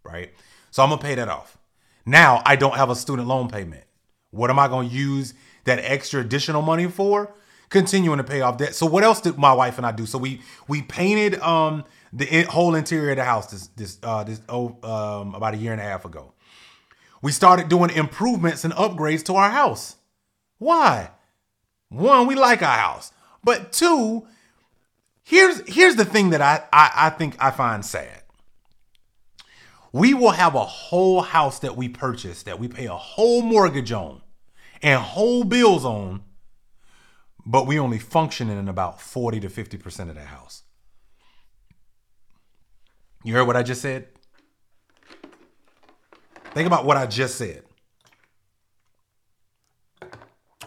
right? 0.05 0.33
So 0.71 0.83
I'm 0.83 0.91
gonna 0.91 1.03
pay 1.03 1.15
that 1.17 1.29
off. 1.29 1.59
Now 2.07 2.41
I 2.47 2.55
don't 2.57 2.77
have 2.77 2.91
a 2.91 2.97
student 2.97 3.27
loan 3.27 3.49
payment. 3.49 3.85
What 4.31 4.51
am 4.51 4.59
I 4.59 4.69
gonna 4.69 4.89
use 4.89 5.33
that 5.65 5.79
extra 5.81 6.21
additional 6.21 6.63
money 6.63 6.87
for? 6.87 7.35
Continuing 7.69 8.17
to 8.17 8.25
pay 8.25 8.41
off 8.41 8.57
debt. 8.57 8.75
So 8.75 8.87
what 8.87 9.05
else 9.05 9.21
did 9.21 9.37
my 9.37 9.53
wife 9.53 9.77
and 9.77 9.87
I 9.87 9.93
do? 9.93 10.07
So 10.07 10.17
we 10.17 10.41
we 10.69 10.81
painted 10.83 11.39
um 11.41 11.85
the 12.13 12.45
whole 12.45 12.75
interior 12.75 13.11
of 13.11 13.17
the 13.17 13.25
house 13.25 13.51
this 13.51 13.67
this 13.77 13.99
uh 14.03 14.25
this 14.25 14.41
oh 14.49 14.79
um 14.83 15.35
about 15.35 15.53
a 15.53 15.59
year 15.59 15.73
and 15.73 15.81
a 15.81 15.85
half 15.85 16.07
ago. 16.07 16.33
We 17.21 17.33
started 17.33 17.69
doing 17.69 17.91
improvements 17.91 18.65
and 18.65 18.73
upgrades 18.75 19.25
to 19.25 19.35
our 19.35 19.51
house. 19.51 19.97
Why? 20.59 21.11
One, 21.89 22.27
we 22.27 22.35
like 22.35 22.63
our 22.63 22.79
house. 22.79 23.13
But 23.45 23.73
two, 23.73 24.27
here's 25.23 25.61
here's 25.69 25.97
the 25.97 26.05
thing 26.05 26.31
that 26.31 26.41
I, 26.41 26.65
I, 26.73 26.91
I 26.95 27.11
think 27.11 27.37
I 27.39 27.51
find 27.51 27.85
sad. 27.85 28.23
We 29.93 30.15
will 30.15 30.31
have 30.31 30.55
a 30.55 30.65
whole 30.65 31.23
house 31.23 31.59
that 31.61 31.77
we 31.77 31.89
purchase 31.89 32.43
that 32.45 32.59
we 32.59 32.69
pay 32.69 32.87
a 32.87 32.95
whole 32.95 33.43
mortgage 33.43 33.93
on 33.93 34.21
and 34.83 35.01
whole 35.01 35.45
bills 35.45 35.85
on, 35.85 36.23
but 37.45 37.67
we 37.67 37.79
only 37.79 37.99
functioning 37.99 38.59
in 38.59 38.69
about 38.69 39.01
40 39.01 39.41
to 39.41 39.49
50% 39.49 40.09
of 40.09 40.15
that 40.15 40.27
house. 40.27 40.63
You 43.25 43.35
heard 43.35 43.47
what 43.47 43.57
I 43.57 43.63
just 43.63 43.83
said? 43.83 44.09
Think 46.53 46.67
about 46.67 46.85
what 46.85 46.97
I 46.97 47.07
just 47.07 47.37
said. 47.37 47.63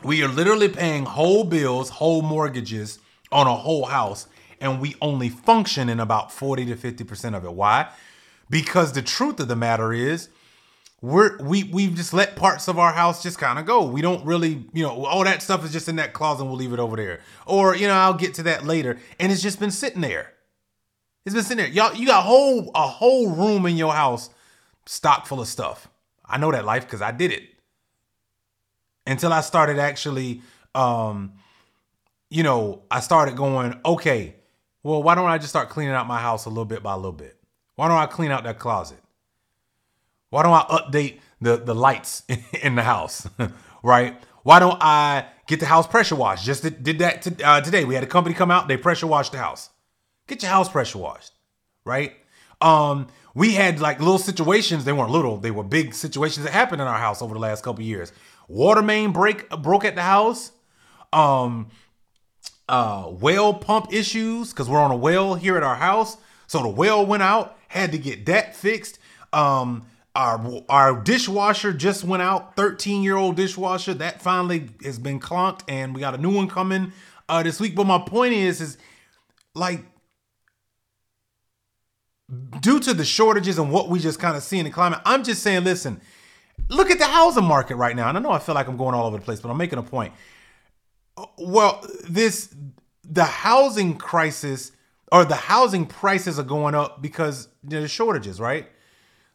We 0.04 0.24
are 0.24 0.28
literally 0.28 0.68
paying 0.68 1.06
whole 1.06 1.44
bills, 1.44 1.90
whole 1.90 2.22
mortgages 2.22 3.00
on 3.32 3.48
a 3.48 3.56
whole 3.56 3.86
house, 3.86 4.28
and 4.60 4.82
we 4.82 4.96
only 5.02 5.30
function 5.30 5.90
in 5.90 6.00
about 6.00 6.32
40 6.32 6.66
to 6.66 6.76
50% 6.76 7.36
of 7.36 7.46
it. 7.46 7.54
Why? 7.54 7.90
Because 8.50 8.94
the 8.94 9.02
truth 9.02 9.40
of 9.40 9.48
the 9.48 9.56
matter 9.56 9.94
is, 9.94 10.30
we're 11.02 11.38
we 11.40 11.64
we've 11.64 11.96
just 11.96 12.14
let 12.14 12.36
parts 12.36 12.68
of 12.68 12.78
our 12.78 12.94
house 12.94 13.24
just 13.24 13.40
kind 13.40 13.58
of 13.58 13.66
go. 13.66 13.86
We 13.86 14.02
don't 14.02 14.24
really, 14.24 14.66
you 14.72 14.84
know, 14.84 15.06
all 15.06 15.24
that 15.24 15.42
stuff 15.42 15.66
is 15.66 15.72
just 15.72 15.90
in 15.90 15.96
that 15.96 16.14
closet 16.14 16.44
and 16.44 16.50
we'll 16.52 16.60
leave 16.60 16.74
it 16.74 16.80
over 16.80 16.96
there. 16.96 17.22
Or, 17.48 17.76
you 17.76 17.88
know, 17.88 17.94
I'll 17.94 18.14
get 18.14 18.36
to 18.36 18.44
that 18.44 18.66
later. 18.66 19.00
And 19.20 19.32
it's 19.32 19.42
just 19.42 19.60
been 19.60 19.72
sitting 19.72 20.02
there. 20.02 20.34
It's 21.26 21.34
been 21.34 21.44
sitting 21.44 21.58
there. 21.58 21.74
Y'all, 21.74 21.96
you 21.96 22.06
got 22.06 22.20
a 22.20 22.28
whole 22.28 22.70
a 22.76 22.88
whole 22.88 23.32
room 23.32 23.66
in 23.66 23.78
your 23.78 23.94
house 23.94 24.30
stocked 24.86 25.28
full 25.28 25.42
of 25.42 25.48
stuff. 25.48 25.88
I 26.24 26.38
know 26.38 26.52
that 26.52 26.66
life 26.66 26.86
because 26.86 27.02
I 27.02 27.12
did 27.12 27.32
it 27.32 27.44
until 29.08 29.34
I 29.34 29.42
started 29.42 29.80
actually, 29.80 30.44
um, 30.76 31.34
you 32.30 32.44
know, 32.44 32.84
I 32.92 33.00
started 33.00 33.36
going, 33.36 33.80
okay, 33.84 34.36
well, 34.84 35.02
why 35.02 35.16
don't 35.16 35.30
I 35.30 35.38
just 35.38 35.50
start 35.50 35.70
cleaning 35.70 35.94
out 35.94 36.08
my 36.08 36.20
house 36.20 36.46
a 36.46 36.50
little 36.50 36.66
bit 36.66 36.84
by 36.84 36.94
a 36.94 36.98
little 36.98 37.12
bit? 37.12 37.38
Why 37.76 37.88
don't 37.88 37.98
I 37.98 38.06
clean 38.06 38.32
out 38.32 38.44
that 38.44 38.60
closet? 38.60 39.01
Why 40.32 40.42
don't 40.42 40.54
I 40.54 40.64
update 40.64 41.20
the, 41.40 41.58
the 41.58 41.76
lights 41.76 42.24
in 42.64 42.74
the 42.74 42.82
house, 42.82 43.28
right? 43.84 44.20
Why 44.42 44.58
don't 44.58 44.82
I 44.82 45.28
get 45.46 45.60
the 45.60 45.68
house 45.68 45.86
pressure 45.86 46.16
washed? 46.16 46.44
Just 46.44 46.64
did, 46.64 46.98
that 47.00 47.22
to, 47.22 47.48
uh, 47.48 47.62
today. 47.62 47.86
We 47.86 47.94
had 47.94 48.04
a 48.04 48.08
company 48.08 48.34
come 48.34 48.50
out, 48.50 48.68
they 48.68 48.78
pressure 48.78 49.06
washed 49.06 49.34
the 49.34 49.38
house. 49.38 49.70
Get 50.28 50.42
your 50.42 50.52
house 50.52 50.70
pressure 50.70 50.98
washed, 50.98 51.34
right? 51.86 52.14
Um, 52.60 53.08
we 53.36 53.54
had 53.54 53.80
like 53.80 54.00
little 54.00 54.18
situations. 54.18 54.84
They 54.86 54.94
weren't 54.94 55.12
little; 55.12 55.38
they 55.38 55.52
were 55.52 55.64
big 55.64 55.94
situations 55.94 56.46
that 56.46 56.54
happened 56.54 56.82
in 56.82 56.88
our 56.88 56.98
house 56.98 57.22
over 57.22 57.36
the 57.36 57.40
last 57.40 57.64
couple 57.64 57.84
years 57.84 58.12
water 58.52 58.82
main 58.82 59.12
break 59.12 59.50
broke 59.50 59.86
at 59.86 59.96
the 59.96 60.02
house. 60.02 60.52
Um, 61.14 61.70
uh, 62.70 63.10
well 63.10 63.54
pump 63.54 63.94
issues 63.94 64.52
because 64.52 64.70
we're 64.70 64.80
on 64.80 64.92
a 64.92 64.96
well 64.96 65.36
here 65.36 65.58
at 65.58 65.64
our 65.64 65.76
house. 65.76 66.18
So 66.48 66.62
the 66.62 66.70
well 66.70 67.06
went 67.06 67.24
out, 67.24 67.58
had 67.70 67.92
to 67.94 67.98
get 67.98 68.26
that 68.28 68.56
fixed. 68.56 69.00
Um, 69.34 69.86
our 70.16 70.64
our 70.70 71.00
dishwasher 71.02 71.74
just 71.74 72.04
went 72.04 72.22
out, 72.22 72.56
13 72.56 73.04
year 73.04 73.16
old 73.16 73.36
dishwasher 73.36 73.94
that 73.96 74.22
finally 74.22 74.70
has 74.84 75.00
been 75.00 75.20
clunked, 75.20 75.62
and 75.68 75.96
we 75.96 76.02
got 76.02 76.14
a 76.16 76.18
new 76.18 76.34
one 76.34 76.48
coming 76.48 76.92
uh, 77.30 77.44
this 77.44 77.60
week. 77.60 77.76
But 77.76 77.86
my 77.86 78.00
point 78.00 78.34
is, 78.34 78.62
is 78.62 78.78
like 79.56 79.86
due 82.60 82.80
to 82.80 82.94
the 82.94 83.06
shortages 83.06 83.58
and 83.58 83.72
what 83.72 83.90
we 83.90 84.00
just 84.00 84.20
kind 84.20 84.36
of 84.36 84.44
see 84.44 84.60
in 84.60 84.66
the 84.66 84.72
climate, 84.72 85.00
I'm 85.06 85.24
just 85.24 85.44
saying, 85.44 85.64
listen, 85.64 86.02
Look 86.70 86.90
at 86.90 87.00
the 87.00 87.06
housing 87.06 87.44
market 87.44 87.76
right 87.76 87.96
now. 87.96 88.10
And 88.10 88.18
I 88.18 88.22
know 88.22 88.32
I 88.32 88.40
feel 88.40 88.56
like 88.56 88.68
I'm 88.68 88.78
going 88.78 88.96
all 88.96 89.06
over 89.06 89.18
the 89.18 89.24
place, 89.24 89.40
but 89.40 89.50
I'm 89.50 89.58
making 89.58 89.80
a 89.80 89.84
point. 89.84 90.14
Well, 91.38 91.86
this 92.10 92.56
the 93.04 93.26
housing 93.26 93.98
crisis 93.98 94.72
or 95.12 95.26
the 95.26 95.36
housing 95.36 95.86
prices 95.86 96.40
are 96.40 96.44
going 96.44 96.74
up 96.74 97.02
because 97.02 97.50
there's 97.64 97.92
shortages, 97.92 98.40
right? 98.40 98.70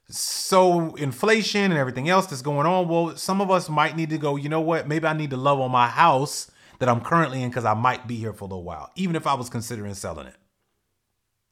So 0.09 0.95
inflation 0.95 1.73
and 1.73 1.75
everything 1.75 2.09
else 2.09 2.27
that's 2.27 2.43
going 2.43 2.67
on. 2.67 2.89
Well, 2.89 3.17
some 3.17 3.41
of 3.41 3.51
us 3.51 3.69
might 3.69 3.97
need 3.97 4.11
to 4.11 4.19
go, 4.19 4.37
you 4.37 4.49
know 4.49 4.61
what? 4.61 4.87
Maybe 4.87 5.07
I 5.07 5.13
need 5.13 5.31
to 5.31 5.37
love 5.37 5.61
on 5.61 5.71
my 5.71 5.89
house 5.89 6.51
that 6.79 6.89
I'm 6.89 7.01
currently 7.01 7.43
in 7.43 7.51
because 7.51 7.65
I 7.65 7.75
might 7.75 8.07
be 8.07 8.17
here 8.17 8.33
for 8.33 8.45
a 8.45 8.49
little 8.49 8.65
while, 8.65 8.91
even 8.95 9.17
if 9.17 9.27
I 9.27 9.35
was 9.35 9.49
considering 9.49 9.95
selling 9.95 10.27
it. 10.27 10.37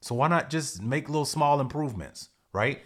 So 0.02 0.14
why 0.14 0.28
not 0.28 0.50
just 0.50 0.82
make 0.82 1.08
little 1.08 1.24
small 1.24 1.60
improvements, 1.60 2.28
right? 2.52 2.82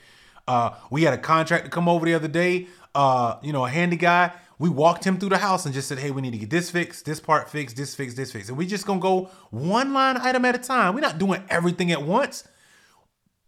Uh, 0.47 0.71
we 0.91 1.03
had 1.03 1.13
a 1.13 1.19
contractor 1.19 1.69
come 1.69 1.89
over 1.89 2.07
the 2.07 2.15
other 2.15 2.29
day 2.29 2.69
uh, 2.99 3.39
you 3.43 3.53
know, 3.53 3.65
a 3.65 3.69
handy 3.69 3.97
guy. 3.97 4.33
We 4.59 4.69
walked 4.69 5.05
him 5.05 5.19
through 5.19 5.29
the 5.29 5.39
house 5.39 5.65
and 5.65 5.73
just 5.73 5.89
said, 5.89 5.99
hey, 5.99 6.11
we 6.11 6.21
need 6.21 6.33
to 6.33 6.39
get 6.39 6.51
this 6.51 6.69
fixed, 6.69 7.05
this 7.05 7.21
part 7.21 7.49
fixed, 7.49 7.77
this 7.77 7.95
fixed, 7.95 8.17
this 8.17 8.33
fixed. 8.33 8.49
And 8.49 8.59
we 8.59 8.67
just 8.67 8.87
gonna 8.87 8.99
go 8.99 9.31
one 9.51 9.93
line 9.93 10.17
item 10.17 10.45
at 10.45 10.57
a 10.57 10.59
time. 10.59 10.95
We're 10.95 11.01
not 11.01 11.19
doing 11.19 11.45
everything 11.49 11.93
at 11.93 12.03
once. 12.03 12.43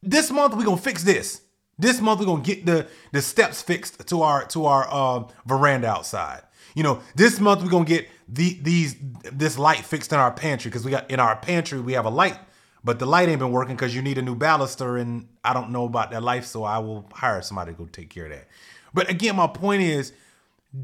This 0.02 0.30
month 0.30 0.54
we're 0.56 0.64
gonna 0.64 0.76
fix 0.76 1.02
this. 1.02 1.42
This 1.80 2.00
month 2.00 2.20
we're 2.20 2.26
gonna 2.26 2.42
get 2.42 2.66
the 2.66 2.86
the 3.12 3.22
steps 3.22 3.62
fixed 3.62 4.06
to 4.08 4.22
our 4.22 4.44
to 4.46 4.66
our 4.66 4.86
uh, 4.90 5.24
veranda 5.46 5.88
outside. 5.88 6.42
You 6.74 6.82
know, 6.82 7.00
this 7.14 7.40
month 7.40 7.62
we're 7.62 7.70
gonna 7.70 7.84
get 7.86 8.06
the 8.28 8.58
these 8.60 8.96
this 9.32 9.58
light 9.58 9.78
fixed 9.78 10.12
in 10.12 10.18
our 10.18 10.30
pantry 10.30 10.70
because 10.70 10.84
we 10.84 10.90
got 10.90 11.10
in 11.10 11.18
our 11.18 11.36
pantry 11.36 11.80
we 11.80 11.94
have 11.94 12.04
a 12.04 12.10
light, 12.10 12.38
but 12.84 12.98
the 12.98 13.06
light 13.06 13.30
ain't 13.30 13.38
been 13.38 13.50
working 13.50 13.76
because 13.76 13.94
you 13.94 14.02
need 14.02 14.18
a 14.18 14.22
new 14.22 14.36
baluster 14.36 15.00
and 15.00 15.26
I 15.42 15.54
don't 15.54 15.70
know 15.70 15.86
about 15.86 16.10
that 16.10 16.22
life, 16.22 16.44
so 16.44 16.64
I 16.64 16.78
will 16.78 17.08
hire 17.14 17.40
somebody 17.40 17.72
to 17.72 17.78
go 17.78 17.86
take 17.86 18.10
care 18.10 18.26
of 18.26 18.32
that. 18.32 18.48
But 18.92 19.08
again, 19.08 19.36
my 19.36 19.46
point 19.46 19.82
is 19.82 20.12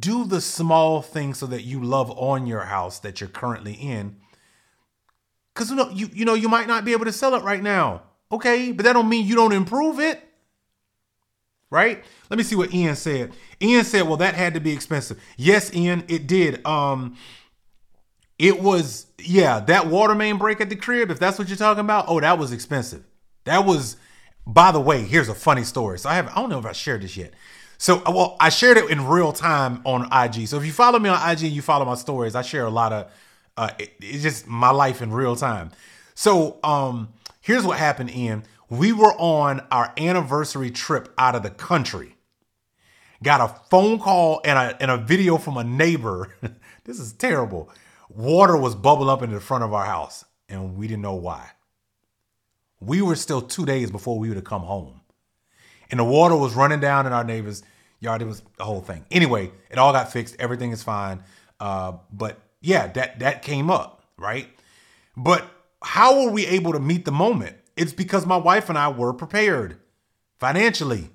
do 0.01 0.25
the 0.25 0.41
small 0.41 1.03
things 1.03 1.39
so 1.39 1.47
that 1.47 1.63
you 1.63 1.83
love 1.83 2.11
on 2.13 2.47
your 2.47 2.63
house 2.63 2.99
that 3.01 3.21
you're 3.21 3.29
currently 3.29 3.75
in. 3.75 4.17
Cause 5.55 5.71
you 5.71 5.77
know, 5.77 5.91
you, 5.91 6.09
you 6.13 6.25
know, 6.25 6.35
you 6.35 6.49
might 6.49 6.67
not 6.67 6.85
be 6.85 6.93
able 6.93 7.05
to 7.05 7.13
sell 7.13 7.35
it 7.35 7.43
right 7.43 7.63
now. 7.63 8.03
Okay, 8.33 8.73
but 8.73 8.85
that 8.85 8.95
don't 8.95 9.09
mean 9.09 9.27
you 9.27 9.35
don't 9.35 9.53
improve 9.53 10.01
it. 10.01 10.26
Right? 11.77 12.03
Let 12.31 12.39
me 12.39 12.43
see 12.43 12.57
what 12.57 12.73
Ian 12.73 12.97
said. 12.97 13.35
Ian 13.61 13.85
said, 13.85 14.09
well, 14.09 14.17
that 14.17 14.35
had 14.35 14.55
to 14.55 14.61
be 14.61 14.73
expensive. 14.73 15.23
Yes, 15.37 15.75
Ian, 15.75 16.05
it 16.09 16.27
did. 16.27 16.67
Um, 16.67 17.19
it 18.39 18.63
was, 18.63 19.05
yeah, 19.19 19.61
that 19.61 19.87
water 19.87 20.15
main 20.15 20.39
break 20.39 20.63
at 20.63 20.71
the 20.71 20.77
crib, 20.77 21.11
if 21.11 21.19
that's 21.19 21.39
what 21.39 21.49
you're 21.49 21.57
talking 21.59 21.83
about, 21.83 22.07
oh, 22.09 22.19
that 22.19 22.39
was 22.39 22.51
expensive. 22.51 23.05
That 23.45 23.67
was, 23.67 23.99
by 24.47 24.73
the 24.73 24.81
way, 24.81 25.03
here's 25.03 25.29
a 25.29 25.35
funny 25.35 25.65
story. 25.65 25.99
So 25.99 26.09
I 26.09 26.15
have 26.15 26.29
I 26.29 26.37
don't 26.37 26.49
know 26.49 26.59
if 26.59 26.65
I 26.65 26.73
shared 26.73 27.03
this 27.03 27.15
yet. 27.15 27.35
So, 27.77 28.03
well, 28.07 28.39
I 28.41 28.49
shared 28.49 28.79
it 28.79 28.91
in 28.91 29.07
real 29.07 29.35
time 29.35 29.83
on 29.85 30.09
IG. 30.11 30.49
So 30.49 30.57
if 30.57 30.65
you 30.65 30.73
follow 30.73 30.99
me 30.99 31.11
on 31.11 31.31
IG 31.31 31.45
and 31.45 31.53
you 31.53 31.61
follow 31.61 31.85
my 31.85 31.97
stories, 31.97 32.35
I 32.35 32.41
share 32.41 32.65
a 32.65 32.71
lot 32.71 32.95
of, 32.95 33.13
uh, 33.59 33.69
it, 33.79 33.93
it's 34.01 34.23
just 34.23 34.47
my 34.47 34.71
life 34.71 35.03
in 35.03 35.13
real 35.13 35.37
time. 35.37 35.73
So, 36.15 36.59
um, 36.65 37.11
here's 37.43 37.65
what 37.65 37.79
happened, 37.79 38.17
Ian. 38.17 38.45
We 38.69 38.93
were 38.93 39.13
on 39.19 39.65
our 39.71 39.93
anniversary 39.97 40.71
trip 40.71 41.13
out 41.17 41.35
of 41.35 41.43
the 41.43 41.51
country. 41.51 42.17
Got 43.23 43.41
a 43.41 43.61
phone 43.71 43.99
call 43.99 44.41
and 44.45 44.59
a, 44.59 44.83
and 44.83 44.91
a 44.91 44.99
video 44.99 45.39
from 45.39 45.57
a 45.57 45.65
neighbor. 45.65 46.35
this 46.85 46.99
is 46.99 47.13
terrible. 47.13 47.71
Water 48.09 48.57
was 48.57 48.75
bubbling 48.75 49.09
up 49.09 49.23
in 49.23 49.31
the 49.31 49.41
front 49.41 49.65
of 49.65 49.73
our 49.73 49.85
house, 49.85 50.25
and 50.49 50.77
we 50.77 50.87
didn't 50.89 51.03
know 51.03 51.15
why. 51.15 51.51
We 52.81 53.03
were 53.03 53.17
still 53.17 53.41
two 53.41 53.65
days 53.65 53.91
before 53.91 54.19
we 54.19 54.29
would 54.29 54.37
have 54.37 54.45
come 54.45 54.63
home. 54.63 55.01
And 55.91 56.01
the 56.01 56.05
water 56.05 56.37
was 56.37 56.55
running 56.55 56.81
down 56.81 57.07
in 57.07 57.13
our 57.13 57.25
neighbor's 57.25 57.63
yard. 58.01 58.21
It 58.21 58.27
was 58.27 58.43
the 58.59 58.65
whole 58.65 58.81
thing. 58.81 59.07
Anyway, 59.11 59.53
it 59.71 59.79
all 59.79 59.93
got 59.93 60.13
fixed. 60.13 60.37
Everything 60.39 60.73
is 60.73 60.83
fine. 60.83 61.23
Uh, 61.61 61.95
but 62.13 62.39
yeah, 62.61 62.89
that 62.89 63.21
that 63.21 63.43
came 63.43 63.71
up, 63.71 64.03
right? 64.19 64.49
But 65.17 65.49
how 65.83 66.25
were 66.25 66.31
we 66.31 66.47
able 66.47 66.73
to 66.73 66.81
meet 66.81 67.05
the 67.05 67.13
moment? 67.13 67.57
It's 67.77 67.93
because 67.93 68.27
my 68.27 68.37
wife 68.37 68.69
and 68.69 68.79
I 68.79 68.89
were 68.89 69.13
prepared 69.13 69.79
financially. 70.39 71.11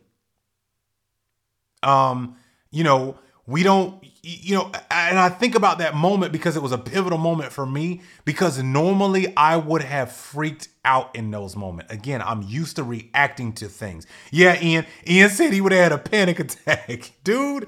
Um, 1.83 2.35
you 2.69 2.83
know, 2.83 3.17
we 3.47 3.63
don't 3.63 4.03
you 4.23 4.55
know 4.55 4.71
and 4.91 5.17
i 5.17 5.27
think 5.27 5.55
about 5.55 5.79
that 5.79 5.95
moment 5.95 6.31
because 6.31 6.55
it 6.55 6.61
was 6.61 6.71
a 6.71 6.77
pivotal 6.77 7.17
moment 7.17 7.51
for 7.51 7.65
me 7.65 8.01
because 8.23 8.61
normally 8.61 9.35
i 9.35 9.57
would 9.57 9.81
have 9.81 10.11
freaked 10.11 10.67
out 10.85 11.15
in 11.15 11.31
those 11.31 11.55
moments. 11.55 11.91
Again 11.91 12.21
i'm 12.21 12.43
used 12.43 12.75
to 12.75 12.83
reacting 12.83 13.51
to 13.53 13.67
things. 13.67 14.05
Yeah 14.31 14.61
ian 14.61 14.85
ian 15.07 15.29
said 15.29 15.53
he 15.53 15.61
would 15.61 15.71
have 15.71 15.83
had 15.83 15.91
a 15.91 15.97
panic 15.97 16.39
attack. 16.45 17.11
Dude 17.23 17.67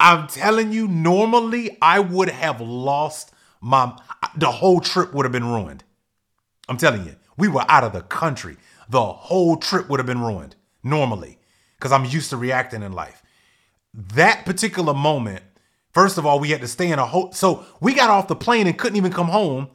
i'm 0.00 0.26
telling 0.26 0.72
you 0.72 0.88
normally 0.88 1.78
i 1.80 2.00
would 2.00 2.28
have 2.28 2.60
lost 2.60 3.32
my 3.60 3.96
the 4.36 4.50
whole 4.50 4.80
trip 4.80 5.14
would 5.14 5.24
have 5.24 5.32
been 5.32 5.46
ruined. 5.46 5.84
I'm 6.68 6.76
telling 6.76 7.06
you 7.06 7.14
we 7.36 7.48
were 7.48 7.64
out 7.68 7.84
of 7.84 7.92
the 7.92 8.02
country 8.02 8.56
the 8.88 9.04
whole 9.04 9.56
trip 9.56 9.88
would 9.88 10.00
have 10.00 10.06
been 10.06 10.20
ruined 10.20 10.56
normally 10.82 11.38
because 11.78 11.92
i'm 11.92 12.04
used 12.04 12.30
to 12.30 12.36
reacting 12.36 12.82
in 12.82 12.92
life 12.92 13.22
that 13.94 14.44
particular 14.44 14.92
moment, 14.92 15.42
first 15.92 16.18
of 16.18 16.26
all, 16.26 16.40
we 16.40 16.50
had 16.50 16.60
to 16.60 16.68
stay 16.68 16.90
in 16.90 16.98
a 16.98 17.06
hotel. 17.06 17.32
So 17.32 17.64
we 17.80 17.94
got 17.94 18.10
off 18.10 18.28
the 18.28 18.36
plane 18.36 18.66
and 18.66 18.76
couldn't 18.76 18.96
even 18.96 19.12
come 19.12 19.28
home 19.28 19.68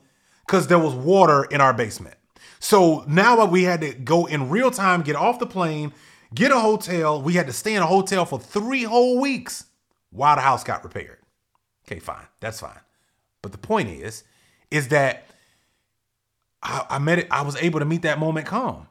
because 0.45 0.67
there 0.67 0.79
was 0.79 0.93
water 0.93 1.45
in 1.45 1.61
our 1.61 1.73
basement. 1.73 2.15
So 2.59 3.05
now 3.07 3.45
we 3.45 3.63
had 3.63 3.81
to 3.81 3.93
go 3.93 4.25
in 4.25 4.49
real 4.49 4.71
time, 4.71 5.01
get 5.01 5.15
off 5.15 5.39
the 5.39 5.45
plane, 5.45 5.93
get 6.35 6.51
a 6.51 6.59
hotel. 6.59 7.21
We 7.21 7.33
had 7.33 7.47
to 7.47 7.53
stay 7.53 7.75
in 7.75 7.81
a 7.81 7.87
hotel 7.87 8.25
for 8.25 8.39
three 8.39 8.83
whole 8.83 9.19
weeks 9.19 9.65
while 10.09 10.35
the 10.35 10.41
house 10.41 10.65
got 10.65 10.83
repaired. 10.83 11.19
Okay, 11.87 11.99
fine. 11.99 12.27
That's 12.41 12.59
fine. 12.59 12.79
But 13.41 13.53
the 13.53 13.57
point 13.57 13.87
is, 13.87 14.25
is 14.69 14.89
that 14.89 15.28
I, 16.61 16.85
I 16.89 16.99
met 16.99 17.19
it, 17.19 17.27
I 17.31 17.41
was 17.41 17.55
able 17.57 17.79
to 17.79 17.85
meet 17.85 18.01
that 18.01 18.19
moment 18.19 18.47
calm 18.47 18.87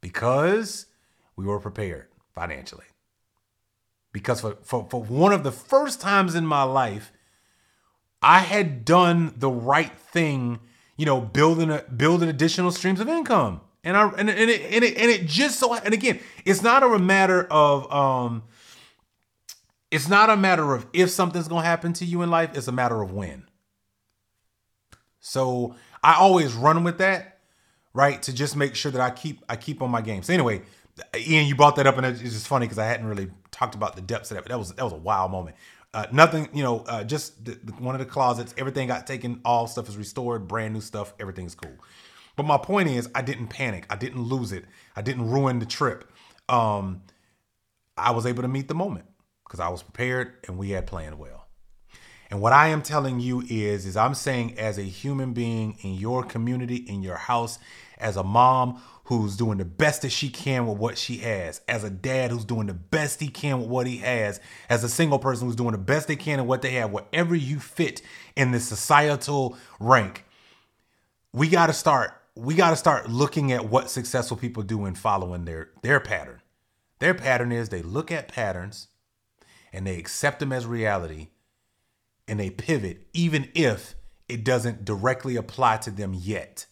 because 0.00 0.86
we 1.36 1.44
were 1.44 1.60
prepared 1.60 2.08
financially 2.34 2.86
because 4.16 4.40
for, 4.40 4.56
for, 4.62 4.86
for 4.88 5.02
one 5.02 5.34
of 5.34 5.44
the 5.44 5.52
first 5.52 6.00
times 6.00 6.34
in 6.34 6.46
my 6.46 6.62
life, 6.62 7.12
I 8.22 8.38
had 8.38 8.82
done 8.86 9.34
the 9.36 9.50
right 9.50 9.92
thing, 9.92 10.58
you 10.96 11.04
know, 11.04 11.20
building 11.20 11.70
a, 11.70 11.82
building 11.82 12.30
additional 12.30 12.70
streams 12.70 12.98
of 12.98 13.10
income. 13.10 13.60
And 13.84 13.94
I 13.94 14.08
and, 14.08 14.30
and 14.30 14.50
it 14.50 14.62
and 14.72 14.82
it 14.82 14.96
and 14.96 15.10
it 15.10 15.26
just 15.26 15.60
so 15.60 15.74
and 15.74 15.92
again, 15.92 16.18
it's 16.46 16.62
not 16.62 16.82
a 16.82 16.98
matter 16.98 17.44
of 17.50 17.92
um 17.92 18.44
it's 19.90 20.08
not 20.08 20.30
a 20.30 20.36
matter 20.36 20.72
of 20.72 20.86
if 20.94 21.10
something's 21.10 21.46
gonna 21.46 21.66
happen 21.66 21.92
to 21.92 22.06
you 22.06 22.22
in 22.22 22.30
life, 22.30 22.56
it's 22.56 22.68
a 22.68 22.72
matter 22.72 23.02
of 23.02 23.12
when. 23.12 23.44
So 25.20 25.76
I 26.02 26.14
always 26.14 26.54
run 26.54 26.84
with 26.84 26.98
that, 26.98 27.38
right? 27.94 28.22
To 28.22 28.32
just 28.32 28.56
make 28.56 28.74
sure 28.74 28.92
that 28.92 29.00
I 29.00 29.10
keep 29.10 29.44
I 29.48 29.56
keep 29.56 29.82
on 29.82 29.90
my 29.90 30.00
game. 30.00 30.22
So 30.22 30.32
anyway, 30.32 30.62
Ian, 31.16 31.46
you 31.46 31.54
brought 31.56 31.76
that 31.76 31.86
up, 31.86 31.96
and 31.98 32.06
it's 32.06 32.20
just 32.20 32.48
funny 32.48 32.66
because 32.66 32.78
I 32.78 32.86
hadn't 32.86 33.06
really 33.06 33.30
talked 33.50 33.74
about 33.74 33.96
the 33.96 34.02
depths 34.02 34.30
of 34.30 34.36
that. 34.36 34.44
But 34.44 34.50
that 34.50 34.58
was 34.58 34.72
that 34.72 34.84
was 34.84 34.92
a 34.92 34.98
wild 34.98 35.30
moment. 35.30 35.56
Uh, 35.94 36.06
nothing, 36.12 36.48
you 36.52 36.62
know, 36.62 36.80
uh, 36.80 37.02
just 37.04 37.42
the, 37.44 37.52
the, 37.52 37.72
one 37.74 37.94
of 37.94 37.98
the 37.98 38.04
closets. 38.04 38.54
Everything 38.58 38.88
got 38.88 39.06
taken. 39.06 39.40
All 39.44 39.66
stuff 39.66 39.88
is 39.88 39.96
restored. 39.96 40.46
Brand 40.46 40.74
new 40.74 40.80
stuff. 40.82 41.14
Everything's 41.18 41.54
cool. 41.54 41.74
But 42.36 42.44
my 42.44 42.58
point 42.58 42.90
is, 42.90 43.08
I 43.14 43.22
didn't 43.22 43.48
panic. 43.48 43.86
I 43.88 43.96
didn't 43.96 44.22
lose 44.22 44.52
it. 44.52 44.66
I 44.94 45.02
didn't 45.02 45.30
ruin 45.30 45.58
the 45.58 45.66
trip. 45.66 46.12
Um, 46.50 47.02
I 47.96 48.10
was 48.10 48.26
able 48.26 48.42
to 48.42 48.48
meet 48.48 48.68
the 48.68 48.74
moment 48.74 49.06
because 49.44 49.60
I 49.60 49.68
was 49.68 49.82
prepared 49.82 50.34
and 50.46 50.58
we 50.58 50.70
had 50.70 50.86
planned 50.86 51.18
well. 51.18 51.35
And 52.30 52.40
what 52.40 52.52
I 52.52 52.68
am 52.68 52.82
telling 52.82 53.20
you 53.20 53.42
is, 53.48 53.86
is 53.86 53.96
I'm 53.96 54.14
saying 54.14 54.58
as 54.58 54.78
a 54.78 54.82
human 54.82 55.32
being 55.32 55.78
in 55.82 55.94
your 55.94 56.24
community, 56.24 56.76
in 56.76 57.02
your 57.02 57.16
house, 57.16 57.58
as 57.98 58.16
a 58.16 58.24
mom 58.24 58.82
who's 59.04 59.36
doing 59.36 59.58
the 59.58 59.64
best 59.64 60.02
that 60.02 60.10
she 60.10 60.28
can 60.28 60.66
with 60.66 60.78
what 60.78 60.98
she 60.98 61.18
has, 61.18 61.60
as 61.68 61.84
a 61.84 61.90
dad 61.90 62.32
who's 62.32 62.44
doing 62.44 62.66
the 62.66 62.74
best 62.74 63.20
he 63.20 63.28
can 63.28 63.60
with 63.60 63.68
what 63.68 63.86
he 63.86 63.98
has, 63.98 64.40
as 64.68 64.82
a 64.82 64.88
single 64.88 65.20
person 65.20 65.46
who's 65.46 65.54
doing 65.54 65.72
the 65.72 65.78
best 65.78 66.08
they 66.08 66.16
can 66.16 66.40
in 66.40 66.46
what 66.46 66.62
they 66.62 66.72
have, 66.72 66.90
wherever 66.90 67.34
you 67.34 67.60
fit 67.60 68.02
in 68.34 68.50
this 68.50 68.66
societal 68.66 69.56
rank, 69.78 70.24
we 71.32 71.48
got 71.48 71.66
to 71.66 71.72
start 71.72 72.12
we 72.34 72.54
got 72.54 72.68
to 72.68 72.76
start 72.76 73.08
looking 73.08 73.50
at 73.50 73.70
what 73.70 73.88
successful 73.88 74.36
people 74.36 74.62
do 74.62 74.84
and 74.84 74.98
following 74.98 75.44
their 75.44 75.70
their 75.82 76.00
pattern. 76.00 76.42
Their 76.98 77.14
pattern 77.14 77.52
is 77.52 77.68
they 77.68 77.82
look 77.82 78.10
at 78.10 78.28
patterns 78.28 78.88
and 79.72 79.86
they 79.86 79.98
accept 79.98 80.40
them 80.40 80.52
as 80.52 80.66
reality 80.66 81.28
and 82.28 82.40
they 82.40 82.50
pivot 82.50 83.06
even 83.12 83.48
if 83.54 83.94
it 84.28 84.44
doesn't 84.44 84.84
directly 84.84 85.36
apply 85.36 85.78
to 85.78 85.90
them 85.90 86.14
yet. 86.14 86.66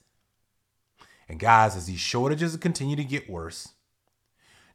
And 1.29 1.39
guys, 1.39 1.77
as 1.77 1.87
these 1.87 2.01
shortages 2.01 2.57
continue 2.57 2.97
to 2.97 3.05
get 3.05 3.31
worse, 3.31 3.69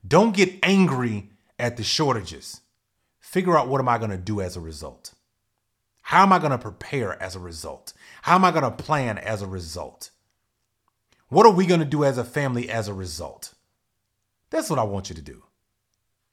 don't 0.07 0.35
get 0.35 0.57
angry 0.63 1.29
at 1.57 1.77
the 1.77 1.83
shortages. 1.83 2.61
Figure 3.19 3.57
out 3.57 3.67
what 3.67 3.81
am 3.81 3.89
I 3.89 3.97
going 3.97 4.11
to 4.11 4.17
do 4.17 4.41
as 4.41 4.55
a 4.55 4.61
result? 4.61 5.13
How 6.01 6.23
am 6.23 6.33
I 6.33 6.39
going 6.39 6.51
to 6.51 6.57
prepare 6.57 7.21
as 7.21 7.35
a 7.35 7.39
result? 7.39 7.93
How 8.23 8.35
am 8.35 8.45
I 8.45 8.51
going 8.51 8.63
to 8.63 8.71
plan 8.71 9.17
as 9.17 9.41
a 9.41 9.47
result? 9.47 10.09
What 11.27 11.45
are 11.45 11.51
we 11.51 11.67
going 11.67 11.81
to 11.81 11.85
do 11.85 12.03
as 12.03 12.17
a 12.17 12.23
family 12.23 12.69
as 12.69 12.87
a 12.87 12.93
result? 12.93 13.53
That's 14.49 14.69
what 14.69 14.79
I 14.79 14.83
want 14.83 15.09
you 15.09 15.15
to 15.15 15.21
do. 15.21 15.43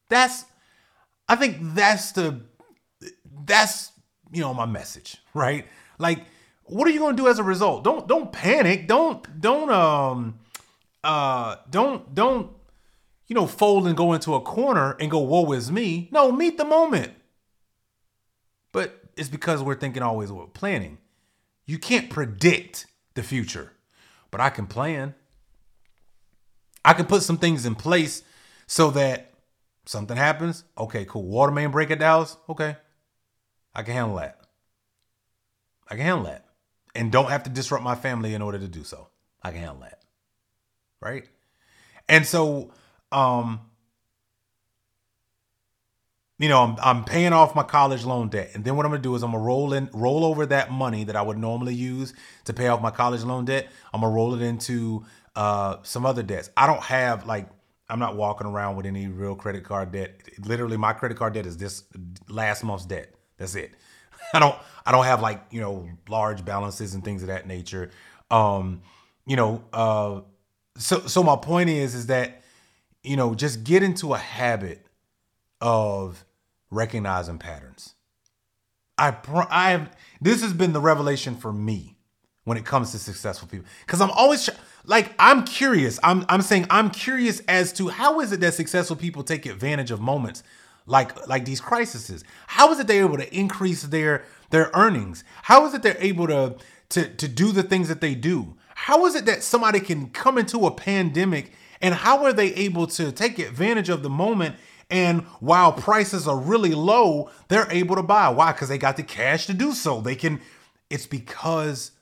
That's 0.09 0.45
I 1.29 1.37
think 1.37 1.59
that's 1.61 2.13
the 2.13 2.41
that's 3.45 3.93
you 4.37 4.43
know 4.43 4.55
my 4.55 4.67
message, 4.67 5.17
right? 5.35 5.67
Like 5.99 6.27
what 6.65 6.89
are 6.89 6.91
you 6.91 6.99
to 7.17 7.23
do 7.23 7.29
as 7.29 7.39
a 7.39 7.45
result? 7.45 7.85
Don't 7.85 8.07
don't 8.07 8.33
panic. 8.33 8.89
Don't 8.89 9.41
don't 9.41 9.71
um 9.71 10.39
uh 11.05 11.57
don't 11.71 12.15
don't 12.15 12.51
you 13.29 13.35
know 13.35 13.47
fold 13.47 13.87
and 13.87 13.97
go 13.97 14.13
into 14.13 14.35
a 14.35 14.41
corner 14.41 14.97
and 15.01 15.11
go 15.11 15.21
woe 15.21 15.53
is 15.53 15.71
me. 15.71 16.09
No, 16.11 16.33
meet 16.33 16.59
the 16.59 16.65
moment. 16.65 17.13
But 18.73 19.01
it's 19.17 19.29
because 19.29 19.63
we're 19.63 19.77
thinking 19.79 20.03
always 20.03 20.31
we're 20.33 20.47
planning. 20.47 20.99
You 21.65 21.79
can't 21.79 22.11
predict 22.11 22.87
the 23.15 23.23
future, 23.23 23.73
but 24.31 24.41
I 24.41 24.51
can 24.51 24.67
plan. 24.67 25.15
I 26.85 26.93
can 26.93 27.07
put 27.07 27.23
some 27.23 27.39
things 27.39 27.67
in 27.67 27.75
place 27.75 28.23
so 28.67 28.91
that 28.93 29.33
something 29.87 30.17
happens. 30.17 30.65
Okay, 30.79 31.05
cool. 31.05 31.25
Water 31.25 31.53
main 31.53 31.71
break 31.71 31.91
at 31.91 31.99
Dallas. 31.99 32.37
Okay, 32.49 32.77
I 33.77 33.83
can 33.83 33.93
handle 33.93 34.17
that. 34.17 34.41
I 35.89 35.95
can 35.95 36.05
handle 36.05 36.25
that 36.25 36.47
and 36.95 37.13
don't 37.13 37.29
have 37.29 37.45
to 37.45 37.51
disrupt 37.51 37.85
my 37.85 37.95
family 37.95 38.35
in 38.35 38.41
order 38.41 38.59
to 38.59 38.67
do 38.67 38.83
so. 38.83 39.09
I 39.43 39.51
can 39.51 39.61
handle 39.61 39.81
that. 39.83 40.01
Right? 41.01 41.27
And 42.09 42.27
so 42.27 42.73
um 43.13 43.61
you 46.39 46.51
know, 46.51 46.63
I'm, 46.63 46.77
I'm 46.83 47.05
paying 47.05 47.33
off 47.33 47.55
my 47.55 47.63
college 47.63 48.05
loan 48.05 48.29
debt. 48.29 48.51
And 48.55 48.65
then 48.65 48.77
what 48.77 48.85
I'm 48.85 48.93
gonna 48.93 49.03
do 49.03 49.15
is 49.15 49.23
I'm 49.23 49.33
gonna 49.33 49.43
roll 49.43 49.75
in 49.75 49.91
roll 49.93 50.25
over 50.25 50.47
that 50.47 50.71
money 50.71 51.05
that 51.05 51.17
I 51.17 51.23
would 51.23 51.39
normally 51.39 51.75
use 51.75 52.15
to 52.45 52.55
pay 52.55 52.69
off 52.69 52.81
my 52.81 52.91
college 52.91 53.25
loan 53.25 53.45
debt. 53.45 53.69
I'm 53.93 54.01
gonna 54.01 54.13
roll 54.13 54.35
it 54.35 54.43
into 54.43 55.05
uh 55.35 55.77
some 55.83 56.07
other 56.07 56.23
debts. 56.23 56.49
I 56.57 56.67
don't 56.67 56.83
have 56.83 57.27
like 57.27 57.51
I'm 57.91 57.99
not 57.99 58.17
walking 58.17 58.47
around 58.47 58.77
with 58.77 58.87
any 58.87 59.07
real 59.07 59.37
credit 59.37 59.65
card 59.65 59.93
debt. 59.93 60.23
Literally, 60.39 60.79
my 60.79 60.95
credit 60.95 61.19
card 61.19 61.35
debt 61.35 61.45
is 61.45 61.59
this 61.59 61.85
last 62.27 62.65
month's 62.65 62.87
debt. 62.87 63.16
That's 63.39 63.55
it. 63.55 63.73
I 64.35 64.39
don't 64.39 64.57
I 64.85 64.93
don't 64.93 65.05
have 65.05 65.21
like, 65.21 65.45
you 65.51 65.61
know, 65.61 65.89
large 66.09 66.45
balances 66.45 66.95
and 66.95 67.05
things 67.05 67.23
of 67.23 67.29
that 67.29 67.47
nature. 67.47 67.91
Um, 68.31 68.83
you 69.27 69.37
know, 69.37 69.65
uh 69.73 70.21
so 70.79 71.01
so 71.01 71.23
my 71.23 71.37
point 71.37 71.71
is 71.71 71.95
is 71.95 72.07
that 72.07 72.43
you 73.03 73.17
know, 73.17 73.35
just 73.35 73.63
get 73.63 73.83
into 73.83 74.15
a 74.15 74.19
habit 74.19 74.85
of 75.61 76.25
recognizing 76.71 77.39
patterns. 77.39 77.95
I 78.99 79.15
I 79.51 79.71
have 79.71 79.97
this 80.21 80.43
has 80.43 80.53
been 80.53 80.73
the 80.73 80.81
revelation 80.81 81.37
for 81.37 81.53
me 81.53 81.97
when 82.45 82.57
it 82.57 82.65
comes 82.65 82.93
to 82.93 82.99
successful 82.99 83.49
people 83.49 83.67
cuz 83.87 84.01
I'm 84.01 84.11
always 84.11 84.49
like 84.85 85.13
I'm 85.19 85.45
curious. 85.45 85.99
I'm 86.03 86.25
I'm 86.29 86.43
saying 86.43 86.67
I'm 86.71 86.91
curious 86.91 87.41
as 87.49 87.73
to 87.75 87.89
how 87.89 88.21
is 88.21 88.33
it 88.33 88.41
that 88.41 88.55
successful 88.55 88.97
people 88.97 89.23
take 89.23 89.47
advantage 89.47 89.91
of 89.91 90.01
moments 90.01 90.43
like 90.87 91.27
like 91.29 91.45
these 91.45 91.61
crises? 91.61 92.25
How 92.49 92.73
is 92.73 92.81
it 92.81 92.87
they're 92.87 93.05
able 93.05 93.19
to 93.19 93.37
increase 93.37 93.83
their 93.85 94.25
their 94.51 94.71
earnings? 94.75 95.25
How 95.45 95.67
is 95.67 95.75
it 95.75 95.83
they're 95.83 95.97
able 96.01 96.29
to 96.29 96.57
to 96.91 97.09
to 97.09 97.29
do 97.29 97.53
the 97.53 97.63
things 97.65 97.89
that 97.89 98.01
they 98.01 98.15
do? 98.15 98.57
How 98.75 99.07
is 99.07 99.15
it 99.15 99.27
that 99.27 99.43
somebody 99.43 99.81
can 99.81 100.11
come 100.11 100.39
into 100.39 100.67
a 100.67 100.71
pandemic 100.71 101.53
and 101.81 101.95
how 101.95 102.25
are 102.25 102.33
they 102.33 102.55
able 102.55 102.87
to 102.89 103.13
take 103.13 103.39
advantage 103.39 103.89
of 103.89 104.03
the 104.03 104.11
moment 104.11 104.57
and 104.91 105.23
while 105.41 105.73
prices 105.73 106.29
are 106.29 106.39
really 106.39 106.75
low, 106.75 107.31
they're 107.49 107.71
able 107.73 107.97
to 107.97 108.03
buy. 108.03 108.29
Why? 108.29 108.53
Because 108.53 108.69
they 108.69 108.79
got 108.79 108.97
the 108.97 109.03
cash 109.03 109.47
to 109.47 109.55
do 109.55 109.73
so. 109.75 110.01
They 110.01 110.15
can, 110.15 110.41
it's 110.91 111.07
because 111.07 111.93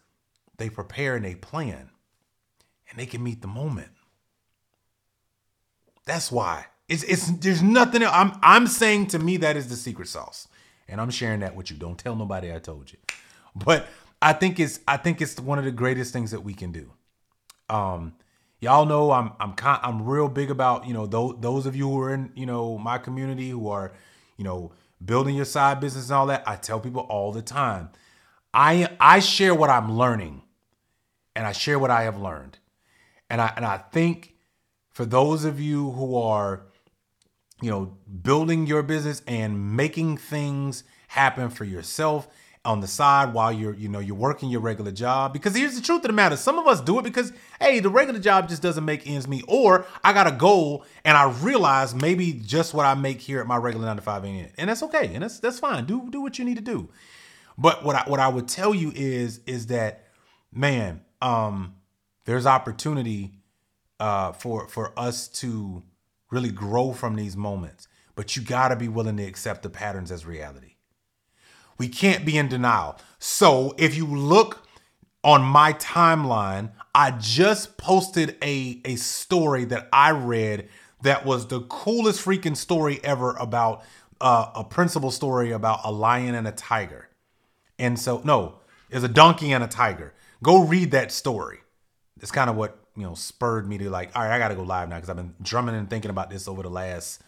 they 0.58 0.70
prepare 0.70 1.16
and 1.16 1.24
they 1.24 1.34
plan. 1.36 1.90
and 2.90 2.98
they 2.98 3.06
can 3.06 3.22
meet 3.22 3.42
the 3.42 3.48
moment. 3.48 3.90
That's 6.06 6.30
why. 6.32 6.66
It's 6.88 7.02
it's 7.04 7.30
there's 7.38 7.62
nothing 7.62 8.02
else. 8.02 8.14
I'm 8.14 8.32
I'm 8.42 8.66
saying 8.66 9.08
to 9.08 9.18
me 9.18 9.38
that 9.38 9.56
is 9.56 9.68
the 9.68 9.76
secret 9.76 10.08
sauce. 10.08 10.48
And 10.86 11.00
I'm 11.00 11.10
sharing 11.10 11.40
that 11.40 11.56
with 11.56 11.70
you. 11.70 11.76
Don't 11.76 11.98
tell 11.98 12.14
nobody 12.14 12.52
I 12.52 12.58
told 12.58 12.92
you. 12.92 12.98
But 13.56 13.86
I 14.20 14.32
think 14.34 14.60
it's 14.60 14.80
I 14.86 14.96
think 14.98 15.20
it's 15.20 15.40
one 15.40 15.58
of 15.58 15.64
the 15.64 15.70
greatest 15.70 16.12
things 16.12 16.30
that 16.32 16.40
we 16.40 16.52
can 16.54 16.72
do. 16.72 16.92
Um 17.68 18.14
y'all 18.60 18.84
know 18.84 19.12
I'm 19.12 19.32
I'm 19.40 19.54
con- 19.54 19.80
I'm 19.82 20.04
real 20.04 20.28
big 20.28 20.50
about, 20.50 20.86
you 20.86 20.92
know, 20.92 21.06
those 21.06 21.36
those 21.38 21.66
of 21.66 21.74
you 21.74 21.88
who 21.88 22.00
are 22.00 22.12
in, 22.12 22.32
you 22.34 22.46
know, 22.46 22.76
my 22.76 22.98
community 22.98 23.50
who 23.50 23.68
are, 23.68 23.92
you 24.36 24.44
know, 24.44 24.72
building 25.02 25.34
your 25.34 25.44
side 25.46 25.80
business 25.80 26.10
and 26.10 26.16
all 26.16 26.26
that. 26.26 26.42
I 26.46 26.56
tell 26.56 26.80
people 26.80 27.02
all 27.02 27.32
the 27.32 27.42
time. 27.42 27.90
I 28.52 28.94
I 29.00 29.20
share 29.20 29.54
what 29.54 29.70
I'm 29.70 29.96
learning 29.96 30.42
and 31.34 31.46
I 31.46 31.52
share 31.52 31.78
what 31.78 31.90
I 31.90 32.02
have 32.02 32.20
learned. 32.20 32.58
And 33.30 33.40
I 33.40 33.52
and 33.56 33.64
I 33.64 33.78
think 33.78 34.34
for 34.90 35.04
those 35.04 35.44
of 35.44 35.58
you 35.60 35.90
who 35.92 36.16
are 36.16 36.66
you 37.64 37.70
know, 37.70 37.96
building 38.22 38.66
your 38.66 38.82
business 38.82 39.22
and 39.26 39.74
making 39.74 40.18
things 40.18 40.84
happen 41.08 41.48
for 41.48 41.64
yourself 41.64 42.28
on 42.62 42.80
the 42.80 42.86
side 42.86 43.32
while 43.32 43.50
you're, 43.50 43.72
you 43.72 43.88
know, 43.88 44.00
you're 44.00 44.14
working 44.14 44.50
your 44.50 44.60
regular 44.60 44.92
job. 44.92 45.32
Because 45.32 45.56
here's 45.56 45.74
the 45.74 45.80
truth 45.80 46.02
of 46.02 46.08
the 46.08 46.12
matter. 46.12 46.36
Some 46.36 46.58
of 46.58 46.66
us 46.66 46.82
do 46.82 46.98
it 46.98 47.04
because, 47.04 47.32
hey, 47.58 47.80
the 47.80 47.88
regular 47.88 48.20
job 48.20 48.50
just 48.50 48.60
doesn't 48.60 48.84
make 48.84 49.06
ends 49.06 49.26
meet. 49.26 49.46
Or 49.48 49.86
I 50.02 50.12
got 50.12 50.26
a 50.26 50.32
goal 50.32 50.84
and 51.06 51.16
I 51.16 51.30
realize 51.40 51.94
maybe 51.94 52.34
just 52.34 52.74
what 52.74 52.84
I 52.84 52.92
make 52.92 53.22
here 53.22 53.40
at 53.40 53.46
my 53.46 53.56
regular 53.56 53.86
nine 53.86 53.96
to 53.96 54.02
five 54.02 54.26
ain't 54.26 54.48
it. 54.48 54.54
And 54.58 54.68
that's 54.68 54.82
okay. 54.82 55.14
And 55.14 55.22
that's 55.22 55.40
that's 55.40 55.58
fine. 55.58 55.86
Do 55.86 56.10
do 56.10 56.20
what 56.20 56.38
you 56.38 56.44
need 56.44 56.56
to 56.56 56.62
do. 56.62 56.90
But 57.56 57.82
what 57.82 57.96
I 57.96 58.02
what 58.06 58.20
I 58.20 58.28
would 58.28 58.46
tell 58.46 58.74
you 58.74 58.92
is, 58.94 59.40
is 59.46 59.68
that, 59.68 60.04
man, 60.52 61.00
um, 61.22 61.76
there's 62.26 62.44
opportunity 62.44 63.38
uh 64.00 64.32
for 64.32 64.68
for 64.68 64.92
us 64.98 65.28
to 65.28 65.82
really 66.34 66.50
grow 66.50 66.92
from 66.92 67.14
these 67.14 67.36
moments. 67.36 67.88
But 68.16 68.36
you 68.36 68.42
got 68.42 68.68
to 68.68 68.76
be 68.76 68.88
willing 68.88 69.16
to 69.16 69.24
accept 69.24 69.62
the 69.62 69.70
patterns 69.70 70.10
as 70.12 70.26
reality. 70.26 70.74
We 71.78 71.88
can't 71.88 72.24
be 72.24 72.36
in 72.36 72.48
denial. 72.48 72.96
So 73.18 73.74
if 73.78 73.96
you 73.96 74.06
look 74.06 74.66
on 75.24 75.42
my 75.42 75.72
timeline, 75.74 76.70
I 76.94 77.12
just 77.12 77.76
posted 77.76 78.36
a, 78.42 78.80
a 78.84 78.96
story 78.96 79.64
that 79.66 79.88
I 79.92 80.10
read 80.10 80.68
that 81.02 81.24
was 81.24 81.48
the 81.48 81.62
coolest 81.62 82.24
freaking 82.24 82.56
story 82.56 83.00
ever 83.02 83.34
about 83.36 83.82
uh, 84.20 84.50
a 84.54 84.64
principal 84.64 85.10
story 85.10 85.50
about 85.50 85.80
a 85.84 85.90
lion 85.90 86.34
and 86.34 86.46
a 86.46 86.52
tiger. 86.52 87.08
And 87.78 87.98
so, 87.98 88.22
no, 88.24 88.60
it's 88.90 89.04
a 89.04 89.08
donkey 89.08 89.52
and 89.52 89.64
a 89.64 89.66
tiger. 89.66 90.14
Go 90.42 90.64
read 90.64 90.92
that 90.92 91.10
story. 91.10 91.58
It's 92.20 92.30
kind 92.30 92.48
of 92.48 92.56
what 92.56 92.83
you 92.96 93.02
know 93.02 93.14
spurred 93.14 93.68
me 93.68 93.78
to 93.78 93.90
like 93.90 94.10
all 94.14 94.22
right 94.22 94.32
i 94.32 94.38
gotta 94.38 94.54
go 94.54 94.62
live 94.62 94.88
now 94.88 94.96
because 94.96 95.10
i've 95.10 95.16
been 95.16 95.34
drumming 95.42 95.74
and 95.74 95.90
thinking 95.90 96.10
about 96.10 96.30
this 96.30 96.46
over 96.48 96.62
the 96.62 96.70
last 96.70 97.20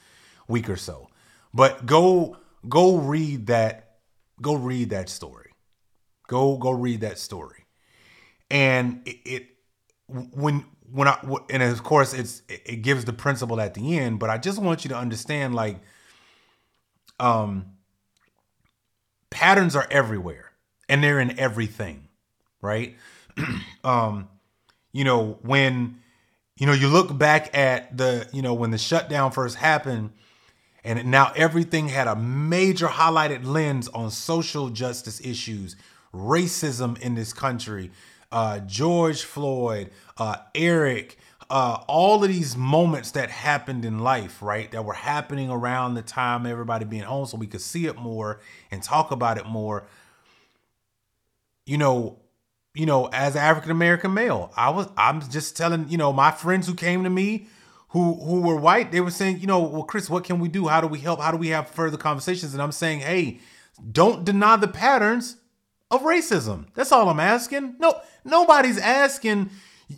week 0.48 0.68
or 0.68 0.76
so. 0.76 1.08
But 1.52 1.86
go 1.86 2.36
go 2.68 2.96
read 2.96 3.46
that 3.46 3.98
go 4.40 4.54
read 4.54 4.90
that 4.90 5.08
story. 5.08 5.52
Go 6.28 6.56
go 6.56 6.70
read 6.70 7.00
that 7.00 7.18
story. 7.18 7.64
And 8.50 9.02
it, 9.06 9.16
it 9.24 9.48
when 10.08 10.64
when 10.92 11.08
i 11.08 11.18
and 11.50 11.62
of 11.62 11.82
course 11.82 12.14
it's 12.14 12.42
it 12.48 12.82
gives 12.82 13.04
the 13.04 13.12
principle 13.12 13.60
at 13.60 13.74
the 13.74 13.98
end 13.98 14.20
but 14.20 14.30
i 14.30 14.38
just 14.38 14.62
want 14.62 14.84
you 14.84 14.88
to 14.88 14.96
understand 14.96 15.52
like 15.52 15.80
um 17.18 17.72
patterns 19.30 19.74
are 19.74 19.88
everywhere 19.90 20.52
and 20.88 21.02
they're 21.02 21.18
in 21.18 21.36
everything 21.40 22.06
right? 22.60 22.96
Um 23.84 24.28
you 24.96 25.04
know, 25.04 25.38
when 25.42 25.98
you 26.56 26.66
know, 26.66 26.72
you 26.72 26.88
look 26.88 27.16
back 27.18 27.54
at 27.54 27.94
the, 27.98 28.26
you 28.32 28.40
know, 28.40 28.54
when 28.54 28.70
the 28.70 28.78
shutdown 28.78 29.30
first 29.30 29.56
happened 29.56 30.10
and 30.84 31.10
now 31.10 31.30
everything 31.36 31.88
had 31.88 32.06
a 32.06 32.16
major 32.16 32.86
highlighted 32.86 33.44
lens 33.44 33.88
on 33.88 34.10
social 34.10 34.70
justice 34.70 35.20
issues, 35.20 35.76
racism 36.14 36.98
in 37.00 37.14
this 37.14 37.34
country, 37.34 37.90
uh, 38.32 38.60
George 38.60 39.22
Floyd, 39.22 39.90
uh, 40.16 40.36
Eric, 40.54 41.18
uh, 41.50 41.84
all 41.86 42.24
of 42.24 42.30
these 42.30 42.56
moments 42.56 43.10
that 43.10 43.28
happened 43.28 43.84
in 43.84 43.98
life, 43.98 44.40
right, 44.40 44.70
that 44.72 44.82
were 44.82 44.94
happening 44.94 45.50
around 45.50 45.92
the 45.92 46.00
time 46.00 46.46
everybody 46.46 46.86
being 46.86 47.02
home 47.02 47.26
so 47.26 47.36
we 47.36 47.46
could 47.46 47.60
see 47.60 47.84
it 47.84 47.96
more 47.96 48.40
and 48.70 48.82
talk 48.82 49.10
about 49.10 49.36
it 49.36 49.44
more. 49.44 49.86
You 51.66 51.76
know, 51.76 52.18
you 52.76 52.86
know, 52.86 53.06
as 53.06 53.36
African 53.36 53.70
American 53.70 54.12
male, 54.14 54.52
I 54.56 54.70
was 54.70 54.88
I'm 54.96 55.20
just 55.28 55.56
telling, 55.56 55.88
you 55.88 55.96
know, 55.96 56.12
my 56.12 56.30
friends 56.30 56.66
who 56.66 56.74
came 56.74 57.04
to 57.04 57.10
me 57.10 57.48
who 57.88 58.14
who 58.14 58.42
were 58.42 58.56
white, 58.56 58.92
they 58.92 59.00
were 59.00 59.10
saying, 59.10 59.40
you 59.40 59.46
know, 59.46 59.60
well, 59.60 59.84
Chris, 59.84 60.10
what 60.10 60.24
can 60.24 60.38
we 60.38 60.48
do? 60.48 60.68
How 60.68 60.80
do 60.80 60.86
we 60.86 60.98
help? 60.98 61.20
How 61.20 61.30
do 61.30 61.38
we 61.38 61.48
have 61.48 61.70
further 61.70 61.96
conversations? 61.96 62.52
And 62.52 62.62
I'm 62.62 62.72
saying, 62.72 63.00
hey, 63.00 63.40
don't 63.92 64.24
deny 64.24 64.56
the 64.56 64.68
patterns 64.68 65.36
of 65.90 66.02
racism. 66.02 66.66
That's 66.74 66.92
all 66.92 67.08
I'm 67.08 67.20
asking. 67.20 67.76
No, 67.78 67.98
nobody's 68.24 68.78
asking 68.78 69.50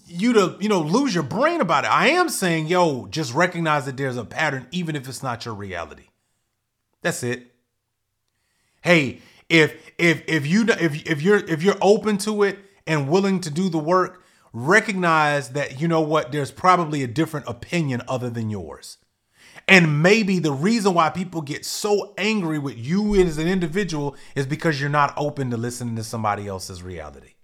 you 0.07 0.33
to, 0.35 0.57
you 0.61 0.68
know, 0.68 0.81
lose 0.81 1.14
your 1.14 1.24
brain 1.24 1.61
about 1.61 1.85
it. 1.85 1.91
I 1.91 2.09
am 2.09 2.29
saying, 2.29 2.66
yo, 2.66 3.07
just 3.07 3.35
recognize 3.35 3.87
that 3.87 3.97
there's 3.97 4.16
a 4.16 4.24
pattern, 4.24 4.66
even 4.70 4.95
if 4.95 5.09
it's 5.09 5.22
not 5.22 5.45
your 5.45 5.55
reality. 5.55 6.05
That's 7.03 7.22
it. 7.22 7.53
Hey, 8.83 9.20
if 9.49 9.93
if 9.99 10.22
if 10.29 10.47
you 10.47 10.66
if 10.68 11.07
if 11.07 11.22
you're 11.22 11.39
if 11.39 11.62
you're 11.62 11.79
open 11.81 12.18
to 12.18 12.43
it 12.43 12.59
and 12.89 13.09
willing 13.09 13.41
to 13.43 13.51
do 13.51 13.68
the 13.68 13.78
work, 13.78 14.24
recognize 14.53 15.51
that, 15.51 15.80
you 15.80 15.86
know 15.86 16.01
what, 16.01 16.32
there's 16.32 16.51
probably 16.51 17.05
a 17.05 17.07
different 17.07 17.47
opinion 17.47 18.03
other 18.09 18.30
than 18.30 18.51
yours. 18.51 18.97
And 19.68 20.03
maybe 20.03 20.39
the 20.39 20.53
reason 20.53 20.95
why 20.95 21.11
people 21.11 21.43
get 21.43 21.66
so 21.66 22.14
angry 22.16 22.59
with 22.59 22.78
you 22.78 23.14
as 23.16 23.36
an 23.36 23.47
individual 23.47 24.16
is 24.34 24.47
because 24.47 24.80
you're 24.80 24.89
not 24.89 25.12
open 25.16 25.51
to 25.51 25.59
listening 25.59 25.97
to 25.97 26.05
somebody 26.05 26.49
else's 26.49 26.82
reality. 26.82 27.34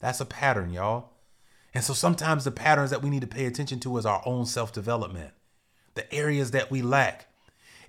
That's 0.00 0.20
a 0.20 0.24
pattern, 0.24 0.72
y'all. 0.72 1.12
And 1.72 1.84
so 1.84 1.94
sometimes 1.94 2.44
the 2.44 2.50
patterns 2.50 2.90
that 2.90 3.02
we 3.02 3.10
need 3.10 3.20
to 3.20 3.26
pay 3.28 3.46
attention 3.46 3.78
to 3.80 3.96
is 3.98 4.06
our 4.06 4.22
own 4.26 4.46
self 4.46 4.72
development, 4.72 5.32
the 5.94 6.12
areas 6.12 6.50
that 6.50 6.70
we 6.70 6.82
lack. 6.82 7.28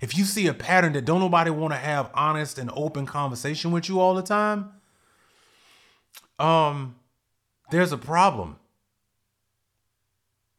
If 0.00 0.16
you 0.16 0.24
see 0.24 0.46
a 0.46 0.54
pattern 0.54 0.92
that 0.92 1.04
don't 1.04 1.20
nobody 1.20 1.50
want 1.50 1.72
to 1.72 1.78
have 1.78 2.10
honest 2.14 2.58
and 2.58 2.70
open 2.74 3.06
conversation 3.06 3.72
with 3.72 3.88
you 3.88 3.98
all 3.98 4.14
the 4.14 4.22
time, 4.22 4.70
um, 6.38 6.96
there's 7.70 7.92
a 7.92 7.98
problem. 7.98 8.56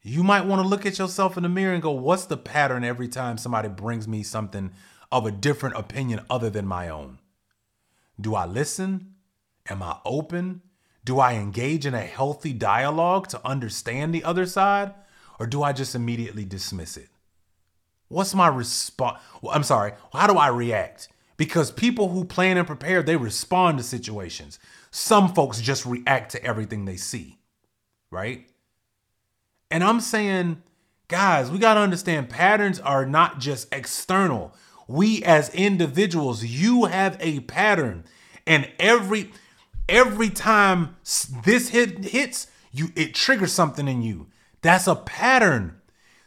You 0.02 0.22
might 0.22 0.46
want 0.46 0.62
to 0.62 0.68
look 0.68 0.86
at 0.86 0.98
yourself 0.98 1.36
in 1.36 1.42
the 1.42 1.48
mirror 1.48 1.74
and 1.74 1.82
go, 1.82 1.90
what's 1.90 2.24
the 2.24 2.36
pattern 2.36 2.84
every 2.84 3.08
time 3.08 3.36
somebody 3.36 3.68
brings 3.68 4.08
me 4.08 4.22
something 4.22 4.72
of 5.12 5.26
a 5.26 5.30
different 5.30 5.76
opinion 5.76 6.24
other 6.30 6.48
than 6.48 6.66
my 6.66 6.88
own? 6.88 7.18
Do 8.18 8.34
I 8.34 8.46
listen? 8.46 9.14
Am 9.68 9.82
I 9.82 9.98
open? 10.04 10.62
Do 11.04 11.18
I 11.18 11.34
engage 11.34 11.86
in 11.86 11.94
a 11.94 12.00
healthy 12.00 12.52
dialogue 12.52 13.28
to 13.28 13.46
understand 13.46 14.14
the 14.14 14.24
other 14.24 14.46
side? 14.46 14.94
Or 15.38 15.46
do 15.46 15.62
I 15.62 15.72
just 15.72 15.94
immediately 15.94 16.44
dismiss 16.44 16.96
it? 16.96 17.08
What's 18.08 18.34
my 18.34 18.48
response? 18.48 19.20
Well, 19.40 19.54
I'm 19.54 19.62
sorry, 19.62 19.92
how 20.12 20.26
do 20.26 20.34
I 20.34 20.48
react? 20.48 21.08
Because 21.36 21.70
people 21.70 22.08
who 22.08 22.24
plan 22.24 22.58
and 22.58 22.66
prepare, 22.66 23.02
they 23.02 23.16
respond 23.16 23.78
to 23.78 23.84
situations. 23.84 24.58
Some 24.90 25.32
folks 25.34 25.60
just 25.60 25.86
react 25.86 26.32
to 26.32 26.44
everything 26.44 26.84
they 26.84 26.96
see, 26.96 27.38
right? 28.10 28.48
And 29.70 29.84
I'm 29.84 30.00
saying, 30.00 30.62
guys, 31.06 31.50
we 31.50 31.58
got 31.58 31.74
to 31.74 31.80
understand 31.80 32.28
patterns 32.28 32.80
are 32.80 33.06
not 33.06 33.38
just 33.38 33.72
external. 33.72 34.54
We 34.88 35.22
as 35.22 35.54
individuals, 35.54 36.44
you 36.44 36.86
have 36.86 37.16
a 37.20 37.40
pattern. 37.40 38.04
And 38.46 38.68
every 38.80 39.30
every 39.88 40.30
time 40.30 40.96
this 41.44 41.68
hit 41.68 42.04
hits, 42.06 42.48
you 42.72 42.88
it 42.96 43.14
triggers 43.14 43.52
something 43.52 43.86
in 43.86 44.02
you. 44.02 44.26
That's 44.62 44.88
a 44.88 44.96
pattern. 44.96 45.80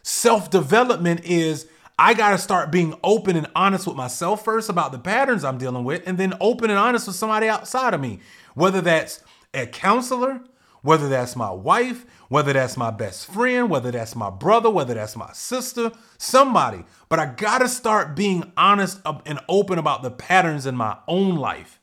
Self-development 0.04 1.26
is 1.26 1.68
I 2.00 2.14
got 2.14 2.32
to 2.32 2.38
start 2.38 2.72
being 2.72 2.98
open 3.04 3.36
and 3.36 3.48
honest 3.56 3.86
with 3.86 3.96
myself 3.96 4.44
first 4.44 4.70
about 4.70 4.92
the 4.92 5.00
patterns 5.00 5.44
I'm 5.44 5.58
dealing 5.58 5.84
with, 5.84 6.08
and 6.08 6.18
then 6.18 6.34
open 6.42 6.70
and 6.70 6.80
honest 6.80 7.08
with 7.08 7.16
somebody 7.16 7.48
outside 7.48 7.94
of 7.94 8.02
me. 8.02 8.20
Whether 8.54 8.82
that's 8.82 9.24
a 9.54 9.66
counselor, 9.66 10.42
whether 10.82 11.08
that's 11.08 11.36
my 11.36 11.50
wife, 11.50 12.06
whether 12.28 12.54
that's 12.54 12.76
my 12.76 12.92
best 12.92 13.32
friend, 13.32 13.70
whether 13.70 13.90
that's 13.92 14.16
my 14.16 14.30
brother, 14.30 14.70
whether 14.70 14.94
that's 14.94 15.16
my 15.16 15.32
sister, 15.34 15.92
somebody. 16.18 16.84
But 17.10 17.20
I 17.20 17.28
got 17.28 17.60
to 17.60 17.70
start 17.70 18.16
being 18.16 18.52
honest 18.58 19.00
and 19.26 19.40
open 19.48 19.80
about 19.80 20.04
the 20.04 20.12
patterns 20.12 20.66
in 20.66 20.76
my 20.76 20.98
own 21.08 21.36
life 21.36 21.80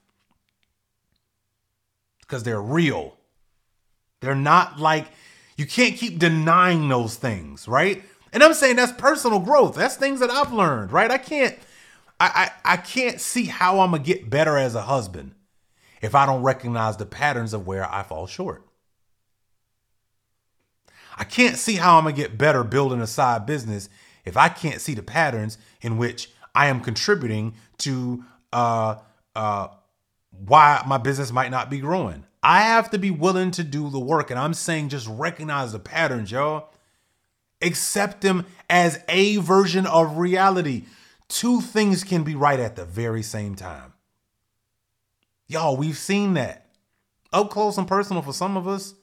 because 2.21 2.43
they're 2.43 2.61
real. 2.61 3.17
They're 4.21 4.35
not 4.35 4.79
like, 4.79 5.07
you 5.57 5.67
can't 5.67 5.97
keep 5.97 6.19
denying 6.19 6.89
those 6.89 7.17
things, 7.17 7.67
right? 7.67 8.03
And 8.33 8.43
I'm 8.43 8.55
saying 8.55 8.77
that's 8.77 8.93
personal 8.93 9.41
growth. 9.41 9.75
That's 9.75 9.97
things 9.97 10.21
that 10.21 10.31
I've 10.31 10.53
learned, 10.53 10.93
right? 10.93 11.11
I 11.11 11.19
can't 11.19 11.59
I 12.21 12.51
I, 12.65 12.75
I 12.75 12.77
can't 12.77 13.21
see 13.21 13.47
how 13.47 13.81
I'm 13.81 13.91
gonna 13.93 14.03
get 14.03 14.31
better 14.31 14.57
as 14.57 14.75
a 14.75 14.83
husband 14.83 15.35
if 16.01 16.15
I 16.15 16.27
don't 16.27 16.43
recognize 16.43 16.97
the 16.97 17.07
patterns 17.07 17.53
of 17.53 17.67
where 17.67 17.91
I 17.91 18.03
fall 18.03 18.27
short. 18.27 18.67
I 21.17 21.25
can't 21.25 21.57
see 21.57 21.77
how 21.77 21.99
I'm 21.99 22.05
gonna 22.05 22.17
get 22.17 22.39
better 22.39 22.65
building 22.65 23.01
a 23.01 23.07
side 23.07 23.45
business 23.47 23.89
if 24.25 24.37
I 24.37 24.49
can't 24.49 24.81
see 24.81 24.95
the 24.95 25.03
patterns 25.03 25.59
in 25.81 25.99
which 25.99 26.31
I 26.55 26.67
am 26.67 26.81
contributing 26.81 27.55
to 27.79 28.25
uh, 28.53 28.97
uh, 29.35 29.69
why 30.31 30.83
my 30.87 30.99
business 30.99 31.33
might 31.33 31.51
not 31.51 31.71
be 31.71 31.79
growing. 31.79 32.25
I 32.43 32.63
have 32.63 32.91
to 32.91 32.99
be 32.99 33.11
willing 33.11 33.51
to 33.53 33.65
do 33.65 33.91
the 33.91 34.01
work. 34.01 34.31
And 34.31 34.41
I'm 34.41 34.55
saying 34.55 34.89
just 34.89 35.07
recognize 35.07 35.73
the 35.73 35.79
patterns, 35.79 36.31
y'all. 36.31 36.71
Accept 37.63 38.23
them 38.23 38.47
as 38.71 39.03
a 39.09 39.37
version 39.37 39.87
of 39.87 40.17
reality. 40.17 40.87
Two 41.29 41.61
things 41.61 42.03
can 42.03 42.25
be 42.25 42.35
right 42.35 42.59
at 42.59 42.77
the 42.77 42.87
very 42.87 43.23
same 43.23 43.55
time. 43.55 43.90
Y'all, 45.51 45.77
we've 45.77 45.99
seen 45.99 46.35
that 46.35 46.67
up 47.33 47.51
close 47.51 47.77
and 47.77 47.89
personal 47.89 48.23
for 48.23 48.33
some 48.33 48.57
of 48.57 48.69
us. 48.69 48.95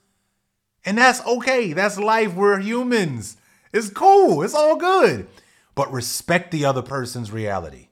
And 0.85 0.97
that's 0.97 1.19
okay. 1.27 1.73
That's 1.73 1.99
life. 1.99 2.35
We're 2.35 2.59
humans. 2.59 3.35
It's 3.73 3.89
cool. 3.89 4.41
It's 4.43 4.53
all 4.53 4.77
good. 4.77 5.27
But 5.75 5.91
respect 5.91 6.51
the 6.51 6.63
other 6.63 6.81
person's 6.81 7.33
reality. 7.33 7.89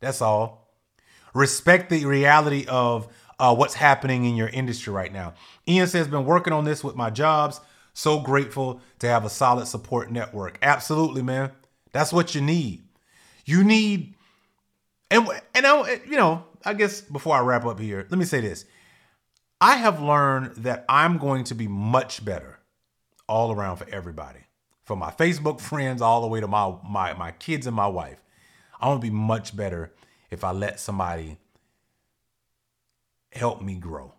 That's 0.00 0.20
all. 0.20 0.74
Respect 1.32 1.90
the 1.90 2.06
reality 2.06 2.66
of 2.66 3.06
uh, 3.38 3.54
what's 3.54 3.74
happening 3.74 4.24
in 4.24 4.34
your 4.34 4.48
industry 4.48 4.92
right 4.92 5.12
now. 5.12 5.34
Ian 5.68 5.86
says, 5.86 6.08
been 6.08 6.24
working 6.24 6.52
on 6.52 6.64
this 6.64 6.82
with 6.82 6.96
my 6.96 7.08
jobs. 7.08 7.60
So 7.92 8.18
grateful 8.18 8.80
to 8.98 9.06
have 9.06 9.24
a 9.24 9.30
solid 9.30 9.66
support 9.66 10.10
network. 10.10 10.58
Absolutely, 10.60 11.22
man. 11.22 11.52
That's 11.92 12.12
what 12.12 12.34
you 12.34 12.40
need. 12.40 12.82
You 13.44 13.62
need, 13.62 14.16
and 15.08 15.28
and 15.54 15.66
I, 15.66 16.00
you 16.04 16.16
know, 16.16 16.44
I 16.64 16.74
guess 16.74 17.00
before 17.00 17.36
I 17.36 17.40
wrap 17.40 17.64
up 17.64 17.80
here, 17.80 18.06
let 18.10 18.18
me 18.18 18.24
say 18.24 18.40
this. 18.40 18.64
I 19.60 19.76
have 19.76 20.00
learned 20.00 20.56
that 20.56 20.84
I'm 20.88 21.18
going 21.18 21.44
to 21.44 21.54
be 21.54 21.68
much 21.68 22.24
better 22.24 22.60
all 23.28 23.52
around 23.52 23.76
for 23.76 23.88
everybody, 23.90 24.40
from 24.82 24.98
my 24.98 25.10
Facebook 25.10 25.60
friends 25.70 26.02
all 26.02 26.20
the 26.20 26.26
way 26.26 26.40
to 26.40 26.48
my 26.48 26.74
my 26.88 27.12
my 27.14 27.32
kids 27.32 27.66
and 27.66 27.76
my 27.76 27.86
wife. 27.86 28.22
I'm 28.80 28.90
gonna 28.90 29.00
be 29.00 29.10
much 29.10 29.56
better 29.56 29.92
if 30.30 30.44
I 30.44 30.52
let 30.52 30.80
somebody 30.80 31.38
help 33.32 33.62
me 33.62 33.76
grow. 33.76 34.14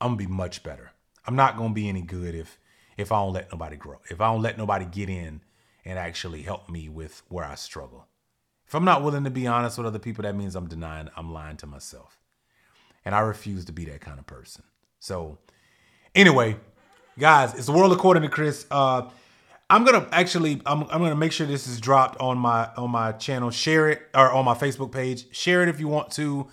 I'm 0.00 0.08
gonna 0.08 0.16
be 0.16 0.26
much 0.26 0.62
better. 0.62 0.92
I'm 1.26 1.36
not 1.36 1.56
gonna 1.56 1.74
be 1.74 1.88
any 1.88 2.02
good 2.02 2.34
if 2.34 2.58
if 2.96 3.12
I 3.12 3.16
don't 3.16 3.34
let 3.34 3.52
nobody 3.52 3.76
grow. 3.76 4.00
If 4.10 4.20
I 4.20 4.32
don't 4.32 4.42
let 4.42 4.56
nobody 4.58 4.86
get 4.86 5.08
in 5.08 5.42
and 5.84 5.98
actually 5.98 6.42
help 6.42 6.68
me 6.68 6.88
with 6.88 7.22
where 7.28 7.44
I 7.44 7.54
struggle. 7.54 8.06
If 8.66 8.74
I'm 8.74 8.84
not 8.84 9.02
willing 9.02 9.24
to 9.24 9.30
be 9.30 9.46
honest 9.46 9.78
with 9.78 9.86
other 9.86 9.98
people, 9.98 10.22
that 10.22 10.34
means 10.34 10.54
I'm 10.56 10.68
denying, 10.68 11.08
I'm 11.16 11.32
lying 11.32 11.56
to 11.58 11.66
myself. 11.66 12.18
And 13.04 13.14
I 13.14 13.20
refuse 13.20 13.64
to 13.66 13.72
be 13.72 13.84
that 13.86 14.00
kind 14.00 14.18
of 14.18 14.26
person. 14.26 14.64
So 14.98 15.38
anyway, 16.14 16.56
guys, 17.18 17.54
it's 17.54 17.66
the 17.66 17.72
world 17.72 17.92
according 17.92 18.24
to 18.24 18.28
Chris. 18.28 18.66
Uh 18.70 19.08
I'm 19.68 19.84
gonna 19.84 20.06
actually 20.12 20.62
I'm, 20.64 20.82
I'm 20.82 21.00
gonna 21.00 21.16
make 21.16 21.32
sure 21.32 21.46
this 21.46 21.66
is 21.66 21.80
dropped 21.80 22.20
on 22.20 22.38
my 22.38 22.70
on 22.76 22.90
my 22.90 23.12
channel. 23.12 23.50
Share 23.50 23.88
it 23.88 24.02
or 24.14 24.30
on 24.30 24.44
my 24.44 24.54
Facebook 24.54 24.92
page. 24.92 25.26
Share 25.34 25.62
it 25.62 25.68
if 25.68 25.80
you 25.80 25.88
want 25.88 26.10
to. 26.12 26.48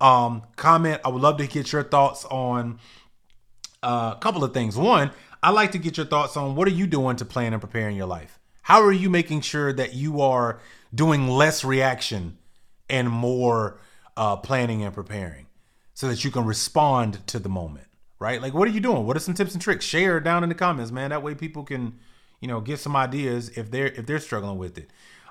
Um, 0.00 0.42
comment. 0.56 1.00
I 1.04 1.08
would 1.08 1.22
love 1.22 1.38
to 1.38 1.46
get 1.46 1.72
your 1.72 1.82
thoughts 1.82 2.24
on 2.26 2.78
uh, 3.82 4.14
a 4.16 4.20
couple 4.20 4.44
of 4.44 4.54
things. 4.54 4.76
One, 4.76 5.10
I 5.42 5.50
like 5.50 5.72
to 5.72 5.78
get 5.78 5.96
your 5.96 6.06
thoughts 6.06 6.36
on 6.36 6.54
what 6.54 6.68
are 6.68 6.72
you 6.72 6.86
doing 6.86 7.16
to 7.16 7.24
plan 7.24 7.52
and 7.52 7.60
prepare 7.60 7.88
in 7.88 7.96
your 7.96 8.06
life. 8.06 8.38
How 8.68 8.82
are 8.82 8.92
you 8.92 9.10
making 9.10 9.40
sure 9.42 9.72
that 9.72 9.94
you 9.94 10.20
are 10.20 10.60
doing 10.94 11.28
less 11.28 11.64
reaction 11.64 12.38
and 12.88 13.10
more 13.10 13.80
uh, 14.16 14.36
planning 14.36 14.82
and 14.82 14.94
preparing, 14.94 15.46
so 15.94 16.08
that 16.08 16.24
you 16.24 16.30
can 16.30 16.44
respond 16.44 17.26
to 17.26 17.38
the 17.38 17.48
moment, 17.48 17.88
right? 18.18 18.40
Like, 18.40 18.54
what 18.54 18.68
are 18.68 18.70
you 18.70 18.80
doing? 18.80 19.06
What 19.06 19.16
are 19.16 19.20
some 19.20 19.34
tips 19.34 19.52
and 19.52 19.60
tricks? 19.62 19.84
Share 19.84 20.20
down 20.20 20.42
in 20.42 20.48
the 20.48 20.54
comments, 20.54 20.90
man. 20.90 21.10
That 21.10 21.22
way 21.22 21.34
people 21.34 21.64
can 21.64 21.98
you 22.40 22.48
know, 22.48 22.60
get 22.60 22.78
some 22.78 22.96
ideas 22.96 23.50
if 23.50 23.70
they're 23.70 23.88
if 23.88 24.06
they're 24.06 24.20
struggling 24.20 24.58
with 24.58 24.78
it. 24.78 24.90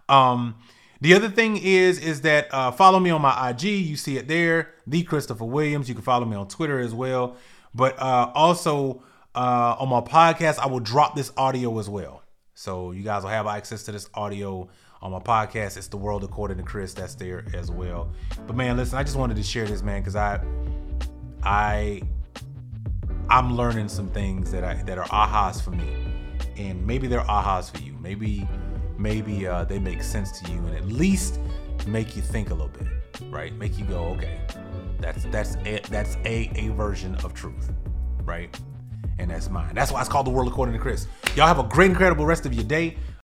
Um, 0.10 0.56
the 1.00 1.14
other 1.14 1.30
thing 1.30 1.58
is 1.58 2.00
is 2.00 2.22
that 2.22 2.48
uh, 2.54 2.72
follow 2.72 3.00
me 3.00 3.10
on 3.10 3.22
my 3.22 3.50
IG. 3.50 3.64
You 3.64 3.96
see 3.96 4.18
it 4.18 4.28
there, 4.28 4.74
the 4.86 5.04
Christopher 5.04 5.46
Williams. 5.46 5.88
You 5.90 5.96
can 5.96 6.04
follow 6.04 6.26
me 6.26 6.36
on 6.36 6.48
Twitter 6.48 6.80
as 6.80 6.94
well. 6.94 7.38
But 7.74 8.00
uh, 8.00 8.32
also 8.34 9.04
uh, 9.36 9.76
on 9.80 9.90
my 9.90 10.02
podcast, 10.02 10.60
I 10.60 10.68
will 10.68 10.80
drop 10.80 11.16
this 11.16 11.32
audio 11.38 11.78
as 11.80 11.90
well. 11.90 12.24
So 12.58 12.92
you 12.92 13.04
guys 13.04 13.22
will 13.22 13.30
have 13.30 13.46
access 13.46 13.84
to 13.84 13.92
this 13.92 14.10
audio 14.16 14.68
on 15.00 15.12
my 15.12 15.20
podcast. 15.20 15.78
It's 15.78 15.90
the 15.90 15.98
world 15.98 16.24
according 16.24 16.58
to 16.58 16.64
Chris. 16.64 16.92
That's 16.92 17.14
there 17.14 17.46
as 17.54 17.70
well. 17.70 18.12
But 18.48 18.56
man, 18.56 18.78
listen, 18.78 18.98
I 18.98 19.04
just 19.04 19.16
wanted 19.16 19.38
to 19.38 19.44
share 19.44 19.68
this, 19.68 19.84
man, 19.84 20.02
because 20.02 20.16
I 20.16 20.44
I 21.44 22.02
I'm 23.30 23.56
learning 23.56 23.90
some 23.90 24.10
things 24.10 24.50
that 24.50 24.64
I 24.64 24.82
that 24.88 24.98
are 24.98 25.06
ahas 25.06 25.62
for 25.62 25.70
me 25.70 25.88
and 26.58 26.84
maybe 26.84 27.06
they're 27.06 27.20
ahas 27.20 27.70
for 27.70 27.84
you. 27.84 27.96
Maybe 28.02 28.48
maybe 28.98 29.46
uh, 29.46 29.66
they 29.66 29.78
make 29.78 30.02
sense 30.02 30.40
to 30.40 30.52
you 30.52 30.58
and 30.58 30.76
at 30.76 30.88
least 30.88 31.40
make 31.86 32.16
you 32.16 32.24
think 32.24 32.50
a 32.50 32.56
little 32.56 32.70
bit, 32.70 32.88
right? 33.30 33.54
Make 33.54 33.78
you 33.78 33.86
go, 33.86 34.06
okay, 34.16 34.40
that's 35.00 35.26
that's 35.26 35.58
a, 35.58 35.80
that's 35.92 36.16
a 36.26 36.50
a 36.56 36.70
version 36.70 37.18
of 37.18 37.36
truth, 37.36 37.72
right? 38.24 38.60
And 39.20 39.32
that's 39.32 39.50
mine. 39.50 39.74
That's 39.74 39.92
why 39.92 40.00
it's 40.02 40.10
called 40.10 40.28
the 40.28 40.32
world 40.32 40.48
according 40.48 40.74
to 40.74 40.80
Chris. 40.80 41.08
Y'all 41.36 41.48
have 41.48 41.60
a 41.60 41.64
great, 41.64 41.90
incredible 41.90 42.26
rest 42.26 42.46
of 42.46 42.54
your 42.54 42.64
day. 42.64 42.98